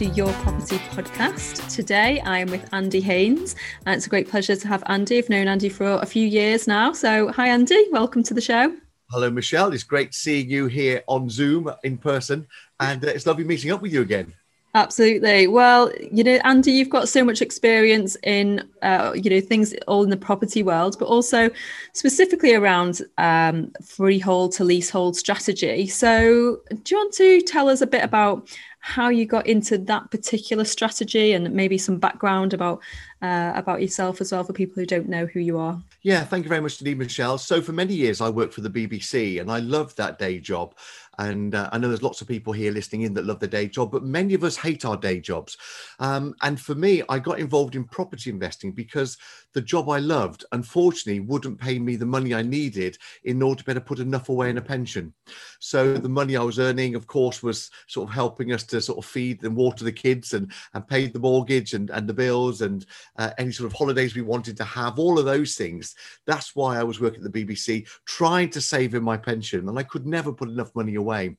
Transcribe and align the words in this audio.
to 0.00 0.06
Your 0.06 0.32
Property 0.32 0.78
podcast. 0.94 1.76
Today 1.76 2.20
I 2.20 2.38
am 2.38 2.50
with 2.50 2.72
Andy 2.72 3.02
Haynes, 3.02 3.54
and 3.84 3.94
it's 3.94 4.06
a 4.06 4.08
great 4.08 4.30
pleasure 4.30 4.56
to 4.56 4.66
have 4.66 4.82
Andy. 4.86 5.18
I've 5.18 5.28
known 5.28 5.46
Andy 5.46 5.68
for 5.68 6.00
a 6.00 6.06
few 6.06 6.26
years 6.26 6.66
now. 6.66 6.94
So, 6.94 7.30
hi, 7.32 7.48
Andy. 7.48 7.84
Welcome 7.92 8.22
to 8.22 8.32
the 8.32 8.40
show. 8.40 8.74
Hello, 9.10 9.28
Michelle. 9.28 9.74
It's 9.74 9.82
great 9.82 10.14
seeing 10.14 10.48
you 10.48 10.68
here 10.68 11.02
on 11.06 11.28
Zoom 11.28 11.70
in 11.84 11.98
person, 11.98 12.46
and 12.80 13.04
uh, 13.04 13.08
it's 13.08 13.26
lovely 13.26 13.44
meeting 13.44 13.72
up 13.72 13.82
with 13.82 13.92
you 13.92 14.00
again. 14.00 14.32
Absolutely. 14.74 15.48
Well, 15.48 15.92
you 16.12 16.22
know, 16.22 16.38
Andy, 16.44 16.70
you've 16.70 16.90
got 16.90 17.08
so 17.08 17.24
much 17.24 17.42
experience 17.42 18.16
in, 18.22 18.66
uh, 18.82 19.12
you 19.16 19.28
know, 19.28 19.40
things 19.40 19.74
all 19.88 20.04
in 20.04 20.10
the 20.10 20.16
property 20.16 20.62
world, 20.62 20.96
but 20.98 21.06
also 21.06 21.50
specifically 21.92 22.54
around 22.54 23.02
um, 23.18 23.72
freehold 23.84 24.52
to 24.52 24.64
leasehold 24.64 25.16
strategy. 25.16 25.88
So, 25.88 26.60
do 26.70 26.94
you 26.94 26.96
want 26.96 27.12
to 27.14 27.42
tell 27.42 27.68
us 27.68 27.80
a 27.80 27.86
bit 27.86 28.04
about 28.04 28.48
how 28.80 29.10
you 29.10 29.26
got 29.26 29.46
into 29.46 29.78
that 29.78 30.10
particular 30.10 30.64
strategy 30.64 31.32
and 31.32 31.52
maybe 31.52 31.78
some 31.78 31.98
background 31.98 32.54
about 32.54 32.80
uh, 33.22 33.52
about 33.54 33.82
yourself 33.82 34.20
as 34.20 34.32
well 34.32 34.42
for 34.42 34.54
people 34.54 34.74
who 34.76 34.86
don't 34.86 35.08
know 35.08 35.26
who 35.26 35.40
you 35.40 35.58
are? 35.58 35.80
Yeah, 36.02 36.24
thank 36.24 36.44
you 36.44 36.48
very 36.48 36.62
much 36.62 36.80
indeed, 36.80 36.98
Michelle. 36.98 37.36
So 37.36 37.60
for 37.60 37.72
many 37.72 37.92
years, 37.94 38.22
I 38.22 38.30
worked 38.30 38.54
for 38.54 38.62
the 38.62 38.70
BBC 38.70 39.40
and 39.40 39.50
I 39.50 39.58
loved 39.58 39.98
that 39.98 40.18
day 40.18 40.38
job. 40.38 40.74
And 41.18 41.54
uh, 41.54 41.68
I 41.70 41.76
know 41.76 41.88
there's 41.88 42.02
lots 42.02 42.22
of 42.22 42.28
people 42.28 42.54
here 42.54 42.72
listening 42.72 43.02
in 43.02 43.12
that 43.14 43.26
love 43.26 43.40
the 43.40 43.46
day 43.46 43.68
job, 43.68 43.92
but 43.92 44.02
many 44.02 44.32
of 44.32 44.42
us 44.42 44.56
hate 44.56 44.86
our 44.86 44.96
day 44.96 45.20
jobs. 45.20 45.58
Um, 45.98 46.34
and 46.40 46.58
for 46.58 46.74
me, 46.74 47.02
I 47.10 47.18
got 47.18 47.38
involved 47.38 47.76
in 47.76 47.84
property 47.84 48.30
investing 48.30 48.72
because 48.72 49.18
the 49.52 49.60
job 49.60 49.90
I 49.90 49.98
loved, 49.98 50.44
unfortunately, 50.52 51.20
wouldn't 51.20 51.60
pay 51.60 51.78
me 51.78 51.96
the 51.96 52.06
money 52.06 52.34
I 52.34 52.42
needed 52.42 52.96
in 53.24 53.42
order 53.42 53.60
to 53.60 53.64
better 53.64 53.80
put 53.80 53.98
enough 53.98 54.28
away 54.28 54.50
in 54.50 54.58
a 54.58 54.62
pension. 54.62 55.12
So 55.58 55.94
the 55.94 56.08
money 56.08 56.36
I 56.36 56.42
was 56.42 56.58
earning, 56.58 56.94
of 56.94 57.06
course, 57.06 57.42
was 57.42 57.70
sort 57.86 58.08
of 58.08 58.14
helping 58.14 58.52
us 58.52 58.64
to 58.64 58.80
sort 58.80 58.98
of 58.98 59.04
feed 59.04 59.42
and 59.44 59.54
water 59.54 59.84
the 59.84 59.92
kids 59.92 60.32
and, 60.32 60.50
and 60.72 60.88
pay 60.88 61.06
the 61.06 61.18
mortgage 61.18 61.74
and, 61.74 61.90
and 61.90 62.08
the 62.08 62.14
bills 62.14 62.62
and 62.62 62.86
uh, 63.18 63.30
any 63.36 63.52
sort 63.52 63.70
of 63.70 63.76
holidays 63.76 64.14
we 64.14 64.22
wanted 64.22 64.56
to 64.56 64.64
have, 64.64 64.98
all 64.98 65.18
of 65.18 65.26
those 65.26 65.54
things. 65.54 65.94
That's 66.26 66.56
why 66.56 66.78
I 66.78 66.82
was 66.82 67.00
working 67.00 67.24
at 67.24 67.30
the 67.30 67.44
BBC, 67.44 67.86
trying 68.06 68.50
to 68.50 68.60
save 68.60 68.94
in 68.94 69.02
my 69.02 69.16
pension. 69.16 69.68
And 69.68 69.78
I 69.78 69.82
could 69.82 70.06
never 70.06 70.32
put 70.32 70.48
enough 70.48 70.74
money 70.74 70.94
away 70.94 71.10
way. 71.10 71.36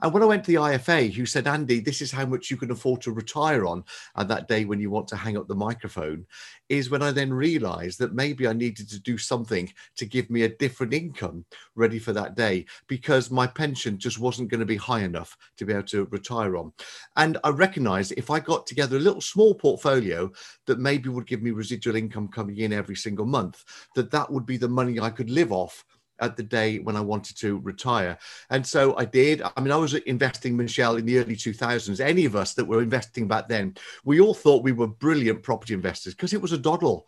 And 0.00 0.12
when 0.12 0.22
I 0.22 0.26
went 0.26 0.44
to 0.44 0.52
the 0.52 0.58
IFA, 0.58 1.12
who 1.12 1.26
said, 1.26 1.48
Andy, 1.48 1.80
this 1.80 2.00
is 2.00 2.12
how 2.12 2.24
much 2.24 2.50
you 2.50 2.56
can 2.56 2.70
afford 2.70 3.00
to 3.02 3.12
retire 3.12 3.66
on 3.66 3.82
at 4.16 4.28
that 4.28 4.46
day 4.46 4.64
when 4.64 4.80
you 4.80 4.90
want 4.90 5.08
to 5.08 5.16
hang 5.16 5.36
up 5.36 5.48
the 5.48 5.56
microphone, 5.56 6.24
is 6.68 6.88
when 6.88 7.02
I 7.02 7.10
then 7.10 7.32
realized 7.32 7.98
that 7.98 8.14
maybe 8.14 8.46
I 8.46 8.52
needed 8.52 8.88
to 8.90 9.00
do 9.00 9.18
something 9.18 9.72
to 9.96 10.06
give 10.06 10.30
me 10.30 10.42
a 10.42 10.56
different 10.56 10.94
income 10.94 11.44
ready 11.74 11.98
for 11.98 12.12
that 12.12 12.36
day 12.36 12.66
because 12.86 13.30
my 13.30 13.46
pension 13.46 13.98
just 13.98 14.20
wasn't 14.20 14.50
going 14.50 14.60
to 14.60 14.66
be 14.66 14.76
high 14.76 15.00
enough 15.00 15.36
to 15.56 15.64
be 15.64 15.72
able 15.72 15.82
to 15.84 16.04
retire 16.06 16.56
on. 16.56 16.72
And 17.16 17.38
I 17.42 17.50
recognized 17.50 18.14
if 18.16 18.30
I 18.30 18.38
got 18.38 18.68
together 18.68 18.96
a 18.96 19.00
little 19.00 19.20
small 19.20 19.54
portfolio 19.54 20.30
that 20.66 20.78
maybe 20.78 21.08
would 21.08 21.26
give 21.26 21.42
me 21.42 21.50
residual 21.50 21.96
income 21.96 22.28
coming 22.28 22.58
in 22.58 22.72
every 22.72 22.96
single 22.96 23.26
month, 23.26 23.64
that 23.96 24.12
that 24.12 24.30
would 24.30 24.46
be 24.46 24.58
the 24.58 24.68
money 24.68 25.00
I 25.00 25.10
could 25.10 25.30
live 25.30 25.50
off 25.50 25.84
at 26.20 26.36
the 26.36 26.42
day 26.42 26.78
when 26.78 26.96
I 26.96 27.00
wanted 27.00 27.36
to 27.38 27.58
retire. 27.58 28.18
And 28.50 28.66
so 28.66 28.96
I 28.96 29.04
did. 29.04 29.42
I 29.42 29.60
mean, 29.60 29.72
I 29.72 29.76
was 29.76 29.94
investing, 29.94 30.56
Michelle, 30.56 30.96
in 30.96 31.06
the 31.06 31.18
early 31.18 31.36
2000s. 31.36 32.00
Any 32.00 32.24
of 32.24 32.36
us 32.36 32.54
that 32.54 32.64
were 32.64 32.82
investing 32.82 33.28
back 33.28 33.48
then, 33.48 33.74
we 34.04 34.20
all 34.20 34.34
thought 34.34 34.64
we 34.64 34.72
were 34.72 34.86
brilliant 34.86 35.42
property 35.42 35.74
investors 35.74 36.14
because 36.14 36.32
it 36.32 36.42
was 36.42 36.52
a 36.52 36.58
doddle. 36.58 37.06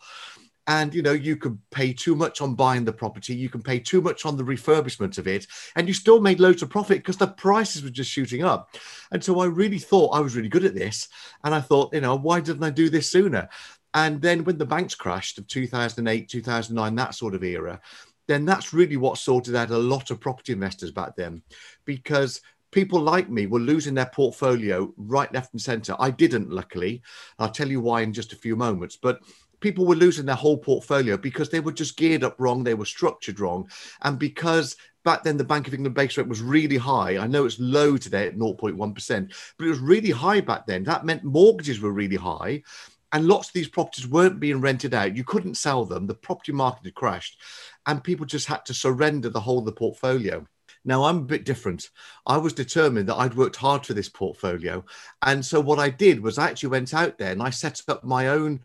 And 0.67 0.93
you 0.93 1.01
know, 1.01 1.11
you 1.11 1.37
could 1.37 1.57
pay 1.71 1.91
too 1.91 2.15
much 2.15 2.39
on 2.39 2.55
buying 2.55 2.85
the 2.85 2.93
property, 2.93 3.33
you 3.33 3.49
can 3.49 3.63
pay 3.63 3.79
too 3.79 3.99
much 3.99 4.25
on 4.25 4.37
the 4.37 4.43
refurbishment 4.43 5.17
of 5.17 5.27
it, 5.27 5.47
and 5.75 5.87
you 5.87 5.93
still 5.93 6.21
made 6.21 6.39
loads 6.39 6.61
of 6.61 6.69
profit 6.69 6.99
because 6.99 7.17
the 7.17 7.27
prices 7.27 7.83
were 7.83 7.89
just 7.89 8.11
shooting 8.11 8.43
up. 8.43 8.75
And 9.11 9.23
so 9.23 9.39
I 9.39 9.45
really 9.45 9.79
thought 9.79 10.15
I 10.15 10.19
was 10.19 10.35
really 10.35 10.49
good 10.49 10.65
at 10.65 10.75
this. 10.75 11.09
And 11.43 11.55
I 11.55 11.61
thought, 11.61 11.93
you 11.93 12.01
know, 12.01 12.15
why 12.15 12.41
didn't 12.41 12.63
I 12.63 12.69
do 12.69 12.89
this 12.89 13.09
sooner? 13.09 13.49
And 13.93 14.21
then 14.21 14.43
when 14.43 14.57
the 14.57 14.65
banks 14.65 14.95
crashed 14.95 15.37
of 15.37 15.47
2008, 15.47 16.29
2009, 16.29 16.95
that 16.95 17.15
sort 17.15 17.35
of 17.35 17.43
era, 17.43 17.81
then 18.31 18.45
that's 18.45 18.73
really 18.73 18.97
what 18.97 19.17
sorted 19.17 19.55
out 19.55 19.69
a 19.69 19.77
lot 19.77 20.09
of 20.11 20.19
property 20.19 20.53
investors 20.53 20.91
back 20.91 21.15
then 21.15 21.41
because 21.85 22.41
people 22.71 22.99
like 22.99 23.29
me 23.29 23.45
were 23.45 23.59
losing 23.59 23.93
their 23.93 24.07
portfolio 24.13 24.91
right, 24.97 25.31
left, 25.33 25.53
and 25.53 25.61
center. 25.61 25.95
I 25.99 26.09
didn't, 26.09 26.49
luckily. 26.49 27.01
I'll 27.37 27.51
tell 27.51 27.67
you 27.67 27.81
why 27.81 28.01
in 28.01 28.13
just 28.13 28.33
a 28.33 28.37
few 28.37 28.55
moments. 28.55 28.97
But 28.97 29.19
people 29.59 29.85
were 29.85 29.95
losing 29.95 30.25
their 30.25 30.35
whole 30.35 30.57
portfolio 30.57 31.17
because 31.17 31.49
they 31.49 31.59
were 31.59 31.71
just 31.71 31.97
geared 31.97 32.23
up 32.23 32.35
wrong, 32.39 32.63
they 32.63 32.73
were 32.73 32.85
structured 32.85 33.39
wrong. 33.39 33.69
And 34.01 34.17
because 34.17 34.75
back 35.03 35.23
then 35.23 35.37
the 35.37 35.43
Bank 35.43 35.67
of 35.67 35.73
England 35.73 35.95
base 35.95 36.17
rate 36.17 36.27
was 36.27 36.41
really 36.41 36.77
high, 36.77 37.17
I 37.17 37.27
know 37.27 37.45
it's 37.45 37.59
low 37.59 37.97
today 37.97 38.27
at 38.27 38.37
0.1%, 38.37 39.33
but 39.57 39.65
it 39.65 39.69
was 39.69 39.79
really 39.79 40.11
high 40.11 40.41
back 40.41 40.65
then. 40.65 40.83
That 40.83 41.05
meant 41.05 41.23
mortgages 41.23 41.79
were 41.79 41.91
really 41.91 42.15
high 42.15 42.63
and 43.13 43.27
lots 43.27 43.49
of 43.49 43.53
these 43.53 43.67
properties 43.67 44.07
weren't 44.07 44.39
being 44.39 44.61
rented 44.61 44.93
out. 44.93 45.15
You 45.15 45.23
couldn't 45.23 45.55
sell 45.55 45.85
them. 45.85 46.07
The 46.07 46.15
property 46.15 46.51
market 46.51 46.85
had 46.85 46.95
crashed, 46.95 47.39
and 47.87 48.03
people 48.03 48.25
just 48.25 48.47
had 48.47 48.65
to 48.65 48.73
surrender 48.73 49.29
the 49.29 49.39
whole 49.39 49.59
of 49.59 49.65
the 49.65 49.71
portfolio. 49.71 50.45
Now, 50.83 51.03
I'm 51.03 51.17
a 51.17 51.21
bit 51.21 51.45
different. 51.45 51.89
I 52.25 52.37
was 52.37 52.53
determined 52.53 53.09
that 53.09 53.15
I'd 53.15 53.35
worked 53.35 53.55
hard 53.55 53.85
for 53.85 53.93
this 53.93 54.09
portfolio. 54.09 54.83
And 55.21 55.45
so, 55.45 55.59
what 55.59 55.79
I 55.79 55.89
did 55.89 56.21
was 56.21 56.37
I 56.37 56.49
actually 56.49 56.69
went 56.69 56.93
out 56.93 57.17
there 57.17 57.31
and 57.31 57.41
I 57.41 57.51
set 57.51 57.81
up 57.87 58.03
my 58.03 58.29
own 58.29 58.61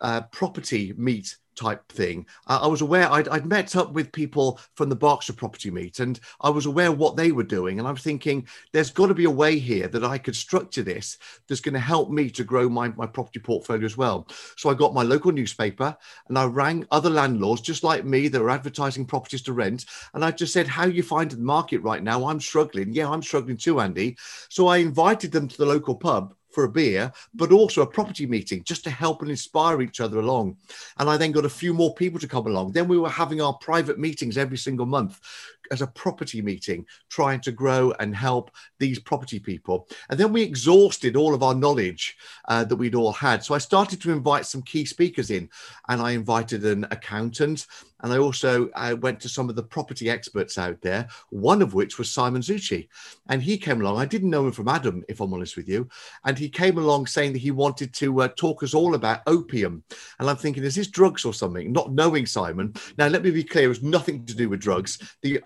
uh, 0.00 0.22
property 0.22 0.92
meet 0.96 1.36
type 1.56 1.86
thing. 1.88 2.26
Uh, 2.46 2.60
I 2.62 2.66
was 2.66 2.80
aware 2.80 3.10
I'd, 3.10 3.28
I'd, 3.28 3.46
met 3.46 3.74
up 3.76 3.92
with 3.92 4.12
people 4.12 4.60
from 4.74 4.88
the 4.88 4.96
Berkshire 4.96 5.32
property 5.32 5.70
meet 5.70 6.00
and 6.00 6.18
I 6.40 6.50
was 6.50 6.66
aware 6.66 6.92
what 6.92 7.16
they 7.16 7.32
were 7.32 7.42
doing. 7.42 7.78
And 7.78 7.88
I'm 7.88 7.96
thinking 7.96 8.46
there's 8.72 8.90
got 8.90 9.06
to 9.08 9.14
be 9.14 9.24
a 9.24 9.30
way 9.30 9.58
here 9.58 9.88
that 9.88 10.04
I 10.04 10.18
could 10.18 10.36
structure 10.36 10.82
this 10.82 11.18
that's 11.48 11.60
going 11.60 11.74
to 11.74 11.80
help 11.80 12.10
me 12.10 12.30
to 12.30 12.44
grow 12.44 12.68
my, 12.68 12.88
my 12.90 13.06
property 13.06 13.40
portfolio 13.40 13.84
as 13.84 13.96
well. 13.96 14.26
So 14.56 14.70
I 14.70 14.74
got 14.74 14.94
my 14.94 15.02
local 15.02 15.32
newspaper 15.32 15.96
and 16.28 16.38
I 16.38 16.44
rang 16.44 16.86
other 16.90 17.10
landlords 17.10 17.60
just 17.60 17.82
like 17.82 18.04
me 18.04 18.28
that 18.28 18.40
were 18.40 18.50
advertising 18.50 19.06
properties 19.06 19.42
to 19.42 19.52
rent. 19.52 19.86
And 20.14 20.24
I 20.24 20.30
just 20.30 20.52
said, 20.52 20.68
How 20.68 20.86
you 20.86 21.02
find 21.02 21.30
the 21.30 21.38
market 21.38 21.80
right 21.80 22.02
now? 22.02 22.26
I'm 22.26 22.40
struggling. 22.40 22.92
Yeah, 22.92 23.10
I'm 23.10 23.22
struggling 23.22 23.56
too, 23.56 23.80
Andy. 23.80 24.16
So 24.48 24.68
I 24.68 24.78
invited 24.78 25.32
them 25.32 25.48
to 25.48 25.56
the 25.56 25.66
local 25.66 25.94
pub 25.94 26.34
for 26.52 26.64
a 26.64 26.68
beer, 26.68 27.12
but 27.34 27.52
also 27.52 27.82
a 27.82 27.86
property 27.86 28.26
meeting 28.26 28.62
just 28.64 28.84
to 28.84 28.90
help 28.90 29.22
and 29.22 29.30
inspire 29.30 29.80
each 29.82 30.00
other 30.00 30.18
along. 30.18 30.56
And 30.98 31.08
I 31.08 31.16
then 31.16 31.32
got 31.32 31.44
a 31.44 31.50
few 31.50 31.72
more 31.74 31.94
people 31.94 32.20
to 32.20 32.28
come 32.28 32.46
along. 32.46 32.72
Then 32.72 32.88
we 32.88 32.98
were 32.98 33.08
having 33.08 33.40
our 33.40 33.54
private 33.54 33.98
meetings 33.98 34.38
every 34.38 34.58
single 34.58 34.86
month 34.86 35.20
as 35.70 35.82
a 35.82 35.86
property 35.86 36.42
meeting, 36.42 36.86
trying 37.08 37.40
to 37.40 37.52
grow 37.52 37.92
and 38.00 38.14
help 38.14 38.50
these 38.78 38.98
property 38.98 39.38
people. 39.38 39.88
And 40.08 40.18
then 40.18 40.32
we 40.32 40.42
exhausted 40.42 41.16
all 41.16 41.34
of 41.34 41.42
our 41.42 41.54
knowledge 41.54 42.16
uh, 42.48 42.64
that 42.64 42.76
we'd 42.76 42.94
all 42.94 43.12
had. 43.12 43.44
So 43.44 43.54
I 43.54 43.58
started 43.58 44.00
to 44.02 44.12
invite 44.12 44.46
some 44.46 44.62
key 44.62 44.84
speakers 44.84 45.30
in, 45.30 45.48
and 45.88 46.00
I 46.00 46.12
invited 46.12 46.64
an 46.64 46.84
accountant. 46.90 47.66
And 48.02 48.12
I 48.12 48.18
also 48.18 48.70
uh, 48.74 48.96
went 48.98 49.20
to 49.20 49.28
some 49.28 49.50
of 49.50 49.56
the 49.56 49.62
property 49.62 50.08
experts 50.08 50.56
out 50.56 50.80
there, 50.80 51.06
one 51.28 51.60
of 51.60 51.74
which 51.74 51.98
was 51.98 52.10
Simon 52.10 52.40
Zutshi. 52.40 52.88
And 53.28 53.42
he 53.42 53.58
came 53.58 53.82
along. 53.82 53.98
I 53.98 54.06
didn't 54.06 54.30
know 54.30 54.46
him 54.46 54.52
from 54.52 54.68
Adam, 54.68 55.04
if 55.08 55.20
I'm 55.20 55.34
honest 55.34 55.56
with 55.56 55.68
you. 55.68 55.86
And 56.24 56.38
he 56.38 56.48
came 56.48 56.78
along 56.78 57.06
saying 57.06 57.34
that 57.34 57.40
he 57.40 57.50
wanted 57.50 57.92
to 57.94 58.22
uh, 58.22 58.28
talk 58.28 58.62
us 58.62 58.72
all 58.72 58.94
about 58.94 59.20
opium. 59.26 59.82
And 60.18 60.30
I'm 60.30 60.36
thinking, 60.36 60.64
is 60.64 60.74
this 60.74 60.86
drugs 60.86 61.26
or 61.26 61.34
something? 61.34 61.72
Not 61.72 61.92
knowing 61.92 62.24
Simon. 62.24 62.72
Now, 62.96 63.08
let 63.08 63.22
me 63.22 63.30
be 63.30 63.44
clear, 63.44 63.64
it 63.64 63.68
was 63.68 63.82
nothing 63.82 64.24
to 64.24 64.34
do 64.34 64.48
with 64.48 64.60
drugs. 64.60 65.16
The 65.20 65.38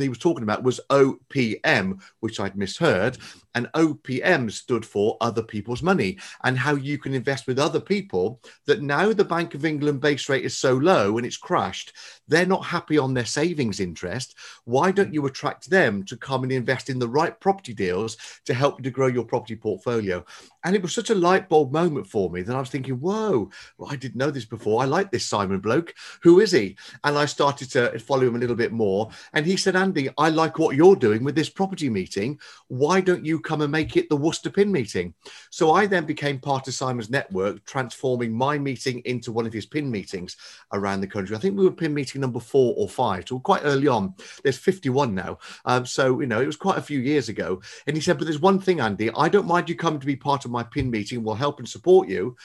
he 0.00 0.08
was 0.08 0.18
talking 0.18 0.42
about 0.42 0.62
was 0.62 0.80
OPM, 0.90 2.00
which 2.20 2.40
I'd 2.40 2.56
misheard. 2.56 3.18
And 3.56 3.66
OPM 3.74 4.52
stood 4.52 4.86
for 4.86 5.16
other 5.20 5.42
people's 5.42 5.82
money 5.82 6.18
and 6.44 6.56
how 6.56 6.76
you 6.76 6.98
can 6.98 7.12
invest 7.14 7.48
with 7.48 7.58
other 7.58 7.80
people. 7.80 8.40
That 8.66 8.82
now 8.82 9.12
the 9.12 9.24
Bank 9.24 9.54
of 9.54 9.64
England 9.64 10.00
base 10.00 10.28
rate 10.28 10.44
is 10.44 10.56
so 10.56 10.74
low 10.74 11.16
and 11.16 11.26
it's 11.26 11.36
crashed, 11.36 11.92
they're 12.28 12.46
not 12.46 12.64
happy 12.64 12.98
on 12.98 13.14
their 13.14 13.24
savings 13.24 13.80
interest. 13.80 14.36
Why 14.64 14.92
don't 14.92 15.12
you 15.12 15.26
attract 15.26 15.68
them 15.68 16.04
to 16.04 16.16
come 16.16 16.44
and 16.44 16.52
invest 16.52 16.90
in 16.90 17.00
the 17.00 17.08
right 17.08 17.38
property 17.40 17.74
deals 17.74 18.16
to 18.44 18.54
help 18.54 18.78
you 18.78 18.84
to 18.84 18.90
grow 18.90 19.08
your 19.08 19.24
property 19.24 19.56
portfolio? 19.56 20.24
And 20.64 20.74
it 20.74 20.82
was 20.82 20.92
such 20.92 21.10
a 21.10 21.14
light 21.14 21.48
bulb 21.48 21.72
moment 21.72 22.08
for 22.08 22.28
me 22.28 22.42
that 22.42 22.56
I 22.56 22.60
was 22.60 22.70
thinking, 22.70 22.96
whoa, 22.96 23.48
well, 23.78 23.90
I 23.90 23.96
didn't 23.96 24.16
know 24.16 24.30
this 24.30 24.44
before. 24.44 24.82
I 24.82 24.84
like 24.84 25.10
this 25.10 25.24
Simon 25.24 25.60
bloke. 25.60 25.94
Who 26.22 26.40
is 26.40 26.50
he? 26.50 26.76
And 27.04 27.16
I 27.16 27.24
started 27.24 27.70
to 27.70 27.98
follow 28.00 28.26
him 28.26 28.34
a 28.34 28.38
little 28.38 28.56
bit 28.56 28.72
more. 28.72 29.10
And 29.32 29.46
he 29.46 29.56
said, 29.56 29.76
Andy, 29.76 30.08
I 30.18 30.28
like 30.30 30.58
what 30.58 30.76
you're 30.76 30.96
doing 30.96 31.24
with 31.24 31.36
this 31.36 31.48
property 31.48 31.88
meeting. 31.88 32.38
Why 32.68 33.00
don't 33.00 33.24
you 33.24 33.38
come 33.46 33.62
and 33.62 33.72
make 33.72 33.96
it 33.96 34.08
the 34.08 34.16
Worcester 34.16 34.50
Pin 34.50 34.70
meeting? 34.70 35.14
So 35.50 35.72
I 35.72 35.86
then 35.86 36.04
became 36.04 36.38
part 36.38 36.68
of 36.68 36.74
Simon's 36.74 37.08
network, 37.08 37.64
transforming 37.64 38.32
my 38.32 38.58
meeting 38.58 39.00
into 39.04 39.32
one 39.32 39.46
of 39.46 39.52
his 39.52 39.66
pin 39.66 39.90
meetings 39.90 40.36
around 40.72 41.00
the 41.00 41.06
country. 41.06 41.36
I 41.36 41.38
think 41.38 41.56
we 41.56 41.64
were 41.64 41.72
pin 41.72 41.94
meeting 41.94 42.20
number 42.20 42.40
four 42.40 42.74
or 42.76 42.88
five, 42.88 43.24
so 43.28 43.38
quite 43.38 43.62
early 43.64 43.88
on. 43.88 44.14
There's 44.42 44.58
51 44.58 45.14
now. 45.14 45.38
Um, 45.64 45.86
so, 45.86 46.20
you 46.20 46.26
know, 46.26 46.40
it 46.40 46.46
was 46.46 46.56
quite 46.56 46.78
a 46.78 46.82
few 46.82 47.00
years 47.00 47.28
ago. 47.28 47.62
And 47.86 47.96
he 47.96 48.02
said, 48.02 48.18
but 48.18 48.24
there's 48.24 48.40
one 48.40 48.58
thing, 48.58 48.80
Andy, 48.80 49.10
I 49.16 49.28
don't 49.28 49.46
mind 49.46 49.68
you 49.68 49.76
coming 49.76 50.00
to 50.00 50.06
be 50.06 50.16
part 50.16 50.44
of 50.44 50.50
my 50.50 50.62
pin 50.62 50.90
meeting. 50.90 51.22
We'll 51.22 51.34
help 51.36 51.58
and 51.58 51.68
support 51.68 52.08
you 52.08 52.36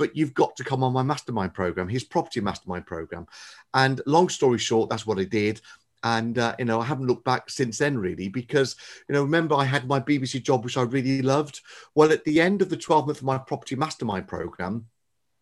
but 0.00 0.16
you've 0.16 0.32
got 0.32 0.56
to 0.56 0.64
come 0.64 0.82
on 0.82 0.94
my 0.94 1.02
mastermind 1.02 1.52
program, 1.52 1.86
his 1.86 2.04
property 2.04 2.40
mastermind 2.40 2.86
program. 2.86 3.26
And 3.74 4.00
long 4.06 4.30
story 4.30 4.56
short, 4.56 4.88
that's 4.88 5.06
what 5.06 5.18
I 5.18 5.24
did. 5.24 5.60
And, 6.02 6.38
uh, 6.38 6.54
you 6.58 6.64
know, 6.64 6.80
I 6.80 6.84
haven't 6.84 7.06
looked 7.06 7.24
back 7.24 7.50
since 7.50 7.78
then, 7.78 7.98
really, 7.98 8.28
because, 8.28 8.76
you 9.08 9.14
know, 9.14 9.22
remember 9.22 9.54
I 9.54 9.64
had 9.64 9.86
my 9.86 10.00
BBC 10.00 10.42
job, 10.42 10.64
which 10.64 10.78
I 10.78 10.82
really 10.82 11.20
loved. 11.20 11.60
Well, 11.94 12.10
at 12.10 12.24
the 12.24 12.40
end 12.40 12.62
of 12.62 12.70
the 12.70 12.76
12 12.76 13.06
month 13.06 13.18
of 13.18 13.24
my 13.24 13.38
property 13.38 13.76
mastermind 13.76 14.26
program, 14.26 14.86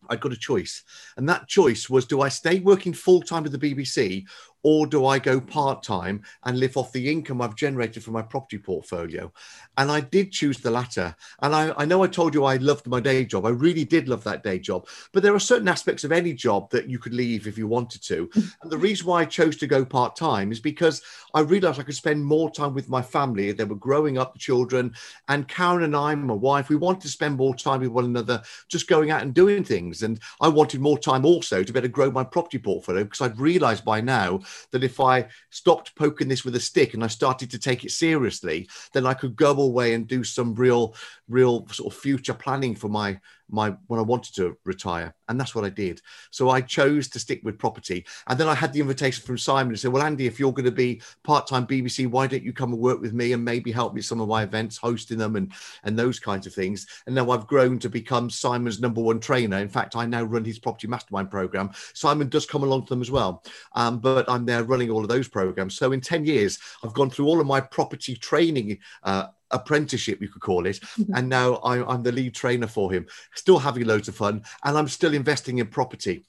I 0.09 0.15
got 0.15 0.33
a 0.33 0.37
choice. 0.37 0.83
And 1.17 1.29
that 1.29 1.47
choice 1.47 1.89
was 1.89 2.05
do 2.05 2.21
I 2.21 2.29
stay 2.29 2.59
working 2.59 2.93
full 2.93 3.21
time 3.21 3.43
with 3.43 3.51
the 3.51 3.75
BBC 3.75 4.25
or 4.63 4.85
do 4.87 5.05
I 5.05 5.19
go 5.19 5.39
part 5.39 5.83
time 5.83 6.21
and 6.43 6.59
live 6.59 6.75
off 6.77 6.91
the 6.91 7.09
income 7.09 7.41
I've 7.41 7.55
generated 7.55 8.03
from 8.03 8.13
my 8.13 8.21
property 8.21 8.57
portfolio? 8.57 9.31
And 9.77 9.89
I 9.89 10.01
did 10.01 10.31
choose 10.31 10.57
the 10.57 10.71
latter. 10.71 11.15
And 11.41 11.55
I, 11.55 11.73
I, 11.77 11.85
know 11.85 12.03
I 12.03 12.07
told 12.07 12.33
you 12.33 12.43
I 12.43 12.57
loved 12.57 12.87
my 12.87 12.99
day 12.99 13.23
job. 13.25 13.45
I 13.45 13.49
really 13.49 13.85
did 13.85 14.09
love 14.09 14.23
that 14.25 14.43
day 14.43 14.59
job. 14.59 14.87
But 15.13 15.23
there 15.23 15.33
are 15.33 15.39
certain 15.39 15.67
aspects 15.67 16.03
of 16.03 16.11
any 16.11 16.33
job 16.33 16.69
that 16.71 16.89
you 16.89 16.99
could 16.99 17.13
leave 17.13 17.47
if 17.47 17.57
you 17.57 17.67
wanted 17.67 18.03
to. 18.03 18.29
and 18.61 18.71
the 18.71 18.77
reason 18.77 19.07
why 19.07 19.21
I 19.21 19.25
chose 19.25 19.55
to 19.57 19.67
go 19.67 19.85
part 19.85 20.15
time 20.15 20.51
is 20.51 20.59
because 20.59 21.01
I 21.33 21.41
realized 21.41 21.79
I 21.79 21.83
could 21.83 21.95
spend 21.95 22.25
more 22.25 22.51
time 22.51 22.73
with 22.73 22.89
my 22.89 23.01
family. 23.01 23.51
They 23.51 23.63
were 23.63 23.75
growing 23.75 24.17
up, 24.17 24.33
the 24.33 24.39
children. 24.39 24.93
And 25.29 25.47
Karen 25.47 25.83
and 25.83 25.95
I, 25.95 26.13
my 26.15 26.33
wife, 26.33 26.69
we 26.69 26.75
wanted 26.75 27.01
to 27.01 27.09
spend 27.09 27.37
more 27.37 27.55
time 27.55 27.79
with 27.81 27.89
one 27.89 28.05
another, 28.05 28.41
just 28.67 28.87
going 28.87 29.11
out 29.11 29.21
and 29.21 29.33
doing 29.33 29.63
things. 29.63 30.03
And 30.03 30.19
I 30.41 30.49
wanted 30.49 30.81
more 30.81 30.97
time 30.97 31.25
also 31.25 31.63
to 31.63 31.73
better 31.73 31.87
grow 31.87 32.11
my 32.11 32.23
property 32.23 32.59
portfolio 32.59 33.03
because 33.03 33.21
I'd 33.21 33.39
realized 33.39 33.85
by 33.85 34.01
now 34.01 34.41
that 34.71 34.83
if 34.83 34.99
I 34.99 35.27
stopped 35.49 35.95
poking 35.95 36.27
this 36.27 36.45
with 36.45 36.55
a 36.55 36.59
stick 36.59 36.93
and 36.93 37.03
I 37.03 37.07
started 37.07 37.51
to 37.51 37.59
take 37.59 37.83
it 37.83 37.91
seriously, 37.91 38.69
then 38.93 39.05
I 39.05 39.13
could 39.13 39.35
go 39.35 39.51
away 39.51 39.93
and 39.93 40.07
do 40.07 40.23
some 40.23 40.55
real, 40.55 40.95
real 41.27 41.67
sort 41.67 41.93
of 41.93 41.99
future 41.99 42.33
planning 42.33 42.75
for 42.75 42.89
my 42.89 43.19
my 43.51 43.75
when 43.87 43.99
I 43.99 44.03
wanted 44.03 44.35
to 44.35 44.57
retire, 44.65 45.13
and 45.27 45.39
that's 45.39 45.55
what 45.55 45.65
I 45.65 45.69
did. 45.69 46.01
So 46.31 46.49
I 46.49 46.61
chose 46.61 47.07
to 47.09 47.19
stick 47.19 47.41
with 47.43 47.57
property, 47.57 48.05
and 48.27 48.39
then 48.39 48.47
I 48.47 48.55
had 48.55 48.73
the 48.73 48.79
invitation 48.79 49.23
from 49.25 49.37
Simon 49.37 49.73
to 49.73 49.77
say, 49.77 49.87
"Well, 49.87 50.03
Andy, 50.03 50.27
if 50.27 50.39
you're 50.39 50.53
going 50.53 50.65
to 50.65 50.71
be 50.71 51.01
part-time 51.23 51.65
BBC, 51.67 52.07
why 52.07 52.27
don't 52.27 52.43
you 52.43 52.53
come 52.53 52.73
and 52.73 52.81
work 52.81 53.01
with 53.01 53.13
me 53.13 53.33
and 53.33 53.43
maybe 53.43 53.71
help 53.71 53.93
me 53.93 54.01
some 54.01 54.21
of 54.21 54.27
my 54.27 54.43
events, 54.43 54.77
hosting 54.77 55.17
them, 55.17 55.35
and 55.35 55.51
and 55.83 55.97
those 55.97 56.19
kinds 56.19 56.47
of 56.47 56.53
things." 56.53 56.87
And 57.05 57.15
now 57.15 57.31
I've 57.31 57.47
grown 57.47 57.79
to 57.79 57.89
become 57.89 58.29
Simon's 58.29 58.79
number 58.79 59.01
one 59.01 59.19
trainer. 59.19 59.57
In 59.57 59.69
fact, 59.69 59.95
I 59.95 60.05
now 60.05 60.23
run 60.23 60.45
his 60.45 60.59
property 60.59 60.87
mastermind 60.87 61.31
program. 61.31 61.71
Simon 61.93 62.29
does 62.29 62.45
come 62.45 62.63
along 62.63 62.85
to 62.85 62.89
them 62.89 63.01
as 63.01 63.11
well, 63.11 63.43
um, 63.73 63.99
but 63.99 64.29
I'm 64.29 64.45
there 64.45 64.63
running 64.63 64.89
all 64.89 65.01
of 65.01 65.09
those 65.09 65.27
programs. 65.27 65.75
So 65.75 65.91
in 65.91 66.01
ten 66.01 66.25
years, 66.25 66.59
I've 66.83 66.93
gone 66.93 67.09
through 67.09 67.27
all 67.27 67.39
of 67.39 67.47
my 67.47 67.61
property 67.61 68.15
training 68.15 68.79
uh, 69.03 69.27
apprenticeship, 69.51 70.21
you 70.21 70.27
could 70.27 70.41
call 70.41 70.65
it. 70.65 70.79
Mm-hmm. 70.79 71.15
And 71.15 71.29
now 71.29 71.55
I, 71.55 71.93
am 71.93 72.03
the 72.03 72.11
lead 72.11 72.35
trainer 72.35 72.67
for 72.67 72.91
him, 72.91 73.05
still 73.35 73.59
having 73.59 73.85
loads 73.85 74.07
of 74.07 74.15
fun, 74.15 74.43
and 74.63 74.77
I'm 74.77 74.87
still 74.87 75.13
investing 75.13 75.59
in 75.59 75.67
property. 75.67 76.23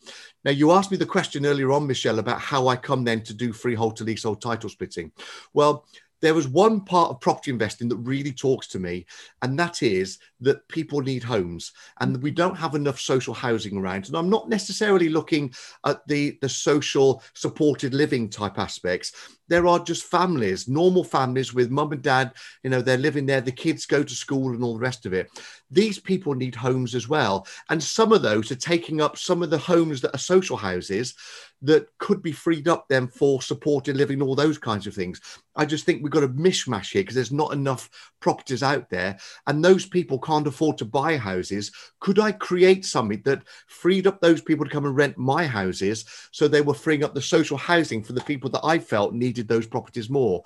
Now, 0.44 0.52
you 0.52 0.72
asked 0.72 0.90
me 0.90 0.96
the 0.96 1.06
question 1.06 1.46
earlier 1.46 1.72
on, 1.72 1.86
Michelle, 1.86 2.18
about 2.18 2.40
how 2.40 2.68
I 2.68 2.76
come 2.76 3.04
then 3.04 3.22
to 3.24 3.34
do 3.34 3.52
freehold 3.52 3.96
to 3.96 4.04
leasehold 4.04 4.40
title 4.40 4.70
splitting. 4.70 5.12
Well, 5.52 5.84
there 6.20 6.34
was 6.34 6.48
one 6.48 6.82
part 6.82 7.10
of 7.10 7.20
property 7.20 7.50
investing 7.50 7.88
that 7.88 7.96
really 7.96 8.32
talks 8.32 8.66
to 8.68 8.78
me, 8.78 9.06
and 9.42 9.58
that 9.58 9.82
is 9.82 10.18
that 10.40 10.66
people 10.68 11.00
need 11.00 11.22
homes 11.22 11.72
and 12.00 12.22
we 12.22 12.30
don't 12.30 12.56
have 12.56 12.74
enough 12.74 12.98
social 12.98 13.34
housing 13.34 13.76
around. 13.76 14.06
And 14.06 14.16
I'm 14.16 14.30
not 14.30 14.48
necessarily 14.48 15.08
looking 15.08 15.52
at 15.84 16.06
the, 16.06 16.38
the 16.40 16.48
social 16.48 17.22
supported 17.34 17.94
living 17.94 18.28
type 18.28 18.58
aspects. 18.58 19.12
There 19.48 19.66
are 19.66 19.78
just 19.78 20.04
families, 20.04 20.68
normal 20.68 21.04
families 21.04 21.52
with 21.52 21.70
mum 21.70 21.92
and 21.92 22.02
dad, 22.02 22.32
you 22.62 22.70
know, 22.70 22.80
they're 22.80 22.96
living 22.96 23.26
there, 23.26 23.40
the 23.40 23.52
kids 23.52 23.84
go 23.86 24.02
to 24.02 24.14
school 24.14 24.50
and 24.50 24.62
all 24.62 24.74
the 24.74 24.80
rest 24.80 25.06
of 25.06 25.12
it. 25.12 25.28
These 25.70 25.98
people 25.98 26.34
need 26.34 26.54
homes 26.54 26.94
as 26.94 27.08
well. 27.08 27.46
And 27.68 27.82
some 27.82 28.12
of 28.12 28.22
those 28.22 28.50
are 28.50 28.56
taking 28.56 29.00
up 29.00 29.16
some 29.16 29.42
of 29.42 29.50
the 29.50 29.58
homes 29.58 30.00
that 30.00 30.14
are 30.14 30.18
social 30.18 30.56
houses 30.56 31.14
that 31.62 31.86
could 31.98 32.22
be 32.22 32.32
freed 32.32 32.68
up 32.68 32.88
then 32.88 33.06
for 33.06 33.42
supported 33.42 33.96
living, 33.96 34.22
all 34.22 34.34
those 34.34 34.58
kinds 34.58 34.86
of 34.86 34.94
things. 34.94 35.20
I 35.54 35.66
just 35.66 35.84
think 35.84 36.02
we've 36.02 36.10
got 36.10 36.22
a 36.22 36.28
mishmash 36.28 36.92
here 36.92 37.02
because 37.02 37.14
there's 37.14 37.32
not 37.32 37.52
enough 37.52 37.90
properties 38.20 38.62
out 38.62 38.88
there. 38.88 39.18
And 39.46 39.62
those 39.62 39.84
people 39.86 40.18
can't 40.18 40.46
afford 40.46 40.78
to 40.78 40.84
buy 40.84 41.16
houses. 41.16 41.70
Could 42.00 42.18
I 42.18 42.32
create 42.32 42.84
something 42.84 43.20
that 43.24 43.42
freed 43.66 44.06
up 44.06 44.20
those 44.20 44.40
people 44.40 44.64
to 44.64 44.70
come 44.70 44.86
and 44.86 44.96
rent 44.96 45.18
my 45.18 45.46
houses 45.46 46.04
so 46.30 46.48
they 46.48 46.62
were 46.62 46.74
freeing 46.74 47.04
up 47.04 47.14
the 47.14 47.22
social 47.22 47.58
housing 47.58 48.02
for 48.02 48.14
the 48.14 48.22
people 48.22 48.48
that 48.50 48.64
I 48.64 48.78
felt 48.78 49.12
needed 49.12 49.46
those 49.46 49.66
properties 49.66 50.08
more? 50.08 50.42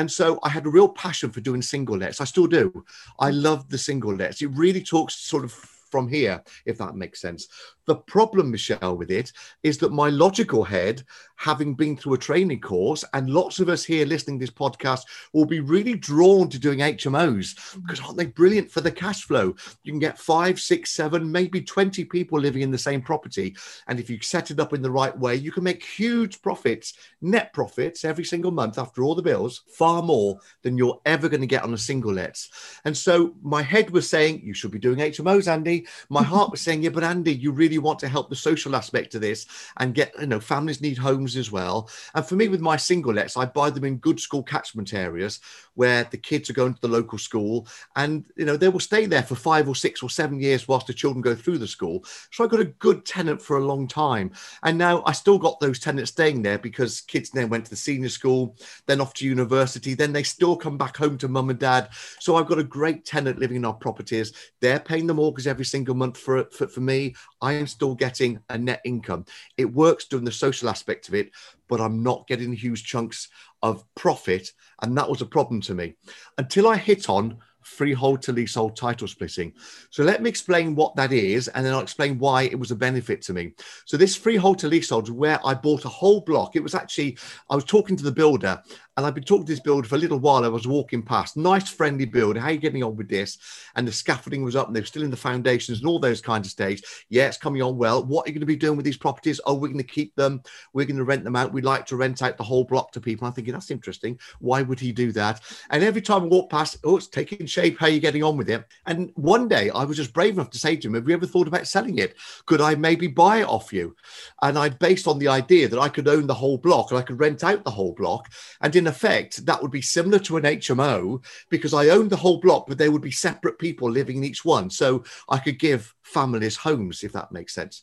And 0.00 0.10
so 0.10 0.38
I 0.42 0.48
had 0.48 0.64
a 0.64 0.70
real 0.70 0.88
passion 0.88 1.28
for 1.30 1.42
doing 1.42 1.60
single 1.60 1.98
lets. 1.98 2.22
I 2.22 2.24
still 2.24 2.46
do. 2.46 2.86
I 3.18 3.28
love 3.28 3.68
the 3.68 3.76
single 3.76 4.14
lets. 4.14 4.40
It 4.40 4.46
really 4.46 4.82
talks 4.82 5.14
sort 5.14 5.44
of 5.44 5.52
from 5.52 6.08
here, 6.08 6.42
if 6.64 6.78
that 6.78 6.94
makes 6.94 7.20
sense. 7.20 7.48
The 7.90 7.96
problem, 7.96 8.52
Michelle, 8.52 8.96
with 8.96 9.10
it 9.10 9.32
is 9.64 9.78
that 9.78 9.90
my 9.90 10.10
logical 10.10 10.62
head, 10.62 11.02
having 11.34 11.74
been 11.74 11.96
through 11.96 12.14
a 12.14 12.18
training 12.18 12.60
course, 12.60 13.02
and 13.14 13.28
lots 13.28 13.58
of 13.58 13.68
us 13.68 13.82
here 13.82 14.06
listening 14.06 14.38
to 14.38 14.46
this 14.46 14.54
podcast 14.54 15.00
will 15.32 15.44
be 15.44 15.58
really 15.58 15.94
drawn 15.94 16.48
to 16.50 16.58
doing 16.60 16.78
HMOs 16.78 17.56
mm. 17.56 17.82
because 17.82 17.98
aren't 17.98 18.16
they 18.16 18.26
brilliant 18.26 18.70
for 18.70 18.80
the 18.80 18.92
cash 18.92 19.24
flow? 19.24 19.56
You 19.82 19.90
can 19.90 19.98
get 19.98 20.20
five, 20.20 20.60
six, 20.60 20.92
seven, 20.92 21.32
maybe 21.32 21.62
20 21.62 22.04
people 22.04 22.38
living 22.38 22.62
in 22.62 22.70
the 22.70 22.78
same 22.78 23.02
property. 23.02 23.56
And 23.88 23.98
if 23.98 24.08
you 24.08 24.20
set 24.22 24.52
it 24.52 24.60
up 24.60 24.72
in 24.72 24.82
the 24.82 24.90
right 24.92 25.18
way, 25.18 25.34
you 25.34 25.50
can 25.50 25.64
make 25.64 25.82
huge 25.82 26.40
profits, 26.42 26.94
net 27.20 27.52
profits 27.52 28.04
every 28.04 28.24
single 28.24 28.52
month 28.52 28.78
after 28.78 29.02
all 29.02 29.16
the 29.16 29.20
bills, 29.22 29.62
far 29.66 30.00
more 30.00 30.38
than 30.62 30.78
you're 30.78 31.00
ever 31.06 31.28
going 31.28 31.40
to 31.40 31.46
get 31.48 31.64
on 31.64 31.74
a 31.74 31.78
single 31.78 32.12
lets. 32.12 32.50
And 32.84 32.96
so 32.96 33.34
my 33.42 33.62
head 33.62 33.90
was 33.90 34.08
saying, 34.08 34.42
you 34.44 34.54
should 34.54 34.70
be 34.70 34.78
doing 34.78 34.98
HMOs, 34.98 35.48
Andy. 35.48 35.88
My 36.08 36.22
heart 36.30 36.52
was 36.52 36.60
saying, 36.60 36.84
yeah, 36.84 36.90
but 36.90 37.02
Andy, 37.02 37.34
you 37.34 37.50
really 37.50 37.79
want 37.80 37.98
to 38.00 38.08
help 38.08 38.30
the 38.30 38.36
social 38.36 38.76
aspect 38.76 39.14
of 39.14 39.20
this 39.20 39.46
and 39.78 39.94
get, 39.94 40.12
you 40.20 40.26
know, 40.26 40.40
families 40.40 40.80
need 40.80 40.98
homes 40.98 41.36
as 41.36 41.50
well. 41.50 41.90
And 42.14 42.24
for 42.24 42.36
me, 42.36 42.48
with 42.48 42.60
my 42.60 42.76
single 42.76 43.12
lets, 43.12 43.36
I 43.36 43.46
buy 43.46 43.70
them 43.70 43.84
in 43.84 43.96
good 43.96 44.20
school 44.20 44.42
catchment 44.42 44.94
areas 44.94 45.40
where 45.74 46.04
the 46.04 46.16
kids 46.16 46.50
are 46.50 46.54
going 46.54 46.74
to 46.74 46.80
the 46.80 46.88
local 46.88 47.18
school 47.18 47.66
and, 47.96 48.24
you 48.36 48.44
know, 48.44 48.56
they 48.56 48.68
will 48.68 48.80
stay 48.80 49.06
there 49.06 49.22
for 49.22 49.34
five 49.34 49.68
or 49.68 49.74
six 49.74 50.02
or 50.02 50.10
seven 50.10 50.40
years 50.40 50.68
whilst 50.68 50.86
the 50.86 50.94
children 50.94 51.22
go 51.22 51.34
through 51.34 51.58
the 51.58 51.66
school. 51.66 52.04
So 52.30 52.44
I 52.44 52.48
got 52.48 52.60
a 52.60 52.64
good 52.64 53.04
tenant 53.04 53.40
for 53.40 53.56
a 53.56 53.64
long 53.64 53.88
time. 53.88 54.32
And 54.62 54.78
now 54.78 55.02
I 55.06 55.12
still 55.12 55.38
got 55.38 55.60
those 55.60 55.78
tenants 55.78 56.10
staying 56.10 56.42
there 56.42 56.58
because 56.58 57.00
kids 57.00 57.30
then 57.30 57.48
went 57.48 57.64
to 57.64 57.70
the 57.70 57.76
senior 57.76 58.08
school, 58.08 58.56
then 58.86 59.00
off 59.00 59.14
to 59.14 59.26
university, 59.26 59.94
then 59.94 60.12
they 60.12 60.22
still 60.22 60.56
come 60.56 60.78
back 60.78 60.96
home 60.96 61.18
to 61.18 61.28
mum 61.28 61.50
and 61.50 61.58
dad. 61.58 61.88
So 62.18 62.36
I've 62.36 62.46
got 62.46 62.58
a 62.58 62.64
great 62.64 63.04
tenant 63.04 63.38
living 63.38 63.56
in 63.56 63.64
our 63.64 63.74
properties. 63.74 64.32
They're 64.60 64.80
paying 64.80 65.06
the 65.06 65.14
mortgage 65.14 65.46
every 65.46 65.64
single 65.64 65.94
month 65.94 66.18
for, 66.18 66.44
for, 66.44 66.66
for 66.68 66.80
me. 66.80 67.14
I 67.40 67.54
am 67.54 67.66
still 67.66 67.94
getting 67.94 68.40
a 68.48 68.58
net 68.58 68.80
income. 68.84 69.24
It 69.56 69.72
works 69.72 70.06
doing 70.06 70.24
the 70.24 70.32
social 70.32 70.68
aspect 70.68 71.08
of 71.08 71.14
it, 71.14 71.30
but 71.68 71.80
I'm 71.80 72.02
not 72.02 72.26
getting 72.26 72.52
huge 72.52 72.84
chunks 72.84 73.28
of 73.62 73.84
profit. 73.94 74.52
And 74.82 74.96
that 74.96 75.08
was 75.08 75.22
a 75.22 75.26
problem 75.26 75.60
to 75.62 75.74
me 75.74 75.94
until 76.38 76.68
I 76.68 76.76
hit 76.76 77.08
on 77.08 77.38
freehold 77.62 78.22
to 78.22 78.32
leasehold 78.32 78.76
title 78.76 79.06
splitting. 79.06 79.52
So 79.90 80.02
let 80.02 80.22
me 80.22 80.30
explain 80.30 80.74
what 80.74 80.96
that 80.96 81.12
is, 81.12 81.48
and 81.48 81.64
then 81.64 81.72
I'll 81.72 81.80
explain 81.80 82.18
why 82.18 82.42
it 82.42 82.58
was 82.58 82.70
a 82.70 82.76
benefit 82.76 83.22
to 83.22 83.32
me. 83.32 83.52
So 83.84 83.96
this 83.96 84.16
freehold 84.16 84.58
to 84.60 84.68
leasehold 84.68 85.04
is 85.04 85.12
where 85.12 85.38
I 85.44 85.54
bought 85.54 85.84
a 85.84 85.88
whole 85.88 86.20
block. 86.22 86.56
It 86.56 86.62
was 86.62 86.74
actually 86.74 87.18
I 87.48 87.54
was 87.54 87.64
talking 87.64 87.96
to 87.96 88.04
the 88.04 88.12
builder, 88.12 88.62
and 88.96 89.06
I've 89.06 89.14
been 89.14 89.24
talking 89.24 89.46
to 89.46 89.52
this 89.52 89.60
builder 89.60 89.88
for 89.88 89.94
a 89.94 89.98
little 89.98 90.18
while. 90.18 90.44
I 90.44 90.48
was 90.48 90.66
walking 90.66 91.02
past, 91.02 91.36
nice 91.36 91.68
friendly 91.68 92.04
builder. 92.04 92.40
How 92.40 92.48
are 92.48 92.52
you 92.52 92.58
getting 92.58 92.82
on 92.82 92.96
with 92.96 93.08
this? 93.08 93.38
And 93.76 93.86
the 93.86 93.92
scaffolding 93.92 94.42
was 94.42 94.56
up, 94.56 94.66
and 94.66 94.74
they 94.74 94.80
were 94.80 94.86
still 94.86 95.02
in 95.02 95.10
the 95.10 95.16
foundations 95.16 95.78
and 95.78 95.88
all 95.88 95.98
those 95.98 96.20
kinds 96.20 96.46
of 96.46 96.50
stages. 96.50 96.84
Yeah, 97.08 97.28
it's 97.28 97.36
coming 97.36 97.62
on 97.62 97.76
well. 97.76 98.04
What 98.04 98.26
are 98.26 98.28
you 98.28 98.34
going 98.34 98.40
to 98.40 98.46
be 98.46 98.56
doing 98.56 98.76
with 98.76 98.84
these 98.84 98.96
properties? 98.96 99.40
Oh, 99.46 99.54
we're 99.54 99.68
going 99.68 99.78
to 99.78 99.84
keep 99.84 100.14
them. 100.16 100.42
We're 100.72 100.86
going 100.86 100.96
to 100.96 101.04
rent 101.04 101.24
them 101.24 101.36
out. 101.36 101.52
We'd 101.52 101.64
like 101.64 101.86
to 101.86 101.96
rent 101.96 102.22
out 102.22 102.36
the 102.36 102.44
whole 102.44 102.64
block 102.64 102.92
to 102.92 103.00
people. 103.00 103.26
I'm 103.26 103.32
thinking 103.32 103.54
that's 103.54 103.70
interesting. 103.70 104.18
Why 104.40 104.62
would 104.62 104.80
he 104.80 104.92
do 104.92 105.12
that? 105.12 105.40
And 105.70 105.82
every 105.84 106.02
time 106.02 106.24
I 106.24 106.26
walk 106.26 106.50
past, 106.50 106.78
oh, 106.84 106.96
it's 106.96 107.06
taking 107.06 107.46
shape. 107.46 107.78
How 107.78 107.86
are 107.86 107.90
you 107.90 108.00
getting 108.00 108.22
on 108.22 108.36
with 108.36 108.50
it? 108.50 108.64
And 108.86 109.12
one 109.14 109.48
day 109.48 109.70
I 109.70 109.84
was 109.84 109.96
just 109.96 110.12
brave 110.12 110.34
enough 110.34 110.50
to 110.50 110.58
say 110.58 110.76
to 110.76 110.88
him, 110.88 110.94
Have 110.94 111.08
you 111.08 111.14
ever 111.14 111.26
thought 111.26 111.48
about 111.48 111.66
selling 111.66 111.98
it? 111.98 112.16
Could 112.46 112.60
I 112.60 112.74
maybe 112.74 113.06
buy 113.06 113.38
it 113.38 113.48
off 113.48 113.72
you? 113.72 113.94
And 114.42 114.58
I 114.58 114.68
based 114.68 115.06
on 115.06 115.18
the 115.18 115.28
idea 115.28 115.68
that 115.68 115.78
I 115.78 115.88
could 115.88 116.08
own 116.08 116.26
the 116.26 116.34
whole 116.34 116.58
block 116.58 116.90
and 116.90 116.98
I 116.98 117.02
could 117.02 117.20
rent 117.20 117.44
out 117.44 117.64
the 117.64 117.70
whole 117.70 117.94
block. 117.94 118.30
And 118.60 118.72
in 118.80 118.86
effect, 118.86 119.44
that 119.46 119.60
would 119.60 119.70
be 119.70 119.82
similar 119.82 120.18
to 120.20 120.38
an 120.38 120.44
HMO 120.44 121.22
because 121.50 121.74
I 121.74 121.90
owned 121.90 122.10
the 122.10 122.16
whole 122.16 122.40
block, 122.40 122.66
but 122.66 122.78
there 122.78 122.90
would 122.90 123.02
be 123.02 123.10
separate 123.10 123.58
people 123.58 123.90
living 123.90 124.16
in 124.16 124.24
each 124.24 124.44
one. 124.44 124.70
So 124.70 125.04
I 125.28 125.38
could 125.38 125.58
give 125.58 125.94
families 126.02 126.56
homes, 126.56 127.04
if 127.04 127.12
that 127.12 127.30
makes 127.30 127.54
sense. 127.54 127.82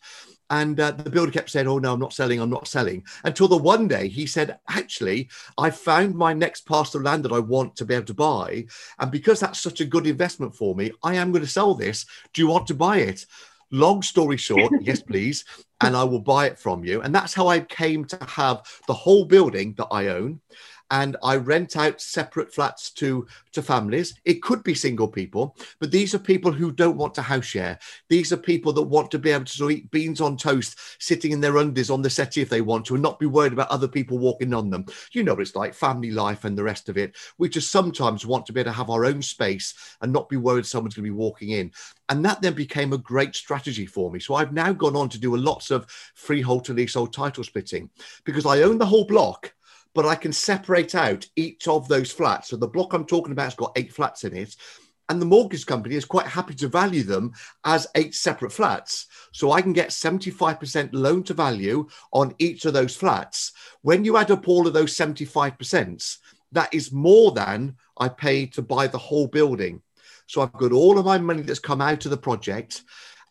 And 0.49 0.79
uh, 0.79 0.91
the 0.91 1.09
builder 1.09 1.31
kept 1.31 1.51
saying, 1.51 1.67
Oh, 1.67 1.77
no, 1.77 1.93
I'm 1.93 1.99
not 1.99 2.13
selling, 2.13 2.41
I'm 2.41 2.49
not 2.49 2.67
selling. 2.67 3.03
Until 3.23 3.47
the 3.47 3.57
one 3.57 3.87
day 3.87 4.07
he 4.07 4.25
said, 4.25 4.57
Actually, 4.69 5.29
I 5.57 5.69
found 5.69 6.15
my 6.15 6.33
next 6.33 6.65
parcel 6.65 6.99
of 6.99 7.05
land 7.05 7.23
that 7.25 7.33
I 7.33 7.39
want 7.39 7.75
to 7.77 7.85
be 7.85 7.93
able 7.93 8.05
to 8.07 8.13
buy. 8.13 8.65
And 8.99 9.11
because 9.11 9.39
that's 9.39 9.59
such 9.59 9.81
a 9.81 9.85
good 9.85 10.07
investment 10.07 10.55
for 10.55 10.73
me, 10.73 10.91
I 11.03 11.15
am 11.15 11.31
going 11.31 11.43
to 11.43 11.49
sell 11.49 11.75
this. 11.75 12.05
Do 12.33 12.41
you 12.41 12.47
want 12.47 12.65
to 12.67 12.73
buy 12.73 12.97
it? 12.99 13.25
Long 13.71 14.01
story 14.01 14.37
short, 14.37 14.73
yes, 14.81 15.01
please. 15.01 15.45
And 15.81 15.95
I 15.95 16.03
will 16.05 16.21
buy 16.21 16.47
it 16.47 16.57
from 16.57 16.83
you. 16.83 17.01
And 17.01 17.13
that's 17.13 17.33
how 17.33 17.47
I 17.47 17.59
came 17.59 18.05
to 18.05 18.17
have 18.25 18.63
the 18.87 18.93
whole 18.93 19.25
building 19.25 19.75
that 19.77 19.89
I 19.91 20.07
own 20.07 20.39
and 20.91 21.17
I 21.23 21.35
rent 21.35 21.75
out 21.75 22.01
separate 22.01 22.53
flats 22.53 22.91
to, 22.91 23.27
to 23.51 23.61
families. 23.61 24.15
It 24.25 24.41
could 24.41 24.63
be 24.63 24.73
single 24.73 25.07
people, 25.07 25.57
but 25.79 25.91
these 25.91 26.13
are 26.15 26.19
people 26.19 26.51
who 26.51 26.71
don't 26.71 26.97
want 26.97 27.13
to 27.15 27.21
house 27.21 27.45
share. 27.45 27.79
These 28.09 28.31
are 28.31 28.37
people 28.37 28.71
that 28.73 28.83
want 28.83 29.11
to 29.11 29.19
be 29.19 29.31
able 29.31 29.45
to 29.45 29.69
eat 29.69 29.91
beans 29.91 30.21
on 30.21 30.37
toast, 30.37 30.79
sitting 30.99 31.31
in 31.31 31.41
their 31.41 31.57
undies 31.57 31.89
on 31.89 32.01
the 32.01 32.09
settee 32.09 32.41
if 32.41 32.49
they 32.49 32.61
want 32.61 32.85
to, 32.85 32.95
and 32.95 33.03
not 33.03 33.19
be 33.19 33.25
worried 33.25 33.53
about 33.53 33.69
other 33.69 33.87
people 33.87 34.17
walking 34.17 34.53
on 34.53 34.69
them. 34.69 34.85
You 35.11 35.23
know, 35.23 35.33
it's 35.33 35.55
like 35.55 35.73
family 35.73 36.11
life 36.11 36.45
and 36.45 36.57
the 36.57 36.63
rest 36.63 36.89
of 36.89 36.97
it. 36.97 37.15
We 37.37 37.49
just 37.49 37.71
sometimes 37.71 38.25
want 38.25 38.45
to 38.45 38.53
be 38.53 38.61
able 38.61 38.71
to 38.71 38.77
have 38.77 38.89
our 38.89 39.05
own 39.05 39.21
space 39.21 39.73
and 40.01 40.13
not 40.13 40.29
be 40.29 40.37
worried 40.37 40.65
someone's 40.65 40.95
going 40.95 41.05
to 41.05 41.11
be 41.11 41.17
walking 41.17 41.49
in. 41.49 41.71
And 42.09 42.23
that 42.23 42.41
then 42.41 42.53
became 42.53 42.93
a 42.93 42.97
great 42.97 43.35
strategy 43.35 43.85
for 43.85 44.09
me. 44.09 44.19
So 44.19 44.35
I've 44.35 44.53
now 44.53 44.71
gone 44.71 44.95
on 44.95 45.09
to 45.09 45.19
do 45.19 45.35
lots 45.35 45.71
of 45.71 45.85
freehold 46.15 46.63
to 46.65 46.73
leasehold 46.73 47.13
title 47.13 47.43
splitting 47.43 47.89
because 48.23 48.45
I 48.45 48.61
own 48.61 48.77
the 48.77 48.85
whole 48.85 49.05
block 49.05 49.53
but 49.97 50.05
I 50.05 50.13
can 50.13 50.31
separate 50.31 50.93
out 50.93 51.25
each 51.35 51.67
of 51.67 51.87
those 51.87 52.11
flats. 52.11 52.49
So 52.49 52.55
the 52.55 52.67
block 52.67 52.93
I'm 52.93 53.03
talking 53.03 53.31
about 53.31 53.45
has 53.45 53.55
got 53.55 53.71
eight 53.75 53.91
flats 53.91 54.25
in 54.25 54.37
it. 54.37 54.55
And 55.09 55.19
the 55.19 55.25
mortgage 55.25 55.65
company 55.65 55.95
is 55.95 56.05
quite 56.05 56.27
happy 56.27 56.53
to 56.53 56.67
value 56.67 57.01
them 57.01 57.31
as 57.65 57.87
eight 57.95 58.13
separate 58.13 58.51
flats. 58.51 59.07
So 59.33 59.53
I 59.53 59.63
can 59.63 59.73
get 59.73 59.89
75% 59.89 60.89
loan 60.93 61.23
to 61.23 61.33
value 61.33 61.87
on 62.13 62.35
each 62.37 62.65
of 62.65 62.73
those 62.73 62.95
flats. 62.95 63.53
When 63.81 64.05
you 64.05 64.17
add 64.17 64.29
up 64.29 64.47
all 64.47 64.67
of 64.67 64.73
those 64.73 64.95
75%, 64.95 66.17
that 66.51 66.71
is 66.71 66.91
more 66.91 67.31
than 67.31 67.75
I 67.97 68.09
paid 68.09 68.53
to 68.53 68.61
buy 68.61 68.85
the 68.85 68.99
whole 68.99 69.25
building. 69.25 69.81
So 70.27 70.43
I've 70.43 70.53
got 70.53 70.73
all 70.73 70.99
of 70.99 71.05
my 71.05 71.17
money 71.17 71.41
that's 71.41 71.57
come 71.57 71.81
out 71.81 72.05
of 72.05 72.11
the 72.11 72.17
project 72.17 72.83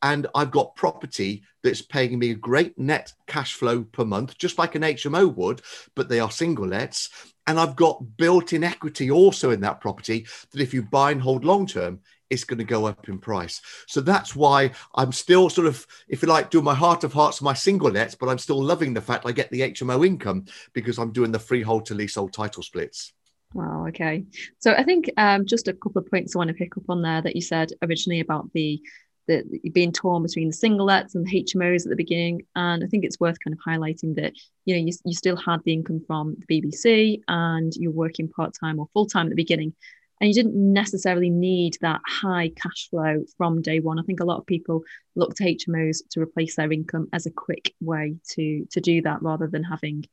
and 0.03 0.27
I've 0.35 0.51
got 0.51 0.77
property 0.77 1.43
that's 1.63 1.83
paying 1.83 2.19
me 2.19 2.31
a 2.31 2.35
great 2.35 2.79
net 2.79 3.13
cash 3.27 3.55
flow 3.55 3.85
per 3.85 4.05
month, 4.05 4.39
just 4.39 4.59
like 4.59 4.75
an 4.75 4.83
HMO 4.83 5.35
would, 5.35 5.63
but 5.95 6.09
they 6.09 6.21
are 6.21 6.31
single 6.31 6.67
lets. 6.67 7.11
And 7.47 7.59
I've 7.61 7.77
got 7.77 8.17
built 8.17 8.53
in 8.53 8.65
equity 8.65 9.11
also 9.11 9.51
in 9.51 9.61
that 9.61 9.81
property 9.81 10.27
that 10.51 10.61
if 10.61 10.75
you 10.75 10.83
buy 10.83 11.13
and 11.13 11.21
hold 11.21 11.45
long 11.45 11.67
term, 11.67 12.01
it's 12.31 12.45
going 12.45 12.59
to 12.59 12.65
go 12.65 12.87
up 12.87 13.09
in 13.09 13.19
price. 13.19 13.61
So 13.87 14.01
that's 14.01 14.35
why 14.35 14.73
I'm 14.95 15.13
still 15.13 15.49
sort 15.49 15.67
of, 15.69 15.87
if 16.09 16.23
you 16.23 16.29
like, 16.29 16.51
doing 16.51 16.65
my 16.65 16.75
heart 16.75 17.05
of 17.05 17.13
hearts, 17.13 17.41
my 17.41 17.55
single 17.55 17.91
lets, 17.91 18.15
but 18.15 18.29
I'm 18.29 18.39
still 18.39 18.63
loving 18.63 18.95
the 18.95 19.01
fact 19.01 19.27
I 19.27 19.33
get 19.33 19.51
the 19.51 19.61
HMO 19.61 20.05
income 20.05 20.47
because 20.73 20.99
I'm 20.99 21.13
doing 21.13 21.31
the 21.31 21.39
freehold 21.39 21.87
to 21.87 21.95
leasehold 21.95 22.33
title 22.33 22.63
splits. 22.63 23.13
Wow. 23.55 23.87
Okay. 23.89 24.25
So 24.59 24.73
I 24.73 24.83
think 24.83 25.11
um, 25.17 25.47
just 25.47 25.69
a 25.69 25.73
couple 25.73 26.01
of 26.01 26.11
points 26.11 26.35
I 26.35 26.39
want 26.39 26.49
to 26.49 26.55
pick 26.55 26.77
up 26.77 26.85
on 26.89 27.03
there 27.03 27.23
that 27.23 27.37
you 27.37 27.43
said 27.43 27.71
originally 27.83 28.21
about 28.21 28.53
the 28.53 28.83
the 29.27 29.45
being 29.73 29.93
torn 29.93 30.23
between 30.23 30.49
the 30.49 30.55
single 30.55 30.87
lets 30.87 31.15
and 31.15 31.27
the 31.27 31.45
HMOs 31.45 31.85
at 31.85 31.91
the 31.91 31.97
beginning. 31.97 32.43
And 32.55 32.83
I 32.85 32.87
think 32.87 33.05
it's 33.05 33.21
worth 33.21 33.39
kind 33.43 33.55
of 33.55 33.61
highlighting 33.67 34.15
that, 34.17 34.33
you 34.65 34.75
know, 34.75 34.83
you, 34.83 34.93
you 35.05 35.15
still 35.15 35.37
had 35.37 35.63
the 35.65 35.73
income 35.73 36.03
from 36.07 36.37
the 36.39 36.61
BBC 36.63 37.21
and 37.29 37.73
you're 37.77 37.93
working 37.93 38.29
part-time 38.29 38.79
or 38.79 38.89
full-time 38.93 39.27
at 39.27 39.31
the 39.31 39.37
beginning. 39.37 39.75
And 40.21 40.29
you 40.29 40.35
didn't 40.35 40.55
necessarily 40.57 41.29
need 41.29 41.77
that 41.83 42.01
high 42.07 42.51
cash 42.57 42.89
flow 42.89 43.25
from 43.37 43.61
day 43.61 43.81
one. 43.81 43.99
I 43.99 44.03
think 44.03 44.21
a 44.21 44.25
lot 44.25 44.39
of 44.39 44.47
people 44.47 44.83
look 45.15 45.35
to 45.37 45.45
HMOs 45.45 45.99
to 46.11 46.21
replace 46.21 46.57
their 46.57 46.73
income 46.73 47.09
as 47.13 47.27
a 47.27 47.31
quick 47.31 47.75
way 47.81 48.17
to 48.31 48.67
to 48.71 48.81
do 48.81 49.03
that 49.03 49.21
rather 49.21 49.47
than 49.47 49.63
having 49.63 50.07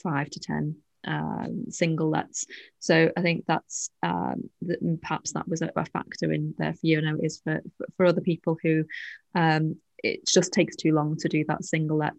five 0.00 0.30
to 0.30 0.40
ten 0.40 0.76
um, 1.06 1.66
single 1.70 2.10
lets. 2.10 2.46
So 2.78 3.10
I 3.16 3.22
think 3.22 3.44
that's 3.46 3.90
um, 4.02 4.50
that 4.62 5.00
perhaps 5.00 5.32
that 5.32 5.48
was 5.48 5.62
a, 5.62 5.70
a, 5.76 5.84
factor 5.86 6.32
in 6.32 6.54
there 6.58 6.74
for 6.74 6.86
you. 6.86 6.98
And 6.98 7.20
it 7.20 7.24
is 7.24 7.40
for, 7.42 7.60
for, 7.78 7.86
for 7.96 8.06
other 8.06 8.20
people 8.20 8.58
who 8.62 8.84
um, 9.34 9.76
it 10.02 10.26
just 10.26 10.52
takes 10.52 10.76
too 10.76 10.92
long 10.92 11.16
to 11.18 11.28
do 11.28 11.44
that 11.48 11.64
single 11.64 11.98
let. 11.98 12.14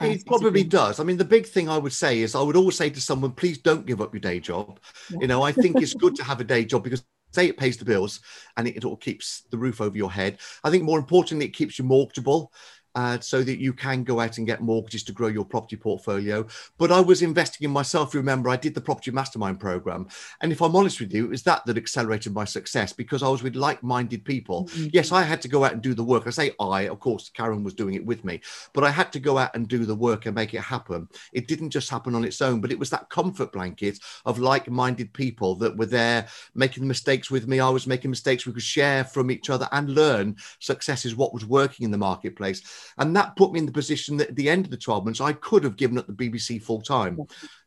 Uh, 0.00 0.06
it 0.06 0.26
probably 0.26 0.64
does. 0.64 1.00
I 1.00 1.04
mean, 1.04 1.16
the 1.16 1.24
big 1.24 1.46
thing 1.46 1.68
I 1.68 1.78
would 1.78 1.92
say 1.92 2.20
is 2.20 2.34
I 2.34 2.42
would 2.42 2.56
always 2.56 2.76
say 2.76 2.90
to 2.90 3.00
someone, 3.00 3.32
please 3.32 3.58
don't 3.58 3.86
give 3.86 4.00
up 4.00 4.14
your 4.14 4.20
day 4.20 4.40
job. 4.40 4.80
Yeah. 5.10 5.18
You 5.20 5.26
know, 5.28 5.42
I 5.42 5.52
think 5.52 5.80
it's 5.80 5.94
good 5.94 6.16
to 6.16 6.24
have 6.30 6.40
a 6.40 6.44
day 6.44 6.64
job 6.64 6.84
because 6.84 7.04
say 7.32 7.46
it 7.46 7.56
pays 7.56 7.76
the 7.76 7.84
bills 7.84 8.20
and 8.56 8.68
it, 8.68 8.76
it 8.76 8.84
all 8.84 8.96
keeps 8.96 9.42
the 9.50 9.58
roof 9.58 9.80
over 9.80 9.96
your 9.96 10.10
head. 10.10 10.38
I 10.64 10.70
think 10.70 10.84
more 10.84 10.98
importantly, 10.98 11.46
it 11.46 11.54
keeps 11.54 11.78
you 11.78 11.84
mortgageable 11.84 12.48
uh, 12.94 13.18
so 13.20 13.42
that 13.42 13.58
you 13.58 13.72
can 13.72 14.04
go 14.04 14.20
out 14.20 14.38
and 14.38 14.46
get 14.46 14.60
mortgages 14.60 15.02
to 15.04 15.12
grow 15.12 15.28
your 15.28 15.44
property 15.44 15.76
portfolio. 15.76 16.46
But 16.78 16.92
I 16.92 17.00
was 17.00 17.22
investing 17.22 17.64
in 17.64 17.70
myself. 17.70 18.14
Remember, 18.14 18.50
I 18.50 18.56
did 18.56 18.74
the 18.74 18.80
property 18.80 19.10
mastermind 19.10 19.60
program. 19.60 20.08
And 20.40 20.52
if 20.52 20.60
I'm 20.60 20.76
honest 20.76 21.00
with 21.00 21.12
you, 21.12 21.24
it 21.24 21.30
was 21.30 21.42
that 21.44 21.64
that 21.66 21.76
accelerated 21.76 22.32
my 22.32 22.44
success 22.44 22.92
because 22.92 23.22
I 23.22 23.28
was 23.28 23.42
with 23.42 23.56
like 23.56 23.82
minded 23.82 24.24
people. 24.24 24.66
Mm-hmm. 24.66 24.88
Yes, 24.92 25.12
I 25.12 25.22
had 25.22 25.40
to 25.42 25.48
go 25.48 25.64
out 25.64 25.72
and 25.72 25.82
do 25.82 25.94
the 25.94 26.04
work. 26.04 26.26
I 26.26 26.30
say 26.30 26.52
I, 26.60 26.82
of 26.82 27.00
course, 27.00 27.30
Karen 27.30 27.64
was 27.64 27.74
doing 27.74 27.94
it 27.94 28.04
with 28.04 28.24
me, 28.24 28.40
but 28.72 28.84
I 28.84 28.90
had 28.90 29.12
to 29.12 29.20
go 29.20 29.38
out 29.38 29.54
and 29.54 29.68
do 29.68 29.84
the 29.84 29.94
work 29.94 30.26
and 30.26 30.34
make 30.34 30.54
it 30.54 30.60
happen. 30.60 31.08
It 31.32 31.48
didn't 31.48 31.70
just 31.70 31.90
happen 31.90 32.14
on 32.14 32.24
its 32.24 32.42
own, 32.42 32.60
but 32.60 32.72
it 32.72 32.78
was 32.78 32.90
that 32.90 33.08
comfort 33.08 33.52
blanket 33.52 33.98
of 34.24 34.38
like 34.38 34.70
minded 34.70 35.12
people 35.12 35.54
that 35.56 35.76
were 35.76 35.86
there 35.86 36.26
making 36.54 36.86
mistakes 36.86 37.30
with 37.30 37.48
me. 37.48 37.60
I 37.60 37.68
was 37.68 37.86
making 37.86 38.10
mistakes. 38.10 38.46
We 38.46 38.52
could 38.52 38.62
share 38.62 39.04
from 39.04 39.30
each 39.30 39.50
other 39.50 39.68
and 39.72 39.94
learn 39.94 40.36
success 40.58 41.04
is 41.04 41.16
what 41.16 41.34
was 41.34 41.46
working 41.46 41.84
in 41.84 41.90
the 41.90 41.98
marketplace 41.98 42.62
and 42.98 43.14
that 43.16 43.36
put 43.36 43.52
me 43.52 43.58
in 43.58 43.66
the 43.66 43.72
position 43.72 44.16
that 44.18 44.30
at 44.30 44.36
the 44.36 44.48
end 44.48 44.64
of 44.64 44.70
the 44.70 44.76
12 44.76 45.04
months, 45.04 45.20
I 45.20 45.32
could 45.32 45.64
have 45.64 45.76
given 45.76 45.98
up 45.98 46.06
the 46.06 46.12
BBC 46.12 46.62
full 46.62 46.80
time, 46.80 47.18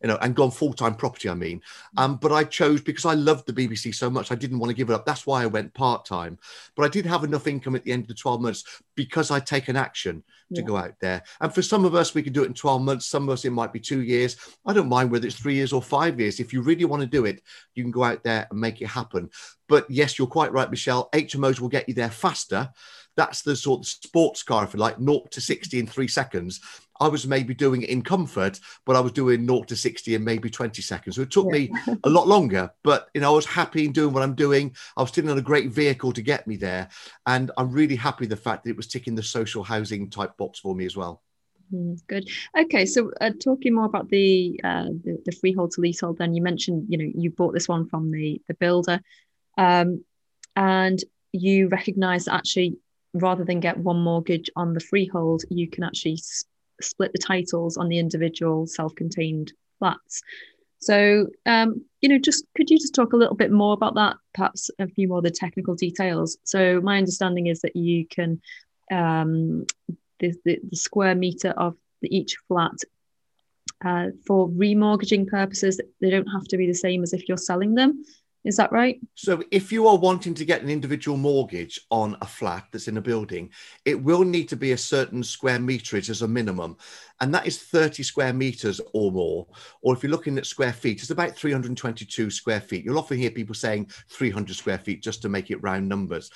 you 0.02 0.08
know, 0.08 0.18
and 0.22 0.36
gone 0.36 0.52
full 0.52 0.74
time 0.74 0.96
property, 0.96 1.30
I 1.30 1.34
mean. 1.34 1.62
Um, 1.98 2.18
but 2.18 2.32
I 2.32 2.44
chose 2.44 2.82
because 2.82 3.06
I 3.06 3.14
loved 3.14 3.48
the 3.48 3.54
BBC 3.54 3.94
so 3.94 4.10
much, 4.10 4.32
I 4.32 4.36
didn't 4.36 4.60
want 4.60 4.70
to 4.70 4.76
give 4.76 4.90
it 4.90 4.94
up. 4.94 5.06
That's 5.06 5.26
why 5.26 5.44
I 5.44 5.48
went 5.48 5.74
part 5.74 6.06
time. 6.06 6.38
But 6.76 6.86
I 6.86 6.90
did 6.90 7.06
have 7.06 7.24
enough 7.24 7.48
income 7.48 7.76
at 7.76 7.84
the 7.84 7.92
end 7.92 8.04
of 8.04 8.08
the 8.08 8.14
12 8.14 8.42
months 8.42 8.64
because 8.96 9.32
I'd 9.32 9.46
taken 9.46 9.76
action 9.76 10.24
to 10.54 10.62
yeah. 10.62 10.68
go 10.68 10.78
out 10.78 10.94
there. 11.00 11.24
And 11.42 11.54
for 11.54 11.62
some 11.62 11.86
of 11.86 11.96
us, 11.96 12.14
we 12.14 12.24
can 12.24 12.34
do 12.34 12.44
it 12.44 12.48
in 12.48 12.54
12 12.54 12.82
months. 12.82 13.08
Some 13.08 13.24
of 13.24 13.30
us, 13.30 13.46
it 13.46 13.52
might 13.52 13.74
be 13.74 13.80
two 13.80 14.02
years. 14.02 14.38
I 14.66 14.74
don't 14.74 14.90
mind 14.90 15.12
whether 15.12 15.26
it's 15.26 15.36
three 15.36 15.56
years 15.56 15.74
or 15.74 15.82
five 15.82 16.20
years. 16.20 16.40
If 16.40 16.54
you 16.54 16.62
really 16.62 16.86
want 16.86 17.02
to 17.02 17.08
do 17.08 17.26
it, 17.26 17.42
you 17.74 17.84
can 17.84 17.92
go 17.92 18.04
out 18.04 18.24
there 18.24 18.48
and 18.50 18.60
make 18.60 18.82
it 18.82 18.88
happen. 18.88 19.30
But 19.68 19.90
yes, 19.90 20.18
you're 20.20 20.28
quite 20.28 20.52
right, 20.52 20.70
Michelle. 20.70 21.10
HMOs 21.12 21.60
will 21.60 21.70
get 21.70 21.88
you 21.88 21.96
there 21.96 22.12
faster. 22.12 22.70
That's 23.16 23.42
the 23.42 23.56
sort 23.56 23.82
of 23.82 23.88
sports 23.88 24.44
car, 24.44 24.64
if 24.64 24.74
you 24.74 24.80
like, 24.80 24.98
0 25.00 25.24
to 25.32 25.42
60 25.42 25.80
in 25.80 25.88
three 25.88 26.08
seconds. 26.08 26.60
I 27.00 27.08
was 27.08 27.28
maybe 27.28 27.54
doing 27.54 27.82
it 27.82 27.90
in 27.90 28.02
comfort, 28.02 28.60
but 28.86 28.96
I 28.96 29.02
was 29.02 29.12
doing 29.12 29.46
0 29.46 29.64
to 29.64 29.76
60 29.76 30.16
in 30.16 30.24
maybe 30.24 30.50
20 30.50 30.82
seconds. 30.82 31.16
So 31.16 31.24
it 31.24 31.32
took 31.32 31.48
yeah. 31.48 31.52
me 31.52 31.72
a 32.04 32.10
lot 32.10 32.28
longer, 32.28 32.72
but 32.84 33.10
you 33.14 33.22
know, 33.22 33.32
I 33.32 33.36
was 33.36 33.46
happy 33.46 33.86
in 33.86 33.92
doing 33.92 34.14
what 34.14 34.24
I'm 34.24 34.36
doing. 34.36 34.76
I 34.96 35.02
was 35.02 35.12
sitting 35.12 35.30
on 35.30 35.38
a 35.38 35.42
great 35.42 35.70
vehicle 35.70 36.14
to 36.14 36.22
get 36.22 36.48
me 36.48 36.56
there. 36.56 36.90
And 37.26 37.52
I'm 37.58 37.72
really 37.72 37.96
happy 37.96 38.26
the 38.26 38.38
fact 38.38 38.64
that 38.64 38.72
it 38.72 38.78
was 38.78 38.88
ticking 38.88 39.16
the 39.16 39.24
social 39.24 39.64
housing 39.64 40.10
type 40.10 40.38
box 40.38 40.60
for 40.60 40.76
me 40.76 40.86
as 40.86 40.96
well. 40.96 41.22
Mm, 41.74 42.00
good. 42.08 42.30
Okay, 42.58 42.86
so 42.86 43.12
uh, 43.20 43.32
talking 43.44 43.74
more 43.74 43.86
about 43.86 44.10
the, 44.10 44.60
uh, 44.64 44.86
the, 44.86 45.22
the 45.26 45.32
freehold 45.32 45.72
to 45.72 45.82
leasehold, 45.82 46.18
then 46.18 46.34
you 46.34 46.42
mentioned 46.42 46.86
you 46.90 46.98
know 46.98 47.12
you 47.16 47.32
bought 47.32 47.54
this 47.54 47.68
one 47.68 47.88
from 47.88 48.12
the 48.12 48.42
the 48.48 48.54
builder, 48.54 49.02
um, 49.58 50.04
and 50.56 51.04
you 51.32 51.68
recognise 51.68 52.28
actually 52.28 52.78
rather 53.16 53.44
than 53.44 53.60
get 53.60 53.78
one 53.78 54.00
mortgage 54.00 54.50
on 54.56 54.74
the 54.74 54.80
freehold, 54.80 55.44
you 55.50 55.70
can 55.70 55.84
actually 55.84 56.20
split 56.82 57.12
the 57.14 57.20
titles 57.20 57.78
on 57.78 57.88
the 57.88 58.00
individual 58.00 58.68
self-contained 58.68 59.54
flats. 59.80 60.22
So, 60.80 61.28
um, 61.46 61.84
you 62.02 62.10
know, 62.10 62.20
just 62.20 62.46
could 62.56 62.70
you 62.70 62.78
just 62.78 62.94
talk 62.94 63.14
a 63.14 63.18
little 63.18 63.36
bit 63.36 63.52
more 63.52 63.74
about 63.74 63.96
that? 63.96 64.18
Perhaps 64.34 64.70
a 64.78 64.88
few 64.88 65.08
more 65.08 65.20
of 65.20 65.24
the 65.24 65.32
technical 65.32 65.74
details. 65.74 66.38
So, 66.44 66.82
my 66.82 66.98
understanding 66.98 67.48
is 67.48 67.62
that 67.62 67.76
you 67.76 68.06
can 68.08 68.42
um, 68.92 69.66
the, 70.20 70.34
the, 70.44 70.60
the 70.70 70.78
square 70.78 71.16
meter 71.16 71.50
of 71.52 71.76
the, 72.02 72.16
each 72.16 72.36
flat 72.48 72.78
uh, 73.84 74.08
for 74.28 74.50
remortgaging 74.50 75.28
purposes. 75.28 75.80
They 76.02 76.10
don't 76.10 76.28
have 76.28 76.46
to 76.50 76.58
be 76.58 76.68
the 76.68 76.74
same 76.74 77.04
as 77.04 77.14
if 77.14 77.28
you're 77.28 77.38
selling 77.38 77.76
them. 77.76 78.04
Is 78.46 78.58
that 78.58 78.72
right? 78.72 79.00
So, 79.16 79.44
if 79.50 79.72
you 79.72 79.88
are 79.88 79.98
wanting 79.98 80.36
to 80.36 80.46
get 80.46 80.62
an 80.62 80.70
individual 80.70 81.18
mortgage 81.18 81.82
on 81.90 82.16
a 82.22 82.28
flat 82.28 82.68
that's 82.72 82.88
in 82.88 82.98
a 82.98 83.02
building, 83.02 83.50
it 83.86 84.02
will 84.02 84.24
need 84.24 84.48
to 84.50 84.56
be 84.56 84.72
a 84.72 84.78
certain 84.78 85.24
square 85.24 85.58
meterage 85.58 86.10
as 86.10 86.22
a 86.22 86.28
minimum 86.28 86.78
and 87.22 87.34
that 87.34 87.48
is 87.48 87.62
30 87.62 88.04
square 88.04 88.34
meters 88.34 88.82
or 88.94 89.12
more. 89.12 89.48
Or 89.82 89.94
if 89.94 90.04
you're 90.04 90.12
looking 90.12 90.38
at 90.38 90.46
square 90.46 90.74
feet, 90.74 91.02
it's 91.02 91.12
about 91.12 91.36
322 91.36 92.30
square 92.30 92.62
feet. 92.62 92.84
You'll 92.84 93.00
often 93.00 93.18
hear 93.18 93.32
people 93.32 93.56
saying 93.56 93.90
300 94.10 94.56
square 94.56 94.78
feet 94.78 95.02
just 95.02 95.22
to 95.22 95.30
make 95.30 95.52
it 95.52 95.62
round 95.62 95.88
numbers. 95.88 96.30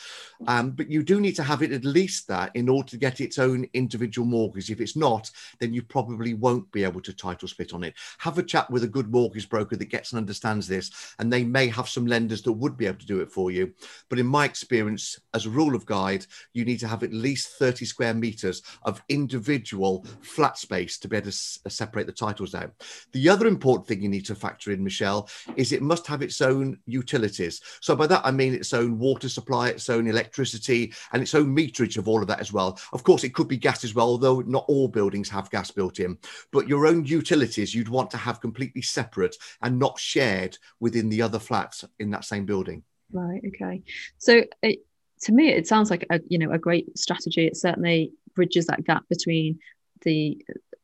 Um, 0.47 0.71
but 0.71 0.89
you 0.89 1.03
do 1.03 1.19
need 1.19 1.35
to 1.35 1.43
have 1.43 1.61
it 1.61 1.71
at 1.71 1.83
least 1.83 2.27
that 2.27 2.55
in 2.55 2.69
order 2.69 2.89
to 2.89 2.97
get 2.97 3.19
its 3.19 3.37
own 3.37 3.65
individual 3.73 4.25
mortgage. 4.25 4.71
If 4.71 4.79
it's 4.79 4.95
not, 4.95 5.29
then 5.59 5.73
you 5.73 5.81
probably 5.81 6.33
won't 6.33 6.71
be 6.71 6.83
able 6.83 7.01
to 7.01 7.13
title 7.13 7.47
split 7.47 7.73
on 7.73 7.83
it. 7.83 7.95
Have 8.19 8.37
a 8.37 8.43
chat 8.43 8.69
with 8.69 8.83
a 8.83 8.87
good 8.87 9.11
mortgage 9.11 9.49
broker 9.49 9.75
that 9.75 9.85
gets 9.85 10.11
and 10.11 10.19
understands 10.19 10.67
this, 10.67 10.91
and 11.19 11.31
they 11.31 11.43
may 11.43 11.67
have 11.67 11.89
some 11.89 12.05
lenders 12.05 12.41
that 12.43 12.53
would 12.53 12.77
be 12.77 12.85
able 12.85 12.99
to 12.99 13.05
do 13.05 13.19
it 13.19 13.31
for 13.31 13.51
you. 13.51 13.73
But 14.07 14.19
in 14.19 14.25
my 14.25 14.45
experience, 14.45 15.19
as 15.33 15.45
a 15.45 15.49
rule 15.49 15.75
of 15.75 15.85
guide, 15.85 16.25
you 16.53 16.63
need 16.63 16.79
to 16.79 16.87
have 16.87 17.03
at 17.03 17.13
least 17.13 17.57
30 17.59 17.85
square 17.85 18.13
meters 18.13 18.61
of 18.83 19.01
individual 19.09 20.05
flat 20.21 20.57
space 20.69 20.99
to 20.99 21.07
be 21.07 21.17
able 21.17 21.25
to 21.25 21.29
s- 21.29 21.59
uh, 21.65 21.69
separate 21.69 22.05
the 22.05 22.13
titles 22.13 22.53
out. 22.53 22.71
The 23.11 23.27
other 23.27 23.47
important 23.47 23.87
thing 23.87 24.01
you 24.03 24.09
need 24.09 24.25
to 24.27 24.35
factor 24.35 24.71
in, 24.71 24.83
Michelle, 24.83 25.27
is 25.57 25.71
it 25.71 25.81
must 25.81 26.05
have 26.05 26.21
its 26.21 26.41
own 26.41 26.77
utilities. 26.85 27.59
So 27.81 27.95
by 27.95 28.05
that 28.07 28.21
I 28.23 28.31
mean 28.31 28.53
its 28.53 28.73
own 28.73 28.99
water 28.99 29.29
supply, 29.29 29.69
its 29.69 29.89
own 29.89 30.05
electricity, 30.07 30.93
and 31.11 31.21
its 31.23 31.33
own 31.33 31.55
meterage 31.55 31.97
of 31.97 32.07
all 32.07 32.21
of 32.21 32.27
that 32.27 32.39
as 32.39 32.53
well. 32.53 32.79
Of 32.93 33.03
course, 33.03 33.23
it 33.23 33.33
could 33.33 33.47
be 33.47 33.57
gas 33.57 33.83
as 33.83 33.95
well, 33.95 34.07
although 34.07 34.41
not 34.41 34.65
all 34.67 34.87
buildings 34.87 35.29
have 35.29 35.49
gas 35.49 35.71
built 35.71 35.99
in. 35.99 36.17
But 36.51 36.67
your 36.67 36.85
own 36.85 37.03
utilities 37.05 37.73
you'd 37.73 37.89
want 37.89 38.11
to 38.11 38.17
have 38.17 38.39
completely 38.39 38.83
separate 38.83 39.35
and 39.63 39.79
not 39.79 39.97
shared 39.97 40.57
within 40.79 41.09
the 41.09 41.23
other 41.23 41.39
flats 41.39 41.83
in 41.97 42.11
that 42.11 42.25
same 42.25 42.45
building. 42.45 42.83
Right. 43.11 43.41
Okay. 43.47 43.81
So 44.19 44.43
it, 44.61 44.85
to 45.21 45.31
me, 45.31 45.49
it 45.49 45.67
sounds 45.67 45.89
like 45.89 46.05
a 46.11 46.19
you 46.27 46.37
know 46.37 46.51
a 46.51 46.59
great 46.59 46.97
strategy. 46.97 47.47
It 47.47 47.57
certainly 47.57 48.11
bridges 48.35 48.67
that 48.67 48.83
gap 48.85 49.03
between 49.09 49.59
the 50.01 50.37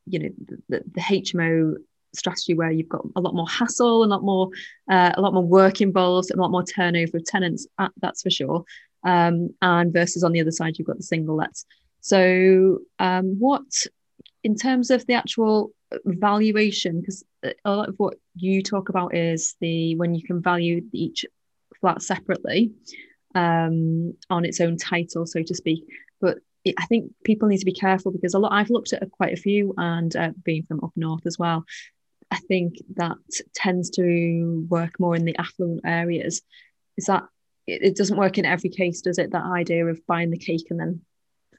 you 0.05 0.19
know 0.19 0.29
the, 0.69 0.83
the 0.93 1.01
HMO 1.01 1.75
strategy 2.13 2.53
where 2.53 2.71
you've 2.71 2.89
got 2.89 3.05
a 3.15 3.21
lot 3.21 3.35
more 3.35 3.47
hassle, 3.47 4.03
a 4.03 4.05
lot 4.05 4.23
more 4.23 4.49
uh, 4.89 5.11
a 5.15 5.21
lot 5.21 5.33
more 5.33 5.43
work 5.43 5.81
involved, 5.81 6.31
a 6.31 6.37
lot 6.37 6.51
more 6.51 6.63
turnover 6.63 7.17
of 7.17 7.25
tenants. 7.25 7.67
Uh, 7.77 7.89
that's 8.01 8.21
for 8.21 8.29
sure. 8.29 8.63
Um, 9.03 9.49
and 9.61 9.93
versus 9.93 10.23
on 10.23 10.31
the 10.31 10.41
other 10.41 10.51
side, 10.51 10.77
you've 10.77 10.87
got 10.87 10.97
the 10.97 11.03
single 11.03 11.35
lets. 11.35 11.65
So, 12.01 12.79
um, 12.99 13.37
what 13.39 13.63
in 14.43 14.55
terms 14.55 14.89
of 14.91 15.05
the 15.05 15.13
actual 15.13 15.71
valuation? 16.05 17.01
Because 17.01 17.23
a 17.43 17.75
lot 17.75 17.89
of 17.89 17.95
what 17.97 18.15
you 18.35 18.61
talk 18.63 18.89
about 18.89 19.15
is 19.15 19.55
the 19.59 19.95
when 19.95 20.15
you 20.15 20.23
can 20.23 20.41
value 20.41 20.81
each 20.91 21.25
flat 21.79 22.01
separately 22.01 22.71
um, 23.35 24.13
on 24.29 24.45
its 24.45 24.61
own 24.61 24.77
title, 24.77 25.25
so 25.25 25.43
to 25.43 25.55
speak. 25.55 25.85
But 26.21 26.39
it, 26.65 26.75
I 26.77 26.85
think 26.87 27.11
people 27.23 27.47
need 27.47 27.59
to 27.59 27.65
be 27.65 27.73
careful 27.73 28.11
because 28.11 28.33
a 28.33 28.39
lot. 28.39 28.51
I've 28.51 28.71
looked 28.71 28.91
at 28.91 29.09
quite 29.11 29.33
a 29.33 29.41
few, 29.41 29.73
and 29.77 30.13
uh, 30.15 30.31
being 30.43 30.63
from 30.63 30.83
up 30.83 30.91
north 30.95 31.25
as 31.25 31.39
well, 31.39 31.63
I 32.31 32.37
think 32.37 32.75
that 32.95 33.17
tends 33.53 33.91
to 33.91 34.65
work 34.67 34.99
more 34.99 35.15
in 35.15 35.25
the 35.25 35.37
affluent 35.37 35.81
areas. 35.85 36.41
Is 36.97 37.05
that 37.05 37.23
it, 37.67 37.83
it 37.83 37.95
doesn't 37.95 38.17
work 38.17 38.37
in 38.37 38.45
every 38.45 38.69
case, 38.69 39.01
does 39.01 39.19
it? 39.19 39.31
That 39.31 39.45
idea 39.45 39.85
of 39.85 40.05
buying 40.07 40.31
the 40.31 40.37
cake 40.37 40.67
and 40.71 40.79
then 40.79 41.01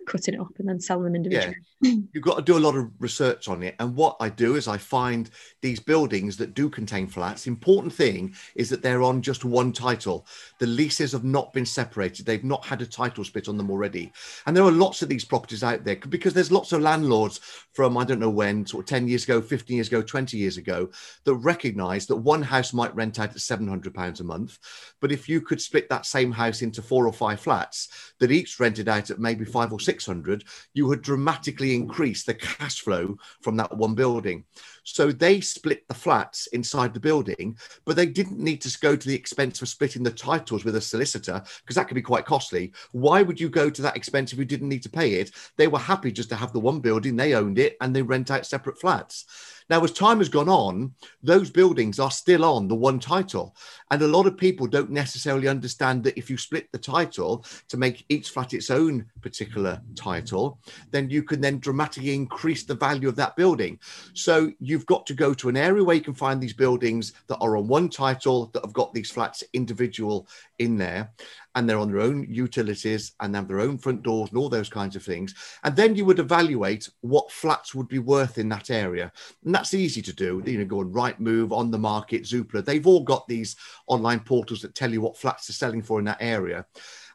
cutting 0.06 0.34
it 0.34 0.40
up 0.40 0.52
and 0.58 0.68
then 0.68 0.80
selling 0.80 1.04
them 1.04 1.16
individually. 1.16 1.56
Yeah. 1.80 1.94
You've 2.12 2.24
got 2.24 2.36
to 2.36 2.42
do 2.42 2.56
a 2.56 2.60
lot 2.60 2.76
of 2.76 2.90
research 2.98 3.48
on 3.48 3.62
it. 3.62 3.74
And 3.78 3.94
what 3.94 4.16
I 4.20 4.28
do 4.28 4.56
is 4.56 4.68
I 4.68 4.78
find 4.78 5.30
these 5.62 5.80
buildings 5.80 6.36
that 6.38 6.54
do 6.54 6.70
contain 6.70 7.06
flats. 7.06 7.46
Important 7.46 7.92
thing 7.92 8.34
is 8.54 8.70
that 8.70 8.82
they're 8.82 9.02
on 9.02 9.22
just 9.22 9.44
one 9.44 9.72
title. 9.72 10.26
The 10.58 10.66
leases 10.66 11.12
have 11.12 11.24
not 11.24 11.52
been 11.52 11.66
separated. 11.66 12.24
They've 12.24 12.44
not 12.44 12.64
had 12.64 12.82
a 12.82 12.86
title 12.86 13.24
split 13.24 13.48
on 13.48 13.56
them 13.56 13.70
already. 13.70 14.12
And 14.46 14.56
there 14.56 14.64
are 14.64 14.72
lots 14.72 15.02
of 15.02 15.08
these 15.08 15.24
properties 15.24 15.62
out 15.62 15.84
there 15.84 15.96
because 15.96 16.34
there's 16.34 16.52
lots 16.52 16.72
of 16.72 16.80
landlords 16.80 17.40
from 17.72 17.98
I 17.98 18.04
don't 18.04 18.20
know 18.20 18.30
when, 18.30 18.66
sort 18.66 18.84
of 18.84 18.88
10 18.88 19.08
years 19.08 19.24
ago, 19.24 19.40
15 19.40 19.76
years 19.76 19.88
ago, 19.88 20.02
20 20.02 20.36
years 20.36 20.56
ago, 20.56 20.88
that 21.24 21.34
recognize 21.34 22.06
that 22.06 22.16
one 22.16 22.42
house 22.42 22.72
might 22.72 22.94
rent 22.94 23.18
out 23.18 23.30
at 23.30 23.40
700 23.40 23.94
pounds 23.94 24.20
a 24.20 24.24
month. 24.24 24.58
But 25.00 25.12
if 25.12 25.28
you 25.28 25.40
could 25.40 25.60
split 25.60 25.88
that 25.88 26.06
same 26.06 26.32
house 26.32 26.62
into 26.62 26.82
four 26.82 27.06
or 27.06 27.12
five 27.12 27.40
flats 27.40 28.12
that 28.18 28.32
each 28.32 28.58
rented 28.60 28.88
out 28.88 29.10
at 29.10 29.18
maybe 29.18 29.44
five 29.44 29.72
or 29.72 29.80
six 29.80 29.95
600, 29.96 30.44
you 30.74 30.86
would 30.86 31.00
dramatically 31.02 31.74
increase 31.74 32.24
the 32.24 32.34
cash 32.34 32.80
flow 32.80 33.16
from 33.40 33.56
that 33.56 33.74
one 33.76 33.94
building. 33.94 34.44
So 34.86 35.10
they 35.10 35.40
split 35.40 35.86
the 35.88 35.94
flats 35.94 36.46
inside 36.48 36.94
the 36.94 37.00
building, 37.00 37.58
but 37.84 37.96
they 37.96 38.06
didn't 38.06 38.38
need 38.38 38.60
to 38.62 38.78
go 38.78 38.94
to 38.94 39.08
the 39.08 39.16
expense 39.16 39.60
of 39.60 39.68
splitting 39.68 40.04
the 40.04 40.12
titles 40.12 40.64
with 40.64 40.76
a 40.76 40.80
solicitor 40.80 41.42
because 41.60 41.74
that 41.74 41.88
could 41.88 41.96
be 41.96 42.02
quite 42.02 42.24
costly. 42.24 42.72
Why 42.92 43.22
would 43.22 43.40
you 43.40 43.48
go 43.48 43.68
to 43.68 43.82
that 43.82 43.96
expense 43.96 44.32
if 44.32 44.38
you 44.38 44.44
didn't 44.44 44.68
need 44.68 44.84
to 44.84 44.88
pay 44.88 45.14
it? 45.14 45.32
They 45.56 45.66
were 45.66 45.80
happy 45.80 46.12
just 46.12 46.28
to 46.28 46.36
have 46.36 46.52
the 46.52 46.60
one 46.60 46.78
building, 46.78 47.16
they 47.16 47.34
owned 47.34 47.58
it, 47.58 47.76
and 47.80 47.94
they 47.94 48.02
rent 48.02 48.30
out 48.30 48.46
separate 48.46 48.80
flats. 48.80 49.26
Now, 49.68 49.82
as 49.82 49.92
time 49.92 50.18
has 50.18 50.28
gone 50.28 50.48
on, 50.48 50.94
those 51.22 51.50
buildings 51.50 51.98
are 51.98 52.10
still 52.10 52.44
on 52.44 52.68
the 52.68 52.74
one 52.76 53.00
title. 53.00 53.56
And 53.90 54.00
a 54.00 54.06
lot 54.06 54.26
of 54.26 54.36
people 54.36 54.68
don't 54.68 54.90
necessarily 54.90 55.48
understand 55.48 56.04
that 56.04 56.16
if 56.16 56.30
you 56.30 56.38
split 56.38 56.70
the 56.70 56.78
title 56.78 57.44
to 57.68 57.76
make 57.76 58.04
each 58.08 58.30
flat 58.30 58.54
its 58.54 58.70
own 58.70 59.06
particular 59.22 59.80
title, 59.96 60.60
then 60.92 61.10
you 61.10 61.24
can 61.24 61.40
then 61.40 61.58
dramatically 61.58 62.14
increase 62.14 62.62
the 62.62 62.76
value 62.76 63.08
of 63.08 63.16
that 63.16 63.34
building. 63.34 63.80
So 64.14 64.52
you've 64.76 64.84
got 64.84 65.06
to 65.06 65.14
go 65.14 65.32
to 65.32 65.48
an 65.48 65.56
area 65.56 65.82
where 65.82 65.96
you 65.96 66.02
can 66.02 66.12
find 66.12 66.38
these 66.38 66.52
buildings 66.52 67.14
that 67.28 67.38
are 67.38 67.56
on 67.56 67.66
one 67.66 67.88
title 67.88 68.50
that 68.52 68.62
have 68.62 68.74
got 68.74 68.92
these 68.92 69.10
flats 69.10 69.42
individual 69.54 70.28
in 70.58 70.76
there 70.76 71.10
and 71.54 71.66
they're 71.66 71.78
on 71.78 71.90
their 71.90 72.02
own 72.02 72.26
utilities 72.28 73.12
and 73.20 73.34
have 73.34 73.48
their 73.48 73.60
own 73.60 73.78
front 73.78 74.02
doors 74.02 74.28
and 74.28 74.38
all 74.38 74.50
those 74.50 74.68
kinds 74.68 74.94
of 74.94 75.02
things. 75.02 75.34
And 75.64 75.74
then 75.74 75.96
you 75.96 76.04
would 76.04 76.18
evaluate 76.18 76.90
what 77.00 77.32
flats 77.32 77.74
would 77.74 77.88
be 77.88 78.00
worth 78.00 78.36
in 78.36 78.50
that 78.50 78.68
area. 78.68 79.10
And 79.46 79.54
that's 79.54 79.72
easy 79.72 80.02
to 80.02 80.12
do. 80.12 80.42
You 80.44 80.58
know, 80.58 80.66
go 80.66 80.80
on 80.80 80.92
Rightmove, 80.92 81.52
on 81.52 81.70
the 81.70 81.78
market, 81.78 82.24
Zoopla. 82.24 82.62
They've 82.62 82.86
all 82.86 83.02
got 83.02 83.26
these 83.26 83.56
online 83.86 84.20
portals 84.20 84.60
that 84.60 84.74
tell 84.74 84.92
you 84.92 85.00
what 85.00 85.16
flats 85.16 85.48
are 85.48 85.54
selling 85.54 85.80
for 85.80 85.98
in 85.98 86.04
that 86.04 86.18
area. 86.20 86.66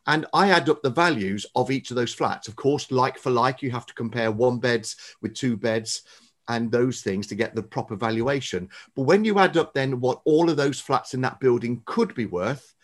And 0.08 0.26
I 0.34 0.50
add 0.50 0.68
up 0.68 0.82
the 0.82 0.90
values 0.90 1.46
of 1.56 1.70
each 1.70 1.92
of 1.92 1.96
those 1.96 2.16
flats. 2.16 2.48
Of 2.48 2.56
course, 2.56 2.90
like 2.90 3.20
for 3.20 3.30
like, 3.30 3.62
you 3.62 3.70
have 3.70 3.86
to 3.86 3.94
compare 3.94 4.32
one 4.32 4.58
beds 4.58 4.96
with 5.22 5.36
two 5.36 5.56
beds 5.56 6.02
and 6.52 6.72
those 6.72 7.02
things 7.02 7.28
to 7.28 7.36
get 7.36 7.56
the 7.56 7.64
proper 7.64 7.96
valuation. 7.96 8.70
But 8.96 9.04
when 9.04 9.26
you 9.26 9.40
add 9.40 9.58
up 9.58 9.74
then 9.74 10.00
what 10.00 10.22
all 10.26 10.50
of 10.50 10.58
those 10.58 10.80
flats 10.80 11.14
in 11.14 11.22
that 11.22 11.40
building 11.40 11.82
could 11.86 12.14
be 12.14 12.26
worth, 12.26 12.76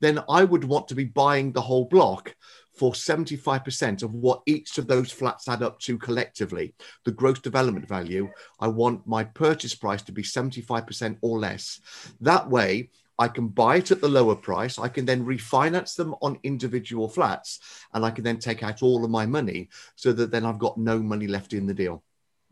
then 0.00 0.18
I 0.28 0.44
would 0.44 0.64
want 0.64 0.88
to 0.88 0.94
be 0.94 1.04
buying 1.04 1.52
the 1.52 1.60
whole 1.60 1.84
block 1.84 2.34
for 2.74 2.92
75% 2.92 4.02
of 4.02 4.14
what 4.14 4.42
each 4.46 4.78
of 4.78 4.86
those 4.86 5.12
flats 5.12 5.46
add 5.46 5.62
up 5.62 5.78
to 5.80 5.96
collectively. 5.98 6.74
The 7.04 7.12
gross 7.12 7.38
development 7.38 7.86
value, 7.86 8.30
I 8.58 8.68
want 8.68 9.06
my 9.06 9.24
purchase 9.24 9.74
price 9.74 10.02
to 10.02 10.12
be 10.12 10.22
75% 10.22 11.18
or 11.20 11.38
less. 11.38 11.80
That 12.20 12.48
way, 12.48 12.90
I 13.18 13.28
can 13.28 13.48
buy 13.48 13.76
it 13.76 13.90
at 13.92 14.00
the 14.00 14.08
lower 14.08 14.34
price. 14.34 14.78
I 14.78 14.88
can 14.88 15.04
then 15.04 15.24
refinance 15.24 15.94
them 15.94 16.14
on 16.22 16.40
individual 16.42 17.08
flats 17.08 17.60
and 17.94 18.04
I 18.04 18.10
can 18.10 18.24
then 18.24 18.38
take 18.38 18.62
out 18.62 18.82
all 18.82 19.04
of 19.04 19.10
my 19.10 19.26
money 19.26 19.68
so 19.94 20.12
that 20.14 20.32
then 20.32 20.44
I've 20.44 20.58
got 20.58 20.78
no 20.78 20.98
money 20.98 21.28
left 21.28 21.52
in 21.52 21.66
the 21.66 21.74
deal. 21.74 22.02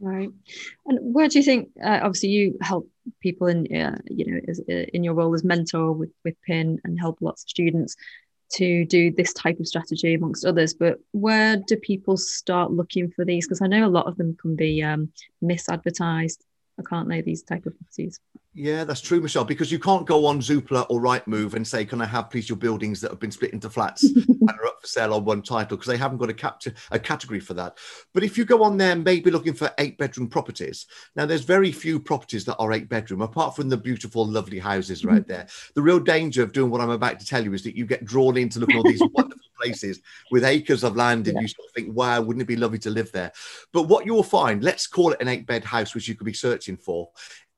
Right. 0.00 0.30
And 0.86 1.14
where 1.14 1.28
do 1.28 1.38
you 1.38 1.44
think? 1.44 1.68
Uh, 1.82 2.00
obviously, 2.02 2.30
you 2.30 2.56
help 2.62 2.88
people 3.20 3.48
in, 3.48 3.66
uh, 3.74 3.98
you 4.06 4.24
know, 4.24 4.40
as, 4.48 4.58
uh, 4.60 4.86
in 4.94 5.04
your 5.04 5.12
role 5.12 5.34
as 5.34 5.44
mentor 5.44 5.92
with 5.92 6.10
with 6.24 6.40
PIN 6.42 6.80
and 6.84 6.98
help 6.98 7.18
lots 7.20 7.44
of 7.44 7.50
students 7.50 7.96
to 8.52 8.84
do 8.86 9.12
this 9.12 9.32
type 9.34 9.60
of 9.60 9.68
strategy 9.68 10.14
amongst 10.14 10.46
others. 10.46 10.72
But 10.74 11.00
where 11.12 11.58
do 11.58 11.76
people 11.76 12.16
start 12.16 12.72
looking 12.72 13.10
for 13.10 13.24
these? 13.26 13.46
Because 13.46 13.60
I 13.60 13.66
know 13.66 13.86
a 13.86 13.88
lot 13.88 14.06
of 14.06 14.16
them 14.16 14.36
can 14.40 14.56
be 14.56 14.82
um, 14.82 15.12
misadvertised, 15.44 16.38
I 16.78 16.82
can't 16.88 17.08
they? 17.08 17.20
These 17.20 17.42
type 17.42 17.66
of 17.66 17.78
properties. 17.78 18.18
Yeah, 18.52 18.82
that's 18.82 19.00
true, 19.00 19.20
Michelle, 19.20 19.44
because 19.44 19.70
you 19.70 19.78
can't 19.78 20.06
go 20.06 20.26
on 20.26 20.40
Zoopla 20.40 20.84
or 20.90 21.00
Rightmove 21.00 21.54
and 21.54 21.66
say, 21.66 21.84
Can 21.84 22.00
I 22.00 22.06
have 22.06 22.30
please 22.30 22.48
your 22.48 22.58
buildings 22.58 23.00
that 23.00 23.12
have 23.12 23.20
been 23.20 23.30
split 23.30 23.52
into 23.52 23.70
flats 23.70 24.02
and 24.04 24.50
are 24.50 24.66
up 24.66 24.80
for 24.80 24.88
sale 24.88 25.14
on 25.14 25.24
one 25.24 25.40
title? 25.40 25.76
Because 25.76 25.86
they 25.86 25.96
haven't 25.96 26.18
got 26.18 26.30
a, 26.30 26.34
cap- 26.34 26.62
a 26.90 26.98
category 26.98 27.38
for 27.38 27.54
that. 27.54 27.78
But 28.12 28.24
if 28.24 28.36
you 28.36 28.44
go 28.44 28.64
on 28.64 28.76
there, 28.76 28.96
maybe 28.96 29.30
looking 29.30 29.54
for 29.54 29.70
eight 29.78 29.98
bedroom 29.98 30.28
properties, 30.28 30.86
now 31.14 31.26
there's 31.26 31.44
very 31.44 31.70
few 31.70 32.00
properties 32.00 32.44
that 32.46 32.56
are 32.56 32.72
eight 32.72 32.88
bedroom, 32.88 33.22
apart 33.22 33.54
from 33.54 33.68
the 33.68 33.76
beautiful, 33.76 34.26
lovely 34.26 34.58
houses 34.58 35.04
right 35.04 35.22
mm-hmm. 35.22 35.30
there. 35.30 35.46
The 35.76 35.82
real 35.82 36.00
danger 36.00 36.42
of 36.42 36.52
doing 36.52 36.72
what 36.72 36.80
I'm 36.80 36.90
about 36.90 37.20
to 37.20 37.26
tell 37.26 37.44
you 37.44 37.54
is 37.54 37.62
that 37.62 37.76
you 37.76 37.86
get 37.86 38.04
drawn 38.04 38.36
into 38.36 38.58
looking 38.58 38.78
at 38.78 38.78
all 38.78 38.90
these 38.90 39.02
wonderful 39.12 39.46
places 39.60 40.00
with 40.32 40.44
acres 40.44 40.82
of 40.82 40.96
land 40.96 41.28
and 41.28 41.36
yeah. 41.36 41.42
you 41.42 41.48
sort 41.48 41.68
of 41.68 41.74
think, 41.74 41.94
wow, 41.94 42.20
wouldn't 42.20 42.42
it 42.42 42.48
be 42.48 42.56
lovely 42.56 42.80
to 42.80 42.90
live 42.90 43.12
there? 43.12 43.30
But 43.72 43.84
what 43.84 44.06
you 44.06 44.14
will 44.14 44.24
find, 44.24 44.64
let's 44.64 44.88
call 44.88 45.12
it 45.12 45.20
an 45.20 45.28
eight 45.28 45.46
bed 45.46 45.62
house, 45.62 45.94
which 45.94 46.08
you 46.08 46.16
could 46.16 46.24
be 46.24 46.32
searching 46.32 46.76
for, 46.76 47.10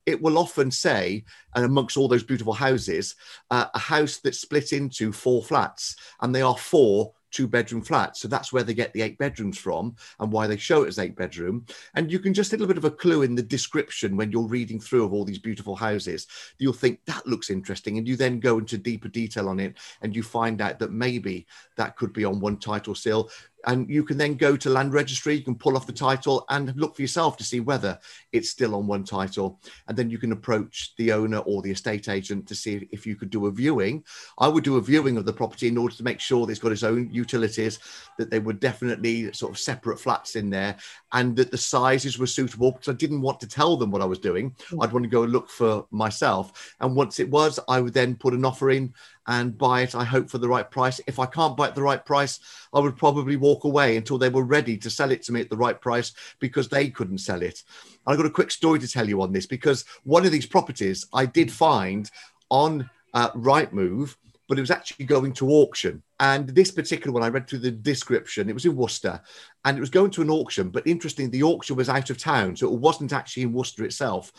it 0.06 0.20
will 0.20 0.38
often 0.38 0.70
say, 0.70 1.24
and 1.54 1.64
amongst 1.64 1.96
all 1.96 2.08
those 2.08 2.24
beautiful 2.24 2.52
houses, 2.52 3.14
uh, 3.50 3.66
a 3.74 3.78
house 3.78 4.18
that's 4.18 4.40
split 4.40 4.72
into 4.72 5.12
four 5.12 5.42
flats, 5.42 5.96
and 6.20 6.34
they 6.34 6.42
are 6.42 6.56
four 6.56 7.12
two 7.32 7.48
bedroom 7.48 7.82
flats. 7.82 8.20
So 8.20 8.28
that's 8.28 8.52
where 8.52 8.62
they 8.62 8.74
get 8.74 8.92
the 8.92 9.02
eight 9.02 9.18
bedrooms 9.18 9.58
from 9.58 9.96
and 10.20 10.30
why 10.30 10.46
they 10.46 10.56
show 10.56 10.84
it 10.84 10.88
as 10.88 10.98
eight 10.98 11.16
bedroom. 11.16 11.66
And 11.94 12.12
you 12.12 12.18
can 12.18 12.34
just 12.34 12.52
a 12.52 12.56
little 12.56 12.68
bit 12.68 12.76
of 12.76 12.84
a 12.84 12.90
clue 12.90 13.22
in 13.22 13.34
the 13.34 13.42
description 13.42 14.16
when 14.16 14.30
you're 14.30 14.42
reading 14.42 14.78
through 14.78 15.04
of 15.04 15.12
all 15.12 15.24
these 15.24 15.38
beautiful 15.38 15.74
houses. 15.74 16.26
You'll 16.58 16.72
think 16.74 17.00
that 17.06 17.26
looks 17.26 17.50
interesting. 17.50 17.98
And 17.98 18.06
you 18.06 18.16
then 18.16 18.38
go 18.38 18.58
into 18.58 18.78
deeper 18.78 19.08
detail 19.08 19.48
on 19.48 19.58
it 19.58 19.78
and 20.02 20.14
you 20.14 20.22
find 20.22 20.60
out 20.60 20.78
that 20.78 20.92
maybe 20.92 21.46
that 21.76 21.96
could 21.96 22.12
be 22.12 22.24
on 22.24 22.38
one 22.38 22.58
title 22.58 22.94
still 22.94 23.30
and 23.66 23.88
you 23.88 24.04
can 24.04 24.16
then 24.16 24.34
go 24.34 24.56
to 24.56 24.70
land 24.70 24.92
registry 24.92 25.34
you 25.34 25.42
can 25.44 25.54
pull 25.54 25.76
off 25.76 25.86
the 25.86 25.92
title 25.92 26.44
and 26.50 26.74
look 26.76 26.96
for 26.96 27.02
yourself 27.02 27.36
to 27.36 27.44
see 27.44 27.60
whether 27.60 27.98
it's 28.32 28.50
still 28.50 28.74
on 28.74 28.86
one 28.86 29.04
title. 29.04 29.60
And 29.88 29.96
then 29.96 30.10
you 30.10 30.18
can 30.18 30.32
approach 30.32 30.94
the 30.96 31.12
owner 31.12 31.38
or 31.38 31.62
the 31.62 31.70
estate 31.70 32.08
agent 32.08 32.46
to 32.48 32.54
see 32.54 32.88
if 32.90 33.06
you 33.06 33.16
could 33.16 33.30
do 33.30 33.46
a 33.46 33.50
viewing. 33.50 34.04
I 34.38 34.48
would 34.48 34.64
do 34.64 34.76
a 34.76 34.80
viewing 34.80 35.16
of 35.16 35.24
the 35.24 35.32
property 35.32 35.68
in 35.68 35.78
order 35.78 35.94
to 35.94 36.02
make 36.02 36.20
sure 36.20 36.46
that 36.46 36.52
it's 36.52 36.60
got 36.60 36.72
its 36.72 36.82
own 36.82 37.10
utilities 37.12 37.78
that 38.18 38.30
they 38.30 38.38
were 38.38 38.52
definitely 38.52 39.32
sort 39.32 39.52
of 39.52 39.58
separate 39.58 39.98
flats 39.98 40.36
in 40.36 40.50
there 40.50 40.76
and 41.12 41.36
that 41.36 41.50
the 41.50 41.58
sizes 41.58 42.18
were 42.18 42.26
suitable 42.26 42.72
because 42.72 42.88
i 42.88 42.92
didn't 42.92 43.20
want 43.20 43.40
to 43.40 43.48
tell 43.48 43.76
them 43.76 43.90
what 43.90 44.02
i 44.02 44.06
was 44.06 44.18
doing. 44.18 44.54
I'd 44.80 44.92
want 44.92 45.04
to 45.04 45.10
go 45.10 45.24
and 45.24 45.32
look 45.32 45.48
for 45.48 45.86
myself. 45.90 46.74
And 46.80 46.96
once 46.96 47.20
it 47.20 47.30
was 47.30 47.58
i 47.68 47.80
would 47.80 47.94
then 47.94 48.16
put 48.16 48.34
an 48.34 48.44
offer 48.44 48.70
in 48.70 48.92
and 49.26 49.56
buy 49.56 49.82
it, 49.82 49.94
I 49.94 50.04
hope, 50.04 50.28
for 50.28 50.38
the 50.38 50.48
right 50.48 50.70
price. 50.70 51.00
If 51.06 51.18
I 51.18 51.26
can't 51.26 51.56
buy 51.56 51.68
it 51.68 51.74
the 51.74 51.82
right 51.82 52.04
price, 52.04 52.40
I 52.72 52.80
would 52.80 52.96
probably 52.96 53.36
walk 53.36 53.64
away 53.64 53.96
until 53.96 54.18
they 54.18 54.28
were 54.28 54.44
ready 54.44 54.76
to 54.78 54.90
sell 54.90 55.10
it 55.10 55.22
to 55.24 55.32
me 55.32 55.40
at 55.40 55.50
the 55.50 55.56
right 55.56 55.80
price 55.80 56.12
because 56.40 56.68
they 56.68 56.90
couldn't 56.90 57.18
sell 57.18 57.42
it. 57.42 57.62
I've 58.06 58.16
got 58.16 58.26
a 58.26 58.30
quick 58.30 58.50
story 58.50 58.78
to 58.80 58.88
tell 58.88 59.08
you 59.08 59.22
on 59.22 59.32
this 59.32 59.46
because 59.46 59.84
one 60.04 60.24
of 60.24 60.32
these 60.32 60.46
properties 60.46 61.06
I 61.12 61.26
did 61.26 61.52
find 61.52 62.10
on 62.50 62.90
uh, 63.14 63.30
Rightmove 63.32 64.16
but 64.52 64.58
it 64.58 64.62
was 64.62 64.70
actually 64.70 65.06
going 65.06 65.32
to 65.32 65.48
auction. 65.48 66.02
And 66.20 66.46
this 66.48 66.70
particular 66.70 67.10
one, 67.10 67.22
I 67.22 67.28
read 67.28 67.48
through 67.48 67.60
the 67.60 67.70
description, 67.70 68.50
it 68.50 68.52
was 68.52 68.66
in 68.66 68.76
Worcester 68.76 69.18
and 69.64 69.78
it 69.78 69.80
was 69.80 69.88
going 69.88 70.10
to 70.10 70.20
an 70.20 70.28
auction. 70.28 70.68
But 70.68 70.86
interesting, 70.86 71.30
the 71.30 71.42
auction 71.42 71.74
was 71.74 71.88
out 71.88 72.10
of 72.10 72.18
town. 72.18 72.56
So 72.56 72.66
it 72.66 72.78
wasn't 72.78 73.14
actually 73.14 73.44
in 73.44 73.54
Worcester 73.54 73.82
itself. 73.84 74.30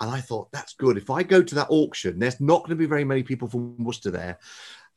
And 0.00 0.10
I 0.10 0.20
thought, 0.20 0.52
that's 0.52 0.74
good. 0.74 0.96
If 0.96 1.10
I 1.10 1.22
go 1.22 1.42
to 1.42 1.54
that 1.54 1.68
auction, 1.70 2.18
there's 2.18 2.40
not 2.40 2.60
going 2.60 2.70
to 2.70 2.76
be 2.76 2.86
very 2.86 3.04
many 3.04 3.22
people 3.22 3.48
from 3.48 3.82
Worcester 3.82 4.10
there. 4.10 4.38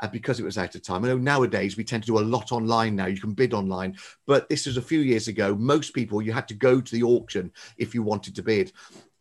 Uh, 0.01 0.07
because 0.07 0.39
it 0.39 0.45
was 0.45 0.57
out 0.57 0.73
of 0.75 0.81
time. 0.81 1.03
I 1.03 1.09
know 1.09 1.17
nowadays 1.17 1.75
we 1.75 1.83
tend 1.83 2.03
to 2.03 2.07
do 2.07 2.19
a 2.19 2.21
lot 2.21 2.53
online 2.53 2.95
now. 2.95 3.07
You 3.07 3.19
can 3.19 3.33
bid 3.33 3.53
online, 3.53 3.97
but 4.25 4.47
this 4.47 4.65
was 4.65 4.77
a 4.77 4.81
few 4.81 5.01
years 5.01 5.27
ago. 5.27 5.53
Most 5.55 5.93
people, 5.93 6.21
you 6.21 6.31
had 6.31 6.47
to 6.47 6.53
go 6.53 6.79
to 6.79 6.91
the 6.95 7.03
auction 7.03 7.51
if 7.75 7.93
you 7.93 8.01
wanted 8.01 8.33
to 8.38 8.41
bid 8.41 8.71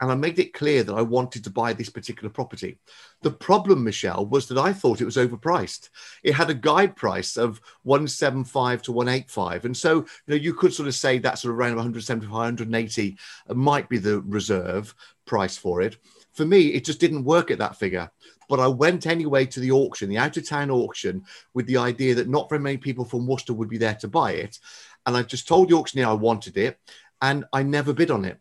and 0.00 0.12
I 0.12 0.14
made 0.14 0.38
it 0.38 0.54
clear 0.54 0.84
that 0.84 0.94
I 0.94 1.02
wanted 1.02 1.42
to 1.44 1.50
buy 1.50 1.72
this 1.72 1.88
particular 1.88 2.30
property. 2.30 2.78
The 3.22 3.32
problem, 3.32 3.82
Michelle, 3.82 4.26
was 4.26 4.46
that 4.48 4.58
I 4.58 4.72
thought 4.72 5.00
it 5.00 5.06
was 5.06 5.16
overpriced. 5.16 5.90
It 6.22 6.34
had 6.34 6.50
a 6.50 6.54
guide 6.54 6.94
price 6.94 7.36
of 7.36 7.60
175 7.82 8.82
to 8.82 8.92
185. 8.92 9.64
And 9.64 9.76
so, 9.76 9.96
you 9.96 10.06
know, 10.28 10.36
you 10.36 10.54
could 10.54 10.72
sort 10.72 10.88
of 10.88 10.94
say 10.94 11.18
that 11.18 11.38
sort 11.38 11.52
of 11.52 11.58
around 11.58 11.76
175, 11.76 12.30
180 12.30 13.18
might 13.48 13.88
be 13.88 13.98
the 13.98 14.20
reserve 14.20 14.94
price 15.28 15.56
for 15.56 15.80
it. 15.80 15.96
For 16.32 16.44
me, 16.44 16.68
it 16.68 16.84
just 16.84 16.98
didn't 16.98 17.24
work 17.24 17.50
at 17.50 17.58
that 17.58 17.76
figure. 17.76 18.10
But 18.48 18.58
I 18.58 18.66
went 18.66 19.06
anyway 19.06 19.46
to 19.46 19.60
the 19.60 19.70
auction, 19.70 20.08
the 20.08 20.18
out 20.18 20.36
of 20.36 20.48
town 20.48 20.70
auction, 20.70 21.24
with 21.54 21.66
the 21.66 21.76
idea 21.76 22.14
that 22.16 22.28
not 22.28 22.48
very 22.48 22.60
many 22.60 22.78
people 22.78 23.04
from 23.04 23.26
Worcester 23.26 23.52
would 23.52 23.68
be 23.68 23.78
there 23.78 23.94
to 23.96 24.08
buy 24.08 24.32
it. 24.32 24.58
And 25.06 25.16
I 25.16 25.22
just 25.22 25.46
told 25.46 25.68
the 25.68 25.76
auctioneer 25.76 26.06
I 26.06 26.14
wanted 26.14 26.56
it, 26.56 26.80
and 27.22 27.44
I 27.52 27.62
never 27.62 27.92
bid 27.92 28.10
on 28.10 28.24
it 28.24 28.40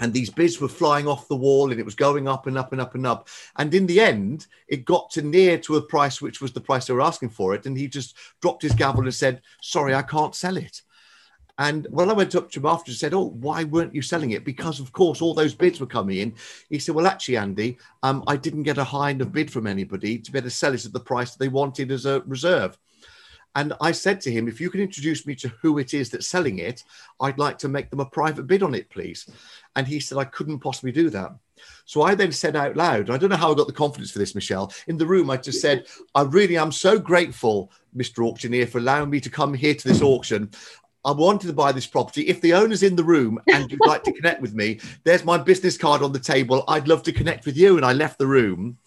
and 0.00 0.12
these 0.12 0.30
bids 0.30 0.60
were 0.60 0.68
flying 0.68 1.06
off 1.06 1.28
the 1.28 1.36
wall 1.36 1.70
and 1.70 1.78
it 1.78 1.84
was 1.84 1.94
going 1.94 2.26
up 2.26 2.46
and 2.46 2.58
up 2.58 2.72
and 2.72 2.80
up 2.80 2.94
and 2.94 3.06
up 3.06 3.28
and 3.56 3.72
in 3.74 3.86
the 3.86 4.00
end 4.00 4.46
it 4.68 4.84
got 4.84 5.10
to 5.10 5.22
near 5.22 5.58
to 5.58 5.76
a 5.76 5.82
price 5.82 6.20
which 6.20 6.40
was 6.40 6.52
the 6.52 6.60
price 6.60 6.86
they 6.86 6.94
were 6.94 7.00
asking 7.00 7.28
for 7.28 7.54
it 7.54 7.66
and 7.66 7.78
he 7.78 7.86
just 7.86 8.16
dropped 8.40 8.62
his 8.62 8.72
gavel 8.72 9.02
and 9.02 9.14
said 9.14 9.40
sorry 9.62 9.94
i 9.94 10.02
can't 10.02 10.34
sell 10.34 10.56
it 10.56 10.82
and 11.58 11.86
when 11.90 12.10
i 12.10 12.12
went 12.12 12.34
up 12.34 12.50
to 12.50 12.58
him 12.58 12.66
after 12.66 12.90
and 12.90 12.98
said 12.98 13.14
oh 13.14 13.30
why 13.40 13.64
weren't 13.64 13.94
you 13.94 14.02
selling 14.02 14.32
it 14.32 14.44
because 14.44 14.80
of 14.80 14.92
course 14.92 15.22
all 15.22 15.34
those 15.34 15.54
bids 15.54 15.80
were 15.80 15.86
coming 15.86 16.18
in 16.18 16.34
he 16.68 16.78
said 16.78 16.94
well 16.94 17.06
actually 17.06 17.36
andy 17.36 17.78
um, 18.02 18.24
i 18.26 18.36
didn't 18.36 18.64
get 18.64 18.78
a 18.78 18.84
high 18.84 19.10
enough 19.10 19.32
bid 19.32 19.50
from 19.50 19.66
anybody 19.66 20.18
to 20.18 20.32
be 20.32 20.38
able 20.38 20.46
to 20.46 20.50
sell 20.50 20.74
it 20.74 20.84
at 20.84 20.92
the 20.92 21.00
price 21.00 21.32
that 21.32 21.38
they 21.38 21.48
wanted 21.48 21.90
as 21.90 22.06
a 22.06 22.20
reserve 22.26 22.78
and 23.56 23.72
I 23.80 23.92
said 23.92 24.20
to 24.22 24.32
him, 24.32 24.48
if 24.48 24.60
you 24.60 24.68
can 24.68 24.80
introduce 24.80 25.26
me 25.26 25.34
to 25.36 25.48
who 25.62 25.78
it 25.78 25.94
is 25.94 26.10
that's 26.10 26.26
selling 26.26 26.58
it, 26.58 26.82
I'd 27.20 27.38
like 27.38 27.56
to 27.58 27.68
make 27.68 27.88
them 27.88 28.00
a 28.00 28.06
private 28.06 28.46
bid 28.48 28.64
on 28.64 28.74
it, 28.74 28.90
please. 28.90 29.30
And 29.76 29.86
he 29.86 30.00
said, 30.00 30.18
I 30.18 30.24
couldn't 30.24 30.58
possibly 30.58 30.90
do 30.90 31.08
that. 31.10 31.32
So 31.84 32.02
I 32.02 32.16
then 32.16 32.32
said 32.32 32.56
out 32.56 32.76
loud, 32.76 33.10
I 33.10 33.16
don't 33.16 33.30
know 33.30 33.36
how 33.36 33.52
I 33.52 33.54
got 33.54 33.68
the 33.68 33.72
confidence 33.72 34.10
for 34.10 34.18
this, 34.18 34.34
Michelle. 34.34 34.72
In 34.88 34.96
the 34.96 35.06
room, 35.06 35.30
I 35.30 35.36
just 35.36 35.60
said, 35.60 35.86
I 36.16 36.22
really 36.22 36.56
am 36.56 36.72
so 36.72 36.98
grateful, 36.98 37.70
Mr. 37.96 38.26
Auctioneer, 38.26 38.66
for 38.66 38.78
allowing 38.78 39.10
me 39.10 39.20
to 39.20 39.30
come 39.30 39.54
here 39.54 39.74
to 39.74 39.88
this 39.88 40.02
auction. 40.02 40.50
I 41.04 41.12
wanted 41.12 41.48
to 41.48 41.52
buy 41.52 41.72
this 41.72 41.86
property. 41.86 42.22
If 42.22 42.40
the 42.40 42.54
owner's 42.54 42.82
in 42.82 42.96
the 42.96 43.04
room 43.04 43.38
and 43.52 43.70
you'd 43.70 43.86
like 43.86 44.04
to 44.04 44.12
connect 44.20 44.40
with 44.40 44.54
me, 44.54 44.80
there's 45.04 45.24
my 45.24 45.36
business 45.36 45.76
card 45.76 46.02
on 46.02 46.12
the 46.12 46.18
table. 46.18 46.64
I'd 46.66 46.88
love 46.88 47.02
to 47.04 47.12
connect 47.12 47.44
with 47.44 47.56
you. 47.56 47.76
And 47.76 47.84
I 47.84 47.92
left 47.92 48.18
the 48.18 48.26
room. 48.26 48.78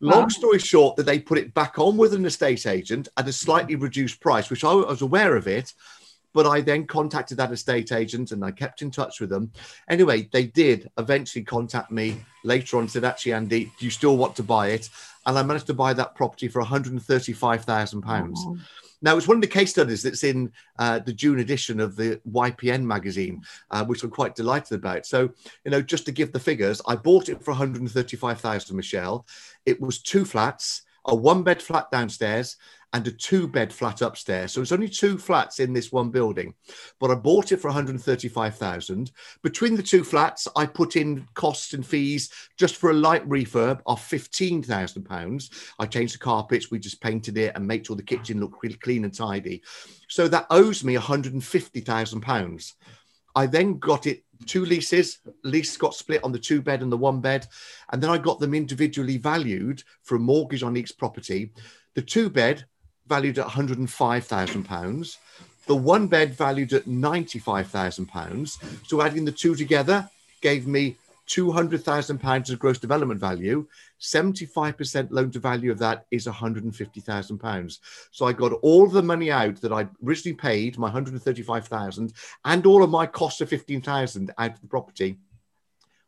Long 0.00 0.28
story 0.28 0.58
short, 0.58 0.96
that 0.96 1.06
they 1.06 1.18
put 1.18 1.38
it 1.38 1.54
back 1.54 1.78
on 1.78 1.96
with 1.96 2.12
an 2.12 2.26
estate 2.26 2.66
agent 2.66 3.08
at 3.16 3.28
a 3.28 3.32
slightly 3.32 3.74
reduced 3.74 4.20
price, 4.20 4.50
which 4.50 4.64
I 4.64 4.72
was 4.72 5.02
aware 5.02 5.36
of 5.36 5.46
it. 5.46 5.72
But 6.34 6.46
I 6.46 6.62
then 6.62 6.86
contacted 6.86 7.38
that 7.38 7.52
estate 7.52 7.92
agent 7.92 8.32
and 8.32 8.44
I 8.44 8.50
kept 8.50 8.82
in 8.82 8.90
touch 8.90 9.20
with 9.20 9.30
them. 9.30 9.52
Anyway, 9.88 10.28
they 10.32 10.46
did 10.46 10.90
eventually 10.98 11.44
contact 11.44 11.90
me 11.92 12.24
later 12.42 12.76
on 12.76 12.82
and 12.82 12.90
said, 12.90 13.04
actually, 13.04 13.34
Andy, 13.34 13.66
do 13.78 13.84
you 13.84 13.90
still 13.90 14.16
want 14.16 14.34
to 14.36 14.42
buy 14.42 14.68
it? 14.70 14.90
And 15.26 15.38
I 15.38 15.42
managed 15.42 15.68
to 15.68 15.74
buy 15.74 15.92
that 15.94 16.16
property 16.16 16.48
for 16.48 16.62
£135,000. 16.62 18.60
Now, 19.04 19.18
it's 19.18 19.28
one 19.28 19.36
of 19.36 19.42
the 19.42 19.48
case 19.48 19.68
studies 19.68 20.02
that's 20.02 20.24
in 20.24 20.50
uh, 20.78 20.98
the 20.98 21.12
June 21.12 21.38
edition 21.38 21.78
of 21.78 21.94
the 21.94 22.22
YPN 22.26 22.82
magazine, 22.84 23.42
uh, 23.70 23.84
which 23.84 24.02
I'm 24.02 24.08
quite 24.08 24.34
delighted 24.34 24.78
about. 24.78 25.04
So, 25.04 25.30
you 25.62 25.70
know, 25.70 25.82
just 25.82 26.06
to 26.06 26.12
give 26.12 26.32
the 26.32 26.40
figures, 26.40 26.80
I 26.88 26.96
bought 26.96 27.28
it 27.28 27.44
for 27.44 27.50
135,000, 27.50 28.74
Michelle. 28.74 29.26
It 29.66 29.78
was 29.78 30.00
two 30.00 30.24
flats, 30.24 30.84
a 31.04 31.14
one 31.14 31.42
bed 31.42 31.60
flat 31.60 31.90
downstairs 31.90 32.56
and 32.94 33.06
a 33.08 33.10
two 33.10 33.48
bed 33.48 33.72
flat 33.72 34.00
upstairs. 34.02 34.52
So 34.52 34.62
it's 34.62 34.70
only 34.70 34.88
two 34.88 35.18
flats 35.18 35.58
in 35.58 35.72
this 35.72 35.90
one 35.90 36.10
building, 36.10 36.54
but 37.00 37.10
I 37.10 37.16
bought 37.16 37.50
it 37.50 37.56
for 37.56 37.66
135,000. 37.68 39.10
Between 39.42 39.74
the 39.74 39.82
two 39.82 40.04
flats, 40.04 40.46
I 40.54 40.64
put 40.64 40.94
in 40.94 41.26
costs 41.34 41.74
and 41.74 41.84
fees 41.84 42.30
just 42.56 42.76
for 42.76 42.90
a 42.90 42.94
light 42.94 43.28
refurb 43.28 43.80
of 43.86 44.00
15,000 44.00 45.02
pounds. 45.02 45.50
I 45.80 45.86
changed 45.86 46.14
the 46.14 46.18
carpets, 46.18 46.70
we 46.70 46.78
just 46.78 47.02
painted 47.02 47.36
it 47.36 47.52
and 47.56 47.66
made 47.66 47.84
sure 47.84 47.96
the 47.96 48.02
kitchen 48.02 48.38
looked 48.38 48.62
really 48.62 48.76
clean 48.76 49.04
and 49.04 49.12
tidy. 49.12 49.62
So 50.08 50.28
that 50.28 50.46
owes 50.50 50.84
me 50.84 50.94
150,000 50.94 52.20
pounds. 52.20 52.74
I 53.34 53.46
then 53.46 53.80
got 53.80 54.06
it 54.06 54.22
two 54.46 54.64
leases. 54.64 55.18
Lease 55.42 55.76
got 55.76 55.94
split 55.94 56.22
on 56.22 56.30
the 56.30 56.38
two 56.38 56.62
bed 56.62 56.80
and 56.80 56.92
the 56.92 56.96
one 56.96 57.20
bed, 57.20 57.48
and 57.90 58.00
then 58.00 58.10
I 58.10 58.18
got 58.18 58.38
them 58.38 58.54
individually 58.54 59.16
valued 59.16 59.82
for 60.02 60.14
a 60.14 60.20
mortgage 60.20 60.62
on 60.62 60.76
each 60.76 60.96
property. 60.96 61.50
The 61.94 62.02
two 62.02 62.30
bed 62.30 62.64
valued 63.06 63.38
at 63.38 63.46
105,000 63.46 64.64
pounds. 64.64 65.18
The 65.66 65.76
one 65.76 66.06
bed 66.06 66.34
valued 66.34 66.72
at 66.72 66.86
95,000 66.86 68.06
pounds. 68.06 68.58
So 68.86 69.02
adding 69.02 69.24
the 69.24 69.32
two 69.32 69.54
together 69.54 70.08
gave 70.40 70.66
me 70.66 70.96
200,000 71.26 72.18
pounds 72.18 72.50
of 72.50 72.58
gross 72.58 72.78
development 72.78 73.18
value. 73.18 73.66
75% 74.00 75.08
loan 75.10 75.30
to 75.30 75.38
value 75.38 75.70
of 75.70 75.78
that 75.78 76.06
is 76.10 76.26
150,000 76.26 77.38
pounds. 77.38 77.80
So 78.10 78.26
I 78.26 78.32
got 78.32 78.52
all 78.52 78.86
the 78.86 79.02
money 79.02 79.30
out 79.30 79.60
that 79.62 79.72
I 79.72 79.88
originally 80.04 80.36
paid, 80.36 80.76
my 80.78 80.86
135,000, 80.86 82.12
and 82.44 82.66
all 82.66 82.82
of 82.82 82.90
my 82.90 83.06
costs 83.06 83.40
of 83.40 83.48
15,000 83.48 84.32
out 84.36 84.52
of 84.52 84.60
the 84.60 84.66
property 84.66 85.18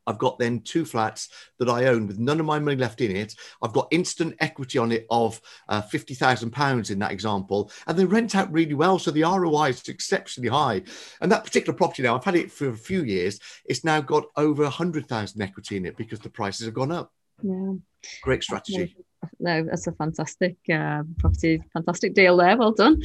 I've 0.06 0.18
got 0.18 0.38
then 0.38 0.60
two 0.60 0.84
flats 0.84 1.28
that 1.58 1.68
I 1.68 1.86
own 1.86 2.06
with 2.06 2.18
none 2.18 2.40
of 2.40 2.46
my 2.46 2.58
money 2.58 2.76
left 2.76 3.00
in 3.00 3.14
it. 3.14 3.34
I've 3.62 3.72
got 3.72 3.88
instant 3.90 4.36
equity 4.40 4.78
on 4.78 4.92
it 4.92 5.06
of 5.10 5.40
uh, 5.68 5.82
£50,000 5.82 6.90
in 6.90 6.98
that 6.98 7.12
example, 7.12 7.70
and 7.86 7.98
they 7.98 8.04
rent 8.04 8.34
out 8.34 8.52
really 8.52 8.74
well. 8.74 8.98
So 8.98 9.10
the 9.10 9.22
ROI 9.22 9.70
is 9.70 9.88
exceptionally 9.88 10.50
high. 10.50 10.82
And 11.20 11.30
that 11.32 11.44
particular 11.44 11.76
property 11.76 12.02
now, 12.02 12.16
I've 12.16 12.24
had 12.24 12.36
it 12.36 12.50
for 12.50 12.68
a 12.68 12.76
few 12.76 13.02
years, 13.02 13.40
it's 13.64 13.84
now 13.84 14.00
got 14.00 14.26
over 14.36 14.62
100,000 14.62 15.42
equity 15.42 15.76
in 15.76 15.86
it 15.86 15.96
because 15.96 16.20
the 16.20 16.30
prices 16.30 16.66
have 16.66 16.74
gone 16.74 16.92
up. 16.92 17.12
Yeah. 17.42 17.72
Great 18.22 18.42
strategy. 18.42 18.96
No, 19.40 19.64
that's 19.64 19.86
a 19.86 19.92
fantastic 19.92 20.56
uh, 20.72 21.02
property, 21.18 21.62
fantastic 21.72 22.14
deal 22.14 22.36
there. 22.36 22.56
Well 22.56 22.72
done. 22.72 23.02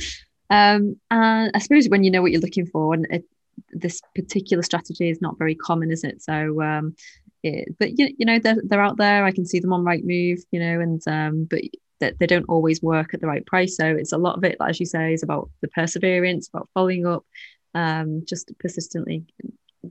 Um, 0.49 0.99
and 1.09 1.51
I 1.53 1.59
suppose 1.59 1.87
when 1.87 2.03
you 2.03 2.11
know 2.11 2.21
what 2.21 2.31
you're 2.31 2.41
looking 2.41 2.65
for, 2.65 2.93
and 2.93 3.07
it, 3.09 3.23
this 3.71 4.01
particular 4.15 4.63
strategy 4.63 5.09
is 5.09 5.21
not 5.21 5.37
very 5.37 5.55
common, 5.55 5.91
is 5.91 6.03
it? 6.03 6.21
So, 6.21 6.61
um, 6.61 6.95
it, 7.43 7.75
but 7.79 7.97
you, 7.97 8.13
you 8.17 8.25
know, 8.25 8.39
they're, 8.39 8.61
they're 8.63 8.81
out 8.81 8.97
there. 8.97 9.25
I 9.25 9.31
can 9.31 9.45
see 9.45 9.59
them 9.59 9.73
on 9.73 9.83
Rightmove, 9.83 10.41
you 10.51 10.59
know, 10.59 10.79
and 10.79 11.01
um, 11.07 11.45
but 11.45 11.61
that 11.99 12.19
they 12.19 12.27
don't 12.27 12.49
always 12.49 12.81
work 12.81 13.13
at 13.13 13.21
the 13.21 13.27
right 13.27 13.45
price. 13.45 13.77
So 13.77 13.85
it's 13.85 14.11
a 14.11 14.17
lot 14.17 14.37
of 14.37 14.43
it, 14.43 14.57
as 14.59 14.79
you 14.79 14.85
say, 14.85 15.13
is 15.13 15.23
about 15.23 15.49
the 15.61 15.67
perseverance, 15.67 16.49
about 16.49 16.69
following 16.73 17.05
up, 17.05 17.25
um, 17.73 18.23
just 18.27 18.51
persistently 18.59 19.23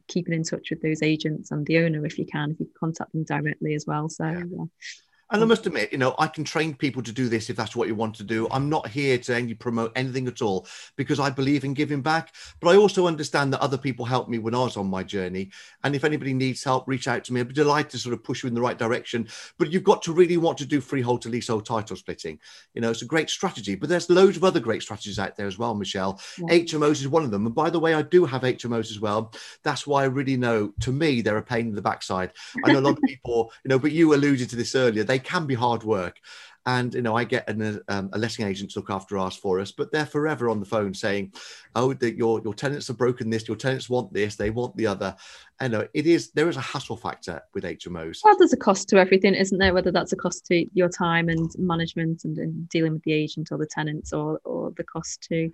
keeping 0.06 0.34
in 0.34 0.44
touch 0.44 0.70
with 0.70 0.82
those 0.82 1.02
agents 1.02 1.50
and 1.50 1.66
the 1.66 1.78
owner 1.78 2.04
if 2.06 2.18
you 2.18 2.26
can, 2.26 2.52
if 2.52 2.60
you 2.60 2.68
contact 2.78 3.12
them 3.12 3.24
directly 3.24 3.74
as 3.74 3.84
well. 3.86 4.08
So. 4.08 4.24
Yeah. 4.24 4.62
Uh, 4.62 4.66
and 5.30 5.42
I 5.42 5.46
must 5.46 5.66
admit, 5.66 5.92
you 5.92 5.98
know, 5.98 6.14
I 6.18 6.26
can 6.26 6.42
train 6.42 6.74
people 6.74 7.02
to 7.02 7.12
do 7.12 7.28
this 7.28 7.50
if 7.50 7.56
that's 7.56 7.76
what 7.76 7.86
you 7.86 7.94
want 7.94 8.16
to 8.16 8.24
do. 8.24 8.48
I'm 8.50 8.68
not 8.68 8.88
here 8.88 9.16
to 9.18 9.34
any 9.36 9.54
promote 9.54 9.92
anything 9.94 10.26
at 10.26 10.42
all 10.42 10.66
because 10.96 11.20
I 11.20 11.30
believe 11.30 11.64
in 11.64 11.72
giving 11.72 12.02
back. 12.02 12.34
But 12.60 12.70
I 12.70 12.76
also 12.76 13.06
understand 13.06 13.52
that 13.52 13.60
other 13.60 13.78
people 13.78 14.04
helped 14.04 14.28
me 14.28 14.38
when 14.38 14.54
I 14.54 14.64
was 14.64 14.76
on 14.76 14.88
my 14.88 15.04
journey. 15.04 15.50
And 15.84 15.94
if 15.94 16.02
anybody 16.02 16.34
needs 16.34 16.64
help, 16.64 16.88
reach 16.88 17.06
out 17.06 17.22
to 17.24 17.32
me. 17.32 17.40
I'd 17.40 17.48
be 17.48 17.54
delighted 17.54 17.92
to 17.92 17.98
sort 17.98 18.12
of 18.12 18.24
push 18.24 18.42
you 18.42 18.48
in 18.48 18.54
the 18.54 18.60
right 18.60 18.76
direction. 18.76 19.28
But 19.56 19.70
you've 19.70 19.84
got 19.84 20.02
to 20.02 20.12
really 20.12 20.36
want 20.36 20.58
to 20.58 20.66
do 20.66 20.80
freehold 20.80 21.22
to 21.22 21.28
leasehold 21.28 21.64
title 21.64 21.96
splitting. 21.96 22.40
You 22.74 22.80
know, 22.80 22.90
it's 22.90 23.02
a 23.02 23.06
great 23.06 23.30
strategy. 23.30 23.76
But 23.76 23.88
there's 23.88 24.10
loads 24.10 24.36
of 24.36 24.42
other 24.42 24.60
great 24.60 24.82
strategies 24.82 25.20
out 25.20 25.36
there 25.36 25.46
as 25.46 25.58
well, 25.58 25.74
Michelle. 25.74 26.20
Yeah. 26.38 26.58
HMOs 26.58 27.00
is 27.00 27.08
one 27.08 27.22
of 27.22 27.30
them. 27.30 27.46
And 27.46 27.54
by 27.54 27.70
the 27.70 27.80
way, 27.80 27.94
I 27.94 28.02
do 28.02 28.24
have 28.24 28.42
HMOs 28.42 28.90
as 28.90 28.98
well. 28.98 29.32
That's 29.62 29.86
why 29.86 30.02
I 30.02 30.06
really 30.06 30.36
know, 30.36 30.72
to 30.80 30.90
me, 30.90 31.20
they're 31.20 31.36
a 31.36 31.42
pain 31.42 31.68
in 31.68 31.76
the 31.76 31.82
backside. 31.82 32.32
I 32.64 32.72
know 32.72 32.80
a 32.80 32.82
lot 32.82 32.98
of 32.98 33.02
people, 33.06 33.52
you 33.64 33.68
know, 33.68 33.78
but 33.78 33.92
you 33.92 34.12
alluded 34.12 34.50
to 34.50 34.56
this 34.56 34.74
earlier. 34.74 35.04
They 35.04 35.19
can 35.20 35.46
be 35.46 35.54
hard 35.54 35.82
work. 35.84 36.18
And 36.66 36.92
you 36.92 37.00
know, 37.00 37.16
I 37.16 37.24
get 37.24 37.48
an, 37.48 37.80
um, 37.88 38.10
a 38.12 38.18
letting 38.18 38.46
agent 38.46 38.72
to 38.72 38.80
look 38.80 38.90
after 38.90 39.16
us 39.18 39.34
for 39.34 39.60
us, 39.60 39.72
but 39.72 39.90
they're 39.90 40.04
forever 40.04 40.50
on 40.50 40.60
the 40.60 40.66
phone 40.66 40.92
saying, 40.92 41.32
"Oh, 41.74 41.94
that 41.94 42.16
your 42.16 42.42
your 42.42 42.52
tenants 42.52 42.88
have 42.88 42.98
broken 42.98 43.30
this. 43.30 43.48
Your 43.48 43.56
tenants 43.56 43.88
want 43.88 44.12
this. 44.12 44.36
They 44.36 44.50
want 44.50 44.76
the 44.76 44.86
other." 44.86 45.16
And 45.58 45.74
uh, 45.74 45.84
it 45.94 46.06
is 46.06 46.32
there 46.32 46.50
is 46.50 46.58
a 46.58 46.60
hassle 46.60 46.98
factor 46.98 47.40
with 47.54 47.64
HMOs. 47.64 48.18
Well, 48.22 48.36
there's 48.36 48.52
a 48.52 48.58
cost 48.58 48.90
to 48.90 48.98
everything, 48.98 49.34
isn't 49.34 49.56
there? 49.56 49.72
Whether 49.72 49.90
that's 49.90 50.12
a 50.12 50.16
cost 50.16 50.44
to 50.46 50.66
your 50.74 50.90
time 50.90 51.30
and 51.30 51.50
management 51.58 52.24
and, 52.24 52.36
and 52.36 52.68
dealing 52.68 52.92
with 52.92 53.04
the 53.04 53.14
agent 53.14 53.48
or 53.50 53.56
the 53.56 53.66
tenants, 53.66 54.12
or 54.12 54.38
or 54.44 54.72
the 54.76 54.84
cost 54.84 55.26
to 55.30 55.50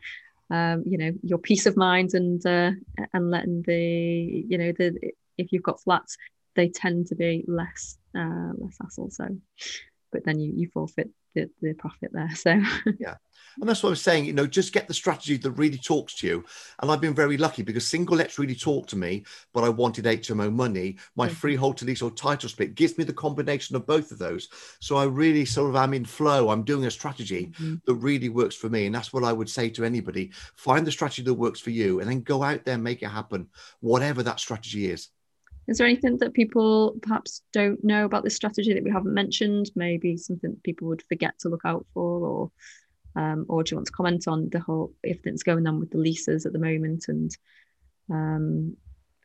um, 0.51 0.83
you 0.85 0.99
know 0.99 1.13
your 1.23 1.39
peace 1.39 1.67
of 1.67 1.77
mind 1.77 2.15
and 2.15 2.45
uh, 2.45 2.73
and 3.13 3.31
letting 3.31 3.63
the 3.63 4.45
you 4.49 4.59
know 4.59 4.73
the 4.73 4.99
if 5.39 5.53
you've 5.53 5.63
got 5.63 5.81
flats 5.81 6.17
they 6.57 6.69
tend 6.69 7.07
to 7.07 7.15
be 7.15 7.45
less 7.47 7.99
uh, 8.17 8.53
less 8.59 8.77
hassle 8.81 9.11
so 9.11 9.29
but 10.13 10.25
then 10.25 10.39
you 10.39 10.53
you 10.55 10.69
forfeit 10.73 11.11
the, 11.35 11.51
the 11.61 11.75
profit 11.75 12.11
there 12.13 12.31
so 12.35 12.61
yeah 12.99 13.17
and 13.61 13.69
that's 13.69 13.83
what 13.83 13.91
I'm 13.91 13.97
saying. 13.97 14.27
You 14.27 14.33
know, 14.33 14.47
just 14.47 14.73
get 14.73 14.87
the 14.87 14.95
strategy 14.95 15.37
that 15.39 15.51
really 15.53 15.79
talks 15.79 16.15
to 16.17 16.27
you. 16.27 16.45
And 16.81 16.91
I've 16.91 17.01
been 17.01 17.15
very 17.15 17.37
lucky 17.37 17.63
because 17.63 17.87
single 17.87 18.17
lets 18.17 18.39
really 18.39 18.55
talked 18.55 18.91
to 18.91 18.97
me, 18.97 19.25
but 19.55 19.65
I 19.65 19.69
wanted 19.69 20.05
HMO 20.05 20.53
money. 20.53 20.99
My 21.17 21.27
mm-hmm. 21.27 21.35
freehold 21.35 21.77
to 21.79 21.85
leasehold 21.85 22.17
title 22.17 22.49
split 22.49 22.75
gives 22.75 22.99
me 22.99 23.05
the 23.05 23.13
combination 23.13 23.75
of 23.75 23.87
both 23.87 24.13
of 24.13 24.19
those. 24.19 24.49
So 24.81 24.97
I 24.97 25.05
really 25.05 25.45
sort 25.45 25.71
of 25.71 25.77
am 25.77 25.95
in 25.95 26.05
flow. 26.05 26.51
I'm 26.51 26.65
doing 26.65 26.85
a 26.85 26.91
strategy 26.91 27.53
mm-hmm. 27.59 27.77
that 27.87 27.95
really 27.95 28.29
works 28.29 28.57
for 28.57 28.69
me. 28.69 28.87
And 28.87 28.95
that's 28.95 29.13
what 29.13 29.25
I 29.25 29.33
would 29.33 29.49
say 29.49 29.71
to 29.71 29.85
anybody. 29.85 30.33
Find 30.57 30.87
the 30.87 30.93
strategy 30.93 31.23
that 31.23 31.35
works 31.35 31.61
for 31.61 31.71
you 31.71 32.01
and 32.01 32.11
then 32.11 32.21
go 32.21 32.43
out 32.43 32.65
there, 32.65 32.75
and 32.75 32.85
make 32.85 33.03
it 33.03 33.09
happen, 33.09 33.49
whatever 33.81 34.23
that 34.23 34.41
strategy 34.41 34.91
is. 34.91 35.09
Is 35.69 35.79
there 35.79 35.87
anything 35.87 36.19
that 36.19 36.35
people 36.35 36.97
perhaps 37.03 37.43
don't 37.53 37.83
know 37.83 38.05
about 38.05 38.23
this 38.23 38.37
strategy 38.37 38.73
that 38.73 38.85
we 38.85 38.91
haven't 38.91 39.15
mentioned? 39.15 39.71
Maybe 39.75 40.17
something 40.17 40.57
people 40.63 40.89
would 40.89 41.03
forget 41.03 41.39
to 41.41 41.49
look 41.49 41.65
out 41.65 41.87
for, 41.93 42.27
or 42.27 42.51
um, 43.17 43.47
or 43.49 43.63
do 43.63 43.71
you 43.71 43.77
want 43.79 43.87
to 43.87 43.93
comment 43.93 44.29
on 44.29 44.49
the 44.51 44.61
whole 44.61 44.93
if 45.03 45.21
things 45.21 45.43
going 45.43 45.67
on 45.67 45.81
with 45.81 45.91
the 45.91 45.99
leases 45.99 46.47
at 46.47 46.53
the 46.53 46.59
moment 46.59 47.07
and 47.09 47.31
um, 48.11 48.77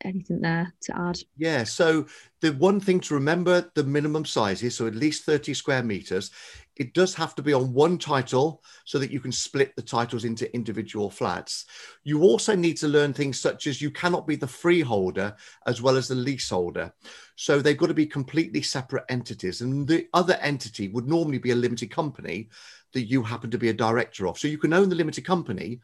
anything 0.05 0.41
there 0.41 0.73
to 0.81 0.97
add? 0.97 1.19
Yeah, 1.37 1.63
so 1.63 2.05
the 2.41 2.53
one 2.53 2.79
thing 2.79 2.99
to 3.01 3.13
remember 3.13 3.71
the 3.75 3.83
minimum 3.83 4.25
sizes, 4.25 4.75
so 4.75 4.87
at 4.87 4.95
least 4.95 5.25
30 5.25 5.53
square 5.53 5.83
meters. 5.83 6.31
It 6.77 6.93
does 6.93 7.13
have 7.15 7.35
to 7.35 7.43
be 7.43 7.53
on 7.53 7.73
one 7.73 7.97
title 7.97 8.63
so 8.85 8.97
that 8.97 9.11
you 9.11 9.19
can 9.19 9.31
split 9.31 9.75
the 9.75 9.81
titles 9.81 10.23
into 10.23 10.51
individual 10.55 11.11
flats. 11.11 11.65
You 12.03 12.23
also 12.23 12.55
need 12.55 12.77
to 12.77 12.87
learn 12.87 13.13
things 13.13 13.39
such 13.39 13.67
as 13.67 13.81
you 13.81 13.91
cannot 13.91 14.25
be 14.25 14.35
the 14.35 14.47
freeholder 14.47 15.35
as 15.67 15.81
well 15.81 15.97
as 15.97 16.07
the 16.07 16.15
leaseholder. 16.15 16.91
So 17.35 17.59
they've 17.59 17.77
got 17.77 17.87
to 17.87 17.93
be 17.93 18.07
completely 18.07 18.61
separate 18.61 19.03
entities. 19.09 19.61
And 19.61 19.87
the 19.87 20.07
other 20.13 20.35
entity 20.41 20.87
would 20.87 21.07
normally 21.07 21.39
be 21.39 21.51
a 21.51 21.55
limited 21.55 21.91
company 21.91 22.49
that 22.93 23.03
you 23.03 23.21
happen 23.21 23.51
to 23.51 23.57
be 23.57 23.69
a 23.69 23.73
director 23.73 24.27
of. 24.27 24.39
So 24.39 24.47
you 24.47 24.57
can 24.57 24.73
own 24.73 24.89
the 24.89 24.95
limited 24.95 25.25
company, 25.25 25.81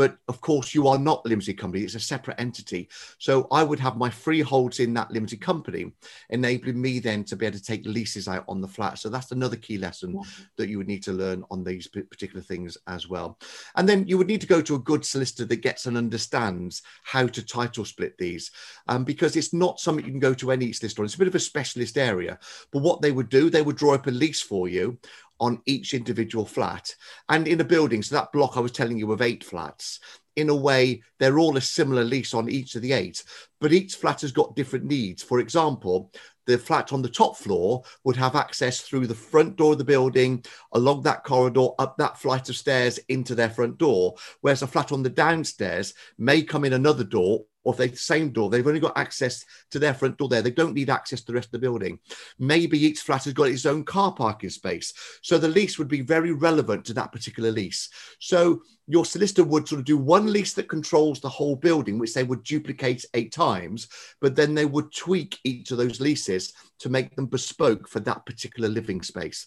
but 0.00 0.16
of 0.28 0.40
course 0.40 0.74
you 0.74 0.88
are 0.88 0.98
not 0.98 1.20
a 1.26 1.28
limited 1.28 1.58
company. 1.58 1.84
It's 1.84 1.94
a 1.94 2.00
separate 2.00 2.40
entity. 2.40 2.88
So 3.18 3.46
i 3.52 3.62
would 3.62 3.78
have 3.80 3.98
my 3.98 4.08
freeholds 4.08 4.80
in 4.80 4.94
that 4.94 5.10
limited 5.10 5.42
company 5.42 5.92
enabling 6.30 6.80
me 6.80 7.00
then 7.00 7.22
to 7.24 7.36
be 7.36 7.44
able 7.44 7.58
to 7.58 7.62
take 7.62 7.84
leases 7.84 8.26
out 8.26 8.46
on 8.48 8.62
the 8.62 8.66
flat. 8.66 8.98
So 8.98 9.10
that's 9.10 9.30
another 9.30 9.56
key 9.56 9.76
lesson 9.76 10.14
yeah. 10.14 10.22
that 10.56 10.70
you 10.70 10.78
would 10.78 10.86
need 10.86 11.02
to 11.02 11.12
learn 11.12 11.44
on 11.50 11.62
these 11.64 11.86
particular 11.86 12.40
things 12.40 12.78
as 12.86 13.10
well. 13.10 13.38
And 13.76 13.86
then 13.86 14.06
you 14.08 14.16
would 14.16 14.26
need 14.26 14.40
to 14.40 14.46
go 14.46 14.62
to 14.62 14.76
a 14.76 14.78
good 14.90 15.04
solicitor 15.04 15.44
that 15.44 15.56
gets 15.56 15.84
and 15.84 15.98
understands 15.98 16.80
how 17.02 17.26
to 17.26 17.44
title 17.44 17.84
split 17.84 18.16
these. 18.16 18.52
Um, 18.88 19.04
because 19.04 19.36
it's 19.36 19.52
not 19.52 19.80
something 19.80 20.06
you 20.06 20.12
can 20.12 20.18
go 20.18 20.32
to 20.32 20.50
any 20.50 20.72
solicitor 20.72 21.04
it's 21.04 21.14
a 21.16 21.18
bit 21.18 21.28
of 21.28 21.34
a 21.34 21.40
specialist 21.40 21.98
area. 21.98 22.38
But 22.72 22.80
what 22.80 23.02
they 23.02 23.12
would 23.12 23.28
do 23.28 23.50
they 23.50 23.60
would 23.60 23.76
draw 23.76 23.96
up 23.96 24.06
a 24.06 24.10
lease 24.10 24.40
for 24.40 24.66
you 24.66 24.98
on 25.40 25.60
each 25.66 25.94
individual 25.94 26.44
flat 26.44 26.94
and 27.28 27.48
in 27.48 27.60
a 27.60 27.64
building. 27.64 28.02
So 28.02 28.14
that 28.14 28.32
block 28.32 28.56
I 28.56 28.60
was 28.60 28.72
telling 28.72 28.98
you 28.98 29.10
of 29.12 29.22
eight 29.22 29.42
flats, 29.42 30.00
in 30.36 30.48
a 30.48 30.54
way, 30.54 31.02
they're 31.18 31.38
all 31.38 31.56
a 31.56 31.60
similar 31.60 32.04
lease 32.04 32.34
on 32.34 32.48
each 32.48 32.74
of 32.76 32.82
the 32.82 32.92
eight, 32.92 33.24
but 33.60 33.72
each 33.72 33.96
flat 33.96 34.20
has 34.20 34.32
got 34.32 34.54
different 34.54 34.84
needs. 34.84 35.22
For 35.22 35.40
example, 35.40 36.12
the 36.46 36.56
flat 36.56 36.92
on 36.92 37.02
the 37.02 37.08
top 37.08 37.36
floor 37.36 37.82
would 38.04 38.16
have 38.16 38.34
access 38.34 38.80
through 38.80 39.06
the 39.06 39.14
front 39.14 39.56
door 39.56 39.72
of 39.72 39.78
the 39.78 39.84
building, 39.84 40.44
along 40.72 41.02
that 41.02 41.24
corridor, 41.24 41.68
up 41.78 41.96
that 41.98 42.18
flight 42.18 42.48
of 42.48 42.56
stairs 42.56 42.98
into 43.08 43.34
their 43.34 43.50
front 43.50 43.78
door. 43.78 44.14
Whereas 44.40 44.62
a 44.62 44.66
flat 44.66 44.92
on 44.92 45.02
the 45.02 45.10
downstairs 45.10 45.94
may 46.16 46.42
come 46.42 46.64
in 46.64 46.72
another 46.72 47.04
door 47.04 47.44
or 47.62 47.74
the 47.74 47.94
same 47.94 48.30
door, 48.30 48.48
they've 48.48 48.66
only 48.66 48.80
got 48.80 48.96
access 48.96 49.44
to 49.70 49.78
their 49.78 49.94
front 49.94 50.16
door 50.16 50.28
there. 50.28 50.42
They 50.42 50.50
don't 50.50 50.74
need 50.74 50.90
access 50.90 51.20
to 51.20 51.26
the 51.26 51.34
rest 51.34 51.48
of 51.48 51.52
the 51.52 51.58
building. 51.58 51.98
Maybe 52.38 52.78
each 52.78 53.00
flat 53.00 53.24
has 53.24 53.34
got 53.34 53.48
its 53.48 53.66
own 53.66 53.84
car 53.84 54.12
parking 54.12 54.50
space. 54.50 54.92
So 55.22 55.36
the 55.36 55.48
lease 55.48 55.78
would 55.78 55.88
be 55.88 56.00
very 56.00 56.32
relevant 56.32 56.84
to 56.86 56.94
that 56.94 57.12
particular 57.12 57.50
lease. 57.50 57.90
So 58.18 58.62
your 58.86 59.04
solicitor 59.04 59.44
would 59.44 59.68
sort 59.68 59.80
of 59.80 59.84
do 59.84 59.98
one 59.98 60.32
lease 60.32 60.54
that 60.54 60.68
controls 60.68 61.20
the 61.20 61.28
whole 61.28 61.54
building, 61.54 61.98
which 61.98 62.14
they 62.14 62.24
would 62.24 62.42
duplicate 62.44 63.04
eight 63.14 63.32
times, 63.32 63.88
but 64.20 64.34
then 64.34 64.54
they 64.54 64.64
would 64.64 64.92
tweak 64.92 65.38
each 65.44 65.70
of 65.70 65.78
those 65.78 66.00
leases 66.00 66.54
to 66.78 66.88
make 66.88 67.14
them 67.14 67.26
bespoke 67.26 67.88
for 67.88 68.00
that 68.00 68.24
particular 68.26 68.68
living 68.68 69.02
space. 69.02 69.46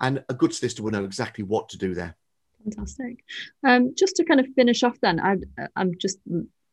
And 0.00 0.22
a 0.28 0.34
good 0.34 0.54
solicitor 0.54 0.82
will 0.82 0.90
know 0.90 1.04
exactly 1.04 1.44
what 1.44 1.70
to 1.70 1.78
do 1.78 1.94
there. 1.94 2.16
Fantastic. 2.62 3.24
Um, 3.66 3.94
just 3.96 4.16
to 4.16 4.24
kind 4.24 4.40
of 4.40 4.46
finish 4.54 4.82
off, 4.82 4.98
then 5.00 5.20
I, 5.20 5.36
I'm 5.76 5.92
just 5.98 6.18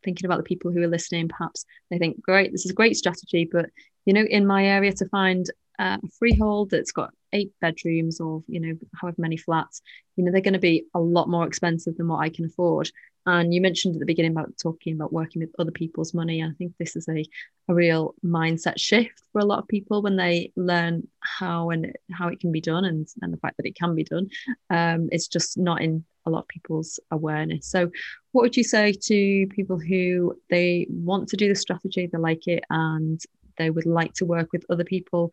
thinking 0.03 0.25
about 0.25 0.37
the 0.37 0.43
people 0.43 0.71
who 0.71 0.81
are 0.81 0.87
listening, 0.87 1.27
perhaps 1.27 1.65
they 1.89 1.97
think, 1.97 2.21
great, 2.21 2.51
this 2.51 2.65
is 2.65 2.71
a 2.71 2.75
great 2.75 2.95
strategy, 2.95 3.47
but 3.51 3.67
you 4.05 4.13
know, 4.13 4.23
in 4.23 4.47
my 4.47 4.65
area 4.65 4.91
to 4.93 5.07
find 5.09 5.45
a 5.81 5.99
freehold 6.19 6.69
that's 6.69 6.91
got 6.91 7.13
eight 7.33 7.51
bedrooms 7.61 8.19
or 8.19 8.43
you 8.47 8.59
know 8.59 8.73
however 8.95 9.15
many 9.19 9.37
flats 9.37 9.81
you 10.15 10.23
know 10.23 10.31
they're 10.31 10.41
going 10.41 10.53
to 10.53 10.59
be 10.59 10.85
a 10.93 10.99
lot 10.99 11.29
more 11.29 11.47
expensive 11.47 11.95
than 11.97 12.07
what 12.07 12.19
i 12.19 12.29
can 12.29 12.45
afford. 12.45 12.89
And 13.27 13.53
you 13.53 13.61
mentioned 13.61 13.95
at 13.95 13.99
the 13.99 14.07
beginning 14.07 14.31
about 14.31 14.57
talking 14.61 14.95
about 14.95 15.13
working 15.13 15.41
with 15.41 15.51
other 15.59 15.71
people's 15.71 16.13
money 16.13 16.43
i 16.43 16.51
think 16.57 16.73
this 16.77 16.95
is 16.95 17.07
a, 17.07 17.23
a 17.67 17.73
real 17.73 18.15
mindset 18.25 18.79
shift 18.79 19.21
for 19.31 19.39
a 19.39 19.45
lot 19.45 19.59
of 19.59 19.67
people 19.67 20.01
when 20.01 20.17
they 20.17 20.51
learn 20.55 21.07
how 21.19 21.69
and 21.69 21.95
how 22.11 22.27
it 22.27 22.39
can 22.39 22.51
be 22.51 22.61
done 22.61 22.85
and, 22.85 23.07
and 23.21 23.31
the 23.31 23.37
fact 23.37 23.57
that 23.57 23.67
it 23.67 23.75
can 23.75 23.95
be 23.95 24.03
done 24.03 24.27
um, 24.69 25.09
it's 25.11 25.27
just 25.27 25.57
not 25.57 25.81
in 25.81 26.03
a 26.25 26.29
lot 26.29 26.41
of 26.41 26.47
people's 26.47 26.99
awareness. 27.11 27.67
So 27.67 27.89
what 28.31 28.43
would 28.43 28.57
you 28.57 28.63
say 28.63 28.93
to 28.93 29.47
people 29.47 29.79
who 29.79 30.37
they 30.49 30.87
want 30.89 31.29
to 31.29 31.37
do 31.37 31.47
the 31.47 31.55
strategy 31.55 32.07
they 32.07 32.17
like 32.17 32.47
it 32.47 32.63
and 32.69 33.19
they 33.57 33.69
would 33.69 33.85
like 33.85 34.13
to 34.15 34.25
work 34.25 34.51
with 34.51 34.65
other 34.69 34.83
people? 34.83 35.31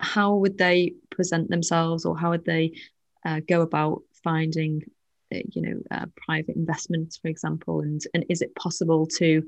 How 0.00 0.34
would 0.34 0.58
they 0.58 0.94
present 1.10 1.48
themselves 1.48 2.04
or 2.04 2.18
how 2.18 2.30
would 2.30 2.44
they 2.44 2.72
uh, 3.24 3.40
go 3.46 3.62
about 3.62 4.02
finding 4.22 4.82
uh, 5.34 5.38
you 5.52 5.62
know 5.62 5.80
uh, 5.90 6.06
private 6.16 6.56
investments 6.56 7.16
for 7.16 7.28
example? 7.28 7.80
And 7.80 8.02
and 8.12 8.24
is 8.28 8.42
it 8.42 8.54
possible 8.54 9.06
to 9.18 9.42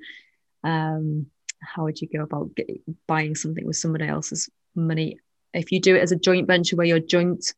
um, 0.65 1.27
how 1.61 1.85
would 1.85 2.01
you 2.01 2.09
go 2.09 2.23
about 2.23 2.55
get, 2.55 2.69
buying 3.07 3.35
something 3.35 3.67
with 3.67 3.77
somebody 3.77 4.07
else's 4.07 4.49
money? 4.75 5.19
If 5.53 5.73
you 5.73 5.81
do 5.81 5.97
it 5.97 6.03
as 6.03 6.13
a 6.13 6.17
joint 6.17 6.47
venture 6.47 6.77
where 6.77 6.87
you're 6.87 6.99
joint 6.99 7.55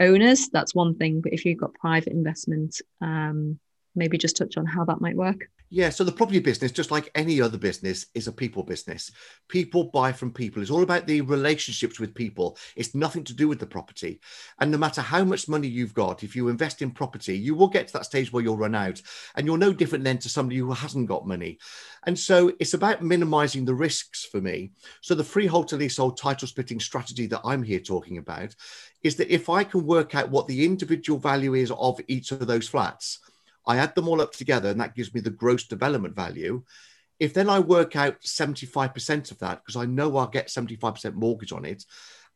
owners 0.00 0.48
that's 0.48 0.74
one 0.74 0.94
thing 0.94 1.20
but 1.20 1.32
if 1.32 1.44
you've 1.44 1.58
got 1.58 1.74
private 1.74 2.12
investment 2.12 2.80
um, 3.00 3.58
maybe 3.94 4.18
just 4.18 4.36
touch 4.36 4.56
on 4.56 4.66
how 4.66 4.84
that 4.84 5.00
might 5.00 5.16
work 5.16 5.48
yeah, 5.74 5.90
so 5.90 6.04
the 6.04 6.12
property 6.12 6.38
business, 6.38 6.70
just 6.70 6.92
like 6.92 7.10
any 7.16 7.40
other 7.40 7.58
business, 7.58 8.06
is 8.14 8.28
a 8.28 8.32
people 8.32 8.62
business. 8.62 9.10
People 9.48 9.90
buy 9.92 10.12
from 10.12 10.32
people. 10.32 10.62
It's 10.62 10.70
all 10.70 10.84
about 10.84 11.08
the 11.08 11.20
relationships 11.22 11.98
with 11.98 12.14
people. 12.14 12.56
It's 12.76 12.94
nothing 12.94 13.24
to 13.24 13.34
do 13.34 13.48
with 13.48 13.58
the 13.58 13.66
property. 13.66 14.20
And 14.60 14.70
no 14.70 14.78
matter 14.78 15.00
how 15.00 15.24
much 15.24 15.48
money 15.48 15.66
you've 15.66 15.92
got, 15.92 16.22
if 16.22 16.36
you 16.36 16.48
invest 16.48 16.80
in 16.80 16.92
property, 16.92 17.36
you 17.36 17.56
will 17.56 17.66
get 17.66 17.88
to 17.88 17.92
that 17.94 18.04
stage 18.04 18.32
where 18.32 18.40
you'll 18.44 18.56
run 18.56 18.76
out. 18.76 19.02
And 19.34 19.48
you're 19.48 19.58
no 19.58 19.72
different 19.72 20.04
then 20.04 20.18
to 20.18 20.28
somebody 20.28 20.58
who 20.58 20.70
hasn't 20.70 21.08
got 21.08 21.26
money. 21.26 21.58
And 22.06 22.16
so 22.16 22.52
it's 22.60 22.74
about 22.74 23.02
minimizing 23.02 23.64
the 23.64 23.74
risks 23.74 24.24
for 24.24 24.40
me. 24.40 24.70
So 25.00 25.16
the 25.16 25.24
freehold 25.24 25.66
to 25.68 25.76
leasehold 25.76 26.16
title 26.16 26.46
splitting 26.46 26.78
strategy 26.78 27.26
that 27.26 27.42
I'm 27.44 27.64
here 27.64 27.80
talking 27.80 28.18
about 28.18 28.54
is 29.02 29.16
that 29.16 29.34
if 29.34 29.48
I 29.48 29.64
can 29.64 29.84
work 29.84 30.14
out 30.14 30.30
what 30.30 30.46
the 30.46 30.64
individual 30.64 31.18
value 31.18 31.54
is 31.54 31.72
of 31.72 32.00
each 32.06 32.30
of 32.30 32.46
those 32.46 32.68
flats, 32.68 33.18
I 33.66 33.78
add 33.78 33.94
them 33.94 34.08
all 34.08 34.20
up 34.20 34.32
together 34.32 34.70
and 34.70 34.80
that 34.80 34.94
gives 34.94 35.12
me 35.14 35.20
the 35.20 35.30
gross 35.30 35.64
development 35.64 36.14
value. 36.14 36.62
If 37.20 37.32
then 37.32 37.48
I 37.48 37.60
work 37.60 37.96
out 37.96 38.20
75% 38.22 39.30
of 39.30 39.38
that, 39.38 39.62
because 39.64 39.76
I 39.76 39.86
know 39.86 40.16
I'll 40.16 40.26
get 40.26 40.48
75% 40.48 41.14
mortgage 41.14 41.52
on 41.52 41.64
it, 41.64 41.84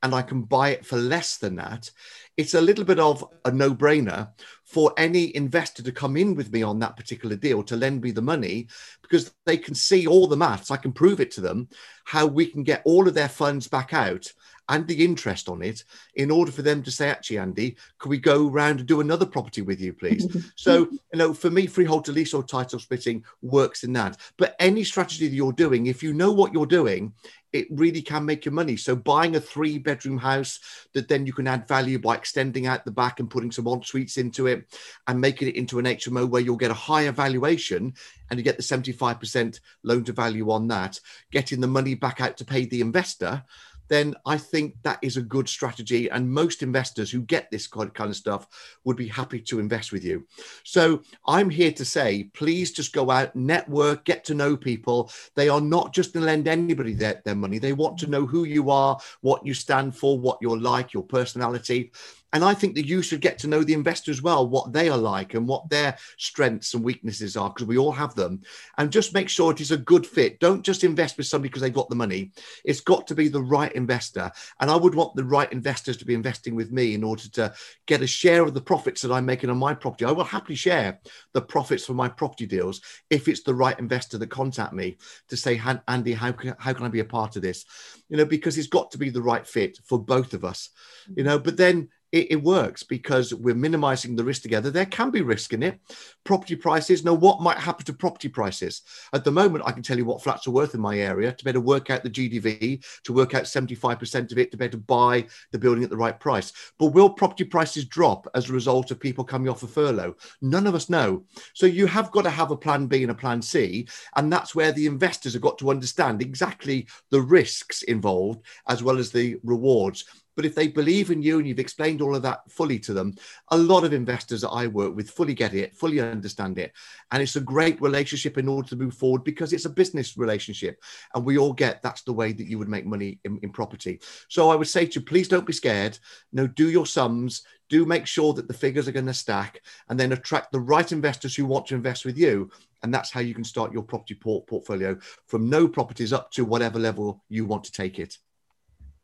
and 0.02 0.14
I 0.14 0.22
can 0.22 0.42
buy 0.42 0.70
it 0.70 0.86
for 0.86 0.96
less 0.96 1.38
than 1.38 1.56
that, 1.56 1.90
it's 2.36 2.54
a 2.54 2.60
little 2.60 2.84
bit 2.84 3.00
of 3.00 3.24
a 3.44 3.50
no 3.50 3.74
brainer 3.74 4.30
for 4.64 4.92
any 4.96 5.34
investor 5.34 5.82
to 5.82 5.92
come 5.92 6.16
in 6.16 6.34
with 6.36 6.52
me 6.52 6.62
on 6.62 6.78
that 6.78 6.96
particular 6.96 7.34
deal 7.34 7.64
to 7.64 7.76
lend 7.76 8.02
me 8.02 8.12
the 8.12 8.22
money 8.22 8.68
because 9.02 9.32
they 9.44 9.56
can 9.56 9.74
see 9.74 10.06
all 10.06 10.28
the 10.28 10.36
maths. 10.36 10.70
I 10.70 10.76
can 10.76 10.92
prove 10.92 11.20
it 11.20 11.32
to 11.32 11.40
them 11.40 11.68
how 12.04 12.26
we 12.26 12.46
can 12.46 12.62
get 12.62 12.82
all 12.84 13.08
of 13.08 13.14
their 13.14 13.28
funds 13.28 13.66
back 13.66 13.92
out 13.92 14.32
and 14.68 14.87
the 14.87 15.04
interest 15.04 15.48
on 15.48 15.62
it 15.62 15.85
in 16.14 16.31
order 16.31 16.52
for 16.52 16.62
them 16.62 16.83
to 16.83 16.90
say, 16.90 17.09
actually, 17.09 17.38
Andy, 17.38 17.76
could 17.98 18.11
we 18.11 18.18
go 18.18 18.48
round 18.48 18.81
and 18.81 18.88
do 18.88 19.00
another 19.00 19.26
property 19.26 19.62
with 19.62 19.81
you, 19.81 19.92
please? 19.92 20.26
so, 20.57 20.88
you 21.12 21.18
know, 21.18 21.33
for 21.33 21.50
me, 21.50 21.66
freehold 21.66 22.04
to 22.04 22.12
leasehold 22.12 22.48
title 22.48 22.78
splitting 22.78 23.24
works 23.42 23.85
in 23.85 23.92
that. 23.94 24.16
But 24.37 24.54
any 24.59 24.85
strategy 24.85 25.28
that 25.28 25.35
you're 25.35 25.52
doing, 25.52 25.87
if 25.87 26.02
you 26.02 26.12
know 26.12 26.33
what 26.33 26.52
you're 26.52 26.66
doing, 26.66 27.14
it 27.52 27.66
really 27.70 28.02
can 28.02 28.24
make 28.26 28.44
you 28.44 28.50
money. 28.50 28.76
So 28.76 28.94
buying 28.94 29.37
a 29.37 29.40
three 29.40 29.78
bedroom 29.78 30.18
house 30.18 30.61
that 30.92 31.09
then 31.09 31.24
you 31.24 31.33
can 31.33 31.46
add 31.46 31.66
value 31.66 31.98
by 31.98 32.16
extending 32.16 32.66
out 32.66 32.85
the 32.85 32.90
back 32.90 33.20
and 33.20 33.31
putting 33.31 33.50
some 33.50 33.66
en 33.66 33.83
suites 33.83 34.18
into 34.18 34.46
it 34.46 34.78
and 35.07 35.20
making 35.20 35.48
it 35.48 35.57
into 35.57 35.78
an 35.78 35.87
HMO 35.87 36.28
where 36.28 36.42
you'll 36.42 36.57
get 36.57 36.70
a 36.70 36.74
higher 36.74 37.12
valuation 37.12 37.94
and 38.31 38.38
you 38.38 38.44
get 38.44 38.59
the 38.59 38.62
75% 38.62 39.61
loan 39.83 40.04
to 40.04 40.12
value 40.12 40.50
on 40.50 40.68
that, 40.68 41.00
getting 41.31 41.61
the 41.61 41.66
money 41.66 41.94
back 41.94 42.20
out 42.20 42.37
to 42.37 42.44
pay 42.44 42.66
the 42.66 42.83
investor 42.83 43.42
then 43.88 44.14
I 44.27 44.38
think 44.38 44.74
that 44.83 44.98
is 45.03 45.16
a 45.16 45.22
good 45.22 45.48
strategy. 45.48 46.11
And 46.11 46.31
most 46.31 46.62
investors 46.62 47.11
who 47.11 47.22
get 47.22 47.51
this 47.51 47.66
kind 47.66 47.90
of 47.98 48.16
stuff 48.16 48.46
would 48.85 48.96
be 48.96 49.09
happy 49.09 49.40
to 49.40 49.61
invest 49.61 49.92
with 49.92 50.05
you. 50.05 50.27
So 50.64 51.03
I'm 51.27 51.51
here 51.51 51.72
to 51.72 51.85
say, 51.85 52.31
please 52.35 52.72
just 52.72 52.92
go 52.92 53.11
out, 53.11 53.35
network, 53.35 54.05
get 54.05 54.24
to 54.27 54.35
know 54.35 54.57
people. 54.57 55.11
They 55.35 55.48
are 55.48 55.61
not 55.61 55.92
just 55.92 56.12
to 56.12 56.20
lend 56.20 56.48
anybody 56.48 56.94
their, 56.94 57.22
their 57.24 57.35
money. 57.35 57.59
They 57.59 57.72
want 57.72 57.98
to 57.98 58.07
know 58.07 58.27
who 58.27 58.44
you 58.44 58.70
are, 58.70 58.98
what 59.20 59.44
you 59.46 59.55
stand 59.55 59.96
for, 59.96 60.18
what 60.18 60.38
you're 60.40 60.59
like, 60.59 60.92
your 60.92 61.03
personality. 61.03 61.92
And 62.32 62.44
I 62.44 62.54
think 62.54 62.74
that 62.74 62.86
you 62.86 63.02
should 63.02 63.20
get 63.20 63.38
to 63.38 63.48
know 63.48 63.62
the 63.62 63.72
investor 63.72 64.10
as 64.10 64.22
well, 64.22 64.48
what 64.48 64.72
they 64.72 64.88
are 64.88 64.98
like 64.98 65.34
and 65.34 65.48
what 65.48 65.68
their 65.70 65.96
strengths 66.18 66.74
and 66.74 66.84
weaknesses 66.84 67.36
are, 67.36 67.48
because 67.48 67.66
we 67.66 67.78
all 67.78 67.92
have 67.92 68.14
them. 68.14 68.42
And 68.76 68.92
just 68.92 69.14
make 69.14 69.28
sure 69.28 69.50
it 69.50 69.60
is 69.60 69.70
a 69.70 69.78
good 69.78 70.06
fit. 70.06 70.38
Don't 70.40 70.62
just 70.62 70.84
invest 70.84 71.16
with 71.16 71.26
somebody 71.26 71.48
because 71.48 71.62
they've 71.62 71.72
got 71.72 71.88
the 71.88 71.96
money. 71.96 72.32
It's 72.64 72.80
got 72.80 73.06
to 73.06 73.14
be 73.14 73.28
the 73.28 73.42
right 73.42 73.72
investor. 73.72 74.30
And 74.60 74.70
I 74.70 74.76
would 74.76 74.94
want 74.94 75.14
the 75.14 75.24
right 75.24 75.50
investors 75.52 75.96
to 75.98 76.04
be 76.04 76.14
investing 76.14 76.54
with 76.54 76.70
me 76.70 76.94
in 76.94 77.02
order 77.02 77.28
to 77.30 77.54
get 77.86 78.02
a 78.02 78.06
share 78.06 78.42
of 78.42 78.54
the 78.54 78.60
profits 78.60 79.02
that 79.02 79.12
I'm 79.12 79.26
making 79.26 79.50
on 79.50 79.58
my 79.58 79.74
property. 79.74 80.04
I 80.04 80.12
will 80.12 80.24
happily 80.24 80.56
share 80.56 80.98
the 81.32 81.42
profits 81.42 81.86
from 81.86 81.96
my 81.96 82.08
property 82.08 82.46
deals 82.46 82.82
if 83.08 83.28
it's 83.28 83.42
the 83.42 83.54
right 83.54 83.78
investor 83.78 84.18
that 84.18 84.30
contact 84.30 84.72
me 84.74 84.98
to 85.28 85.36
say, 85.36 85.60
Andy, 85.88 86.12
how 86.12 86.32
can, 86.32 86.54
how 86.58 86.72
can 86.74 86.84
I 86.84 86.88
be 86.88 87.00
a 87.00 87.04
part 87.04 87.36
of 87.36 87.42
this? 87.42 87.64
You 88.08 88.16
know, 88.16 88.24
because 88.24 88.58
it's 88.58 88.68
got 88.68 88.90
to 88.90 88.98
be 88.98 89.10
the 89.10 89.22
right 89.22 89.46
fit 89.46 89.78
for 89.84 89.98
both 89.98 90.34
of 90.34 90.44
us, 90.44 90.70
you 91.14 91.22
mm. 91.22 91.26
know, 91.26 91.38
but 91.38 91.56
then 91.56 91.88
it, 92.12 92.32
it, 92.32 92.42
works 92.42 92.82
because 92.82 93.34
we're 93.34 93.54
minimizing 93.54 94.16
the 94.16 94.24
risk 94.24 94.42
together. 94.42 94.70
There 94.70 94.86
can 94.86 95.10
be 95.10 95.20
risk 95.20 95.52
in 95.52 95.62
it. 95.62 95.78
Property 96.24 96.56
prices, 96.56 97.04
know 97.04 97.14
what 97.14 97.42
might 97.42 97.58
happen 97.58 97.84
to 97.86 97.92
property 97.92 98.28
prices? 98.28 98.82
At 99.12 99.24
the 99.24 99.30
moment, 99.30 99.64
I 99.66 99.72
can 99.72 99.82
tell 99.82 99.98
you 99.98 100.04
what 100.04 100.22
flats 100.22 100.46
are 100.46 100.52
worth 100.52 100.74
in 100.74 100.80
my 100.80 100.98
area 100.98 101.32
to 101.32 101.44
better 101.44 101.60
work 101.60 101.90
out 101.90 102.02
the 102.02 102.10
GDV, 102.10 102.84
to 103.04 103.12
work 103.12 103.34
out 103.34 103.44
75% 103.44 104.32
of 104.32 104.38
it, 104.38 104.50
to 104.50 104.56
better 104.56 104.78
buy 104.78 105.26
the 105.52 105.58
building 105.58 105.84
at 105.84 105.90
the 105.90 105.96
right 105.96 106.18
price. 106.18 106.52
But 106.78 106.86
will 106.86 107.10
property 107.10 107.44
prices 107.44 107.84
drop 107.84 108.26
as 108.34 108.48
a 108.48 108.54
result 108.54 108.90
of 108.90 109.00
people 109.00 109.24
coming 109.24 109.48
off 109.48 109.62
a 109.62 109.66
furlough? 109.66 110.16
None 110.40 110.66
of 110.66 110.74
us 110.74 110.88
know. 110.88 111.24
So 111.54 111.66
you 111.66 111.86
have 111.86 112.10
got 112.10 112.22
to 112.22 112.30
have 112.30 112.50
a 112.50 112.56
plan 112.56 112.86
B 112.86 113.02
and 113.02 113.10
a 113.10 113.14
plan 113.14 113.42
C. 113.42 113.86
And 114.16 114.32
that's 114.32 114.54
where 114.54 114.72
the 114.72 114.86
investors 114.86 115.34
have 115.34 115.42
got 115.42 115.58
to 115.58 115.70
understand 115.70 116.22
exactly 116.22 116.88
the 117.10 117.20
risks 117.20 117.82
involved 117.82 118.42
as 118.68 118.82
well 118.82 118.98
as 118.98 119.10
the 119.10 119.36
rewards 119.44 120.04
but 120.38 120.46
if 120.46 120.55
they 120.55 120.68
believe 120.68 121.11
in 121.11 121.20
you 121.20 121.38
and 121.38 121.48
you've 121.48 121.59
explained 121.59 122.01
all 122.01 122.14
of 122.14 122.22
that 122.22 122.48
fully 122.48 122.79
to 122.79 122.92
them, 122.92 123.12
a 123.48 123.59
lot 123.59 123.83
of 123.83 123.92
investors 123.92 124.42
that 124.42 124.51
I 124.51 124.68
work 124.68 124.94
with 124.94 125.11
fully 125.11 125.35
get 125.35 125.53
it, 125.53 125.74
fully 125.74 125.98
understand 125.98 126.61
it. 126.61 126.72
And 127.11 127.20
it's 127.20 127.35
a 127.35 127.40
great 127.40 127.83
relationship 127.83 128.38
in 128.38 128.46
order 128.46 128.68
to 128.68 128.77
move 128.77 128.94
forward 128.94 129.24
because 129.24 129.53
it's 129.53 129.64
a 129.64 129.68
business 129.68 130.16
relationship. 130.16 130.81
And 131.12 131.24
we 131.24 131.38
all 131.38 131.53
get 131.53 131.83
that's 131.83 132.03
the 132.03 132.12
way 132.12 132.31
that 132.31 132.46
you 132.46 132.57
would 132.57 132.68
make 132.68 132.87
money 132.87 133.18
in, 133.24 133.40
in 133.42 133.51
property. 133.51 133.98
So 134.29 134.48
I 134.48 134.55
would 134.55 134.68
say 134.68 134.87
to 134.87 135.01
you, 135.01 135.05
please 135.05 135.27
don't 135.27 135.44
be 135.44 135.53
scared. 135.53 135.98
No, 136.33 136.46
do 136.46 136.70
your 136.70 136.87
sums, 136.87 137.42
do 137.68 137.85
make 137.85 138.07
sure 138.07 138.33
that 138.35 138.46
the 138.46 138.55
figures 138.55 138.87
are 138.87 138.92
going 138.92 139.07
to 139.07 139.14
stack 139.14 139.61
and 139.88 139.98
then 139.98 140.12
attract 140.12 140.53
the 140.53 140.61
right 140.61 140.92
investors 140.92 141.35
who 141.35 141.46
want 141.46 141.66
to 141.66 141.74
invest 141.74 142.05
with 142.05 142.16
you 142.16 142.48
and 142.85 142.94
that's 142.94 143.11
how 143.11 143.18
you 143.18 143.35
can 143.35 143.42
start 143.42 143.72
your 143.72 143.83
property 143.83 144.14
port- 144.14 144.46
portfolio 144.46 144.96
from 145.27 145.51
no 145.51 145.66
properties 145.66 146.12
up 146.12 146.31
to 146.31 146.44
whatever 146.44 146.79
level 146.79 147.24
you 147.29 147.44
want 147.44 147.64
to 147.64 147.72
take 147.72 147.98
it 147.98 148.18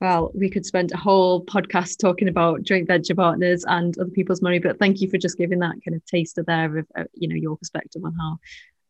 well, 0.00 0.30
we 0.35 0.50
could 0.50 0.66
spend 0.66 0.92
a 0.92 0.96
whole 0.96 1.44
podcast 1.44 1.98
talking 1.98 2.28
about 2.28 2.62
joint 2.62 2.87
venture 2.87 3.14
partners 3.14 3.64
and 3.66 3.96
other 3.98 4.11
people's 4.11 4.42
money, 4.42 4.59
but 4.59 4.78
thank 4.78 5.00
you 5.00 5.09
for 5.09 5.18
just 5.18 5.38
giving 5.38 5.61
that 5.61 5.76
kind 5.85 5.94
of 5.94 6.04
taster 6.07 6.42
there 6.42 6.78
of, 6.78 6.87
uh, 6.96 7.04
you 7.14 7.28
know, 7.28 7.37
your 7.37 7.57
perspective 7.57 8.02
on 8.04 8.14
how 8.14 8.38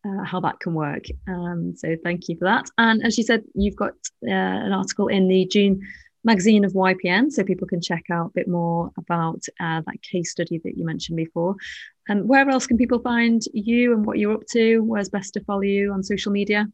uh, 0.07 0.25
how 0.25 0.40
that 0.40 0.61
can 0.61 0.75
work. 0.75 1.05
Um, 1.27 1.75
so 1.77 1.97
thank 2.05 2.29
you 2.29 2.37
for 2.37 2.45
that. 2.45 2.69
And 2.77 3.05
as 3.05 3.17
you 3.17 3.25
said, 3.25 3.43
you've 3.55 3.77
got 3.77 3.93
uh, 4.27 4.31
an 4.31 4.73
article 4.73 5.09
in 5.09 5.29
the 5.29 5.47
June 5.47 5.81
magazine 6.25 6.64
of 6.64 6.73
YPN, 6.73 7.31
so 7.31 7.45
people 7.45 7.67
can 7.67 7.81
check 7.81 8.05
out 8.11 8.27
a 8.27 8.35
bit 8.35 8.49
more 8.49 8.90
about 8.99 9.43
uh, 9.61 9.83
that 9.87 10.03
case 10.03 10.31
study 10.31 10.61
that 10.64 10.77
you 10.77 10.85
mentioned 10.85 11.17
before. 11.17 11.57
And 12.09 12.23
um, 12.23 12.29
where 12.29 12.49
else 12.49 12.67
can 12.67 12.77
people 12.77 12.99
find 12.99 13.43
you 13.53 13.93
and 13.93 14.05
what 14.05 14.19
you're 14.19 14.35
up 14.35 14.47
to? 14.53 14.81
Where's 14.81 15.09
best 15.09 15.35
to 15.35 15.45
follow 15.45 15.62
you 15.62 15.93
on 15.93 16.03
social 16.03 16.33
media? 16.33 16.67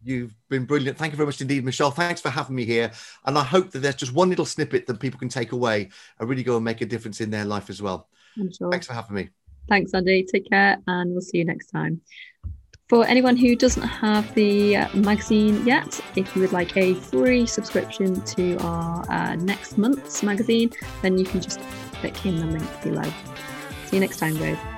You've 0.02 0.34
been 0.48 0.64
brilliant. 0.64 0.96
Thank 0.96 1.12
you 1.12 1.16
very 1.16 1.26
much 1.26 1.40
indeed, 1.40 1.64
Michelle. 1.64 1.90
Thanks 1.90 2.20
for 2.20 2.30
having 2.30 2.56
me 2.56 2.64
here. 2.64 2.92
And 3.24 3.36
I 3.36 3.42
hope 3.42 3.70
that 3.72 3.80
there's 3.80 3.96
just 3.96 4.12
one 4.12 4.28
little 4.28 4.46
snippet 4.46 4.86
that 4.86 5.00
people 5.00 5.18
can 5.18 5.28
take 5.28 5.52
away 5.52 5.88
and 6.18 6.28
really 6.28 6.42
go 6.42 6.56
and 6.56 6.64
make 6.64 6.80
a 6.80 6.86
difference 6.86 7.20
in 7.20 7.30
their 7.30 7.44
life 7.44 7.68
as 7.68 7.82
well. 7.82 8.08
Sure. 8.36 8.70
Thanks 8.70 8.86
for 8.86 8.92
having 8.92 9.16
me. 9.16 9.30
Thanks, 9.68 9.92
Andy. 9.92 10.24
Take 10.24 10.48
care, 10.48 10.78
and 10.86 11.12
we'll 11.12 11.20
see 11.20 11.38
you 11.38 11.44
next 11.44 11.66
time. 11.70 12.00
For 12.88 13.04
anyone 13.04 13.36
who 13.36 13.54
doesn't 13.54 13.82
have 13.82 14.34
the 14.34 14.76
uh, 14.76 14.96
magazine 14.96 15.66
yet, 15.66 16.00
if 16.16 16.34
you 16.34 16.40
would 16.40 16.52
like 16.52 16.74
a 16.76 16.94
free 16.94 17.44
subscription 17.44 18.22
to 18.22 18.56
our 18.60 19.10
uh, 19.10 19.34
next 19.36 19.76
month's 19.76 20.22
magazine, 20.22 20.70
then 21.02 21.18
you 21.18 21.26
can 21.26 21.42
just 21.42 21.60
click 22.00 22.24
in 22.24 22.36
the 22.36 22.46
link 22.46 22.82
below. 22.82 23.10
See 23.86 23.96
you 23.96 24.00
next 24.00 24.18
time, 24.18 24.38
guys. 24.38 24.77